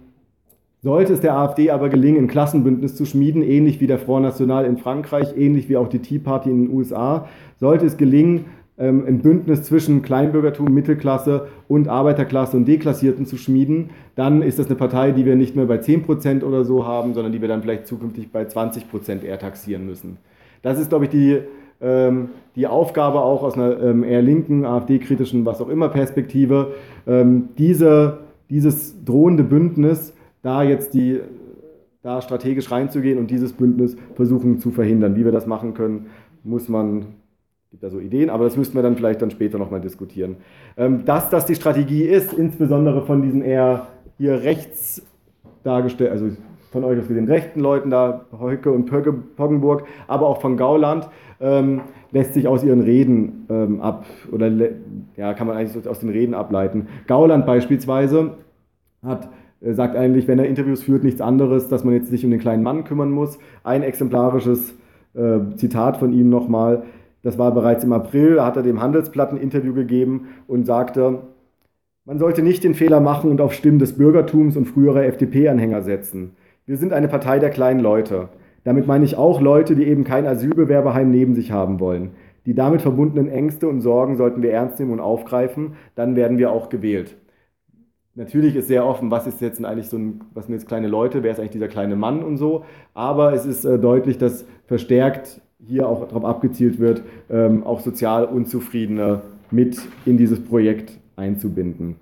sollte 0.82 1.12
es 1.12 1.20
der 1.20 1.36
AfD 1.36 1.70
aber 1.70 1.90
gelingen, 1.90 2.24
ein 2.24 2.28
Klassenbündnis 2.28 2.96
zu 2.96 3.04
schmieden, 3.04 3.42
ähnlich 3.42 3.80
wie 3.80 3.86
der 3.86 3.98
Front 3.98 4.24
National 4.24 4.64
in 4.64 4.78
Frankreich, 4.78 5.36
ähnlich 5.36 5.68
wie 5.68 5.76
auch 5.76 5.88
die 5.88 5.98
Tea 5.98 6.18
Party 6.18 6.50
in 6.50 6.66
den 6.66 6.74
USA, 6.74 7.28
sollte 7.58 7.84
es 7.84 7.98
gelingen, 7.98 8.46
ähm, 8.78 9.04
ein 9.06 9.18
Bündnis 9.18 9.64
zwischen 9.64 10.00
Kleinbürgertum, 10.00 10.72
Mittelklasse 10.72 11.48
und 11.68 11.88
Arbeiterklasse 11.88 12.56
und 12.56 12.66
Deklassierten 12.66 13.26
zu 13.26 13.36
schmieden, 13.36 13.90
dann 14.14 14.40
ist 14.40 14.58
das 14.58 14.68
eine 14.68 14.76
Partei, 14.76 15.12
die 15.12 15.26
wir 15.26 15.36
nicht 15.36 15.54
mehr 15.54 15.66
bei 15.66 15.76
10% 15.76 16.42
oder 16.44 16.64
so 16.64 16.86
haben, 16.86 17.12
sondern 17.12 17.32
die 17.32 17.42
wir 17.42 17.48
dann 17.48 17.60
vielleicht 17.60 17.86
zukünftig 17.86 18.32
bei 18.32 18.44
20% 18.44 19.22
eher 19.22 19.38
taxieren 19.38 19.84
müssen. 19.84 20.16
Das 20.62 20.80
ist, 20.80 20.88
glaube 20.88 21.04
ich, 21.04 21.10
die, 21.10 21.40
die 21.80 22.66
Aufgabe 22.66 23.20
auch 23.20 23.42
aus 23.42 23.54
einer 23.54 23.80
ähm, 23.80 24.04
eher 24.04 24.20
linken, 24.20 24.66
AfD-kritischen, 24.66 25.46
was 25.46 25.62
auch 25.62 25.68
immer 25.68 25.88
Perspektive, 25.88 26.74
diese, 27.06 28.18
dieses 28.50 29.02
drohende 29.04 29.44
Bündnis, 29.44 30.14
da 30.42 30.62
jetzt 30.62 30.92
die, 30.92 31.20
da 32.02 32.20
strategisch 32.20 32.70
reinzugehen 32.70 33.18
und 33.18 33.30
dieses 33.30 33.54
Bündnis 33.54 33.96
versuchen 34.14 34.58
zu 34.58 34.70
verhindern. 34.70 35.16
Wie 35.16 35.24
wir 35.24 35.32
das 35.32 35.46
machen 35.46 35.72
können, 35.72 36.06
muss 36.44 36.68
man 36.68 37.06
gibt 37.70 37.84
da 37.84 37.90
so 37.90 38.00
Ideen, 38.00 38.30
aber 38.30 38.44
das 38.44 38.56
müssten 38.56 38.74
wir 38.74 38.82
dann 38.82 38.96
vielleicht 38.96 39.22
dann 39.22 39.30
später 39.30 39.58
nochmal 39.58 39.80
diskutieren. 39.80 40.38
Ähm, 40.76 41.04
dass 41.04 41.30
das 41.30 41.46
die 41.46 41.54
Strategie 41.54 42.02
ist, 42.02 42.32
insbesondere 42.32 43.02
von 43.02 43.22
diesen 43.22 43.42
eher 43.42 43.86
hier 44.18 44.42
rechts 44.42 45.06
dargestellt, 45.62 46.10
also 46.10 46.30
von 46.70 46.84
euch 46.84 46.98
aus 46.98 47.08
den 47.08 47.26
rechten 47.26 47.60
Leuten 47.60 47.90
da, 47.90 48.26
Heuke 48.38 48.70
und 48.70 48.86
Poggenburg, 49.36 49.84
aber 50.06 50.26
auch 50.26 50.40
von 50.40 50.56
Gauland, 50.56 51.08
ähm, 51.40 51.82
lässt 52.12 52.34
sich 52.34 52.46
aus 52.46 52.62
ihren 52.64 52.80
Reden 52.80 53.46
ähm, 53.48 53.80
ab, 53.80 54.04
oder 54.32 54.50
ja, 55.16 55.34
kann 55.34 55.46
man 55.46 55.56
eigentlich 55.56 55.86
aus 55.88 56.00
den 56.00 56.10
Reden 56.10 56.34
ableiten. 56.34 56.88
Gauland 57.06 57.46
beispielsweise 57.46 58.34
hat 59.02 59.28
äh, 59.60 59.72
sagt 59.72 59.96
eigentlich, 59.96 60.28
wenn 60.28 60.38
er 60.38 60.46
Interviews 60.46 60.82
führt, 60.82 61.04
nichts 61.04 61.20
anderes, 61.20 61.68
dass 61.68 61.84
man 61.84 61.94
jetzt 61.94 62.08
sich 62.08 62.24
um 62.24 62.30
den 62.30 62.40
kleinen 62.40 62.62
Mann 62.62 62.84
kümmern 62.84 63.10
muss. 63.10 63.38
Ein 63.64 63.82
exemplarisches 63.82 64.74
äh, 65.14 65.38
Zitat 65.56 65.96
von 65.98 66.12
ihm 66.12 66.30
nochmal. 66.30 66.84
Das 67.22 67.38
war 67.38 67.52
bereits 67.52 67.84
im 67.84 67.92
April, 67.92 68.36
da 68.36 68.46
hat 68.46 68.56
er 68.56 68.62
dem 68.62 68.80
Handelsblatt 68.80 69.30
ein 69.30 69.36
Interview 69.36 69.74
gegeben 69.74 70.28
und 70.46 70.64
sagte, 70.64 71.18
man 72.06 72.18
sollte 72.18 72.42
nicht 72.42 72.64
den 72.64 72.74
Fehler 72.74 73.00
machen 73.00 73.30
und 73.30 73.42
auf 73.42 73.52
Stimmen 73.52 73.78
des 73.78 73.96
Bürgertums 73.96 74.56
und 74.56 74.64
früherer 74.64 75.04
FDP-Anhänger 75.04 75.82
setzen. 75.82 76.32
Wir 76.66 76.76
sind 76.76 76.92
eine 76.92 77.08
Partei 77.08 77.38
der 77.38 77.50
kleinen 77.50 77.80
Leute. 77.80 78.28
Damit 78.64 78.86
meine 78.86 79.04
ich 79.04 79.16
auch 79.16 79.40
Leute, 79.40 79.74
die 79.74 79.86
eben 79.86 80.04
kein 80.04 80.26
Asylbewerberheim 80.26 81.10
neben 81.10 81.34
sich 81.34 81.50
haben 81.50 81.80
wollen. 81.80 82.10
Die 82.46 82.54
damit 82.54 82.82
verbundenen 82.82 83.28
Ängste 83.28 83.68
und 83.68 83.80
Sorgen 83.80 84.16
sollten 84.16 84.42
wir 84.42 84.52
ernst 84.52 84.78
nehmen 84.78 84.92
und 84.92 85.00
aufgreifen, 85.00 85.74
dann 85.94 86.16
werden 86.16 86.38
wir 86.38 86.50
auch 86.50 86.68
gewählt. 86.68 87.16
Natürlich 88.14 88.56
ist 88.56 88.68
sehr 88.68 88.84
offen, 88.84 89.10
was 89.10 89.26
ist 89.26 89.40
jetzt 89.40 89.64
eigentlich 89.64 89.88
so 89.88 89.96
ein, 89.96 90.20
was 90.34 90.46
sind 90.46 90.54
jetzt 90.54 90.66
kleine 90.66 90.88
Leute, 90.88 91.22
wer 91.22 91.30
ist 91.30 91.38
eigentlich 91.38 91.52
dieser 91.52 91.68
kleine 91.68 91.96
Mann 91.96 92.22
und 92.22 92.38
so, 92.38 92.64
aber 92.92 93.32
es 93.32 93.46
ist 93.46 93.64
äh, 93.64 93.78
deutlich, 93.78 94.18
dass 94.18 94.44
verstärkt 94.66 95.40
hier 95.66 95.88
auch 95.88 96.06
darauf 96.06 96.24
abgezielt 96.24 96.78
wird, 96.78 97.02
ähm, 97.30 97.64
auch 97.64 97.80
sozial 97.80 98.24
Unzufriedene 98.24 99.22
mit 99.50 99.80
in 100.06 100.16
dieses 100.16 100.42
Projekt 100.42 100.98
einzubinden. 101.16 101.96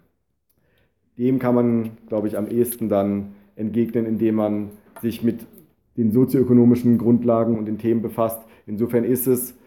Dem 1.18 1.38
kann 1.38 1.54
man, 1.54 1.90
glaube 2.06 2.28
ich, 2.28 2.38
am 2.38 2.48
ehesten 2.48 2.88
dann 2.88 3.34
entgegnen, 3.58 4.06
indem 4.06 4.36
man 4.36 4.70
sich 5.02 5.22
mit 5.22 5.46
den 5.96 6.12
sozioökonomischen 6.12 6.96
Grundlagen 6.96 7.58
und 7.58 7.66
den 7.66 7.78
Themen 7.78 8.00
befasst. 8.00 8.40
Insofern 8.66 9.04
ist 9.04 9.26
es 9.26 9.58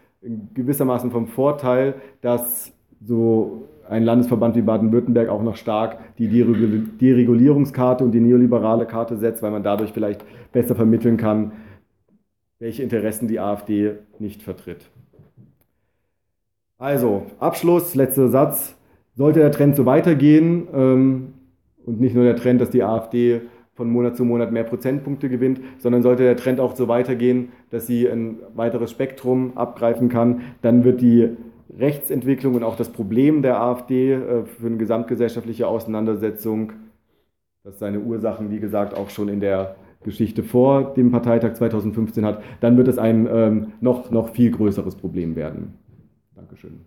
gewissermaßen 0.53 1.11
vom 1.11 1.27
Vorteil, 1.27 1.95
dass 2.21 2.73
so 3.03 3.67
ein 3.89 4.03
Landesverband 4.03 4.55
wie 4.55 4.61
Baden-Württemberg 4.61 5.27
auch 5.29 5.43
noch 5.43 5.57
stark 5.57 6.15
die 6.17 6.27
Deregulierungskarte 6.29 8.03
und 8.03 8.11
die 8.11 8.21
neoliberale 8.21 8.85
Karte 8.85 9.17
setzt, 9.17 9.43
weil 9.43 9.51
man 9.51 9.63
dadurch 9.63 9.91
vielleicht 9.91 10.23
besser 10.53 10.75
vermitteln 10.75 11.17
kann, 11.17 11.51
welche 12.59 12.83
Interessen 12.83 13.27
die 13.27 13.39
AfD 13.39 13.95
nicht 14.19 14.43
vertritt. 14.43 14.89
Also, 16.77 17.25
Abschluss, 17.39 17.95
letzter 17.95 18.29
Satz. 18.29 18.77
Sollte 19.15 19.39
der 19.39 19.51
Trend 19.51 19.75
so 19.75 19.85
weitergehen 19.85 20.67
ähm, 20.73 21.33
und 21.85 21.99
nicht 21.99 22.15
nur 22.15 22.23
der 22.23 22.37
Trend, 22.37 22.61
dass 22.61 22.69
die 22.69 22.81
AfD 22.81 23.41
von 23.81 23.89
Monat 23.89 24.15
zu 24.15 24.25
Monat 24.25 24.51
mehr 24.51 24.63
Prozentpunkte 24.63 25.27
gewinnt, 25.27 25.59
sondern 25.79 26.03
sollte 26.03 26.21
der 26.21 26.37
Trend 26.37 26.59
auch 26.59 26.75
so 26.75 26.87
weitergehen, 26.87 27.49
dass 27.71 27.87
sie 27.87 28.07
ein 28.07 28.37
weiteres 28.53 28.91
Spektrum 28.91 29.57
abgreifen 29.57 30.07
kann, 30.07 30.41
dann 30.61 30.83
wird 30.83 31.01
die 31.01 31.29
Rechtsentwicklung 31.79 32.53
und 32.53 32.61
auch 32.61 32.75
das 32.75 32.89
Problem 32.89 33.41
der 33.41 33.59
AfD 33.59 34.13
äh, 34.13 34.45
für 34.45 34.67
eine 34.67 34.77
gesamtgesellschaftliche 34.77 35.67
Auseinandersetzung, 35.67 36.73
das 37.63 37.79
seine 37.79 38.01
Ursachen, 38.01 38.51
wie 38.51 38.59
gesagt, 38.59 38.95
auch 38.95 39.09
schon 39.09 39.29
in 39.29 39.39
der 39.39 39.75
Geschichte 40.03 40.43
vor 40.43 40.93
dem 40.93 41.09
Parteitag 41.09 41.53
2015 41.53 42.23
hat, 42.23 42.43
dann 42.59 42.77
wird 42.77 42.87
es 42.87 42.99
ein 42.99 43.27
ähm, 43.31 43.73
noch, 43.81 44.11
noch 44.11 44.29
viel 44.29 44.51
größeres 44.51 44.95
Problem 44.95 45.35
werden. 45.35 45.73
Dankeschön. 46.35 46.81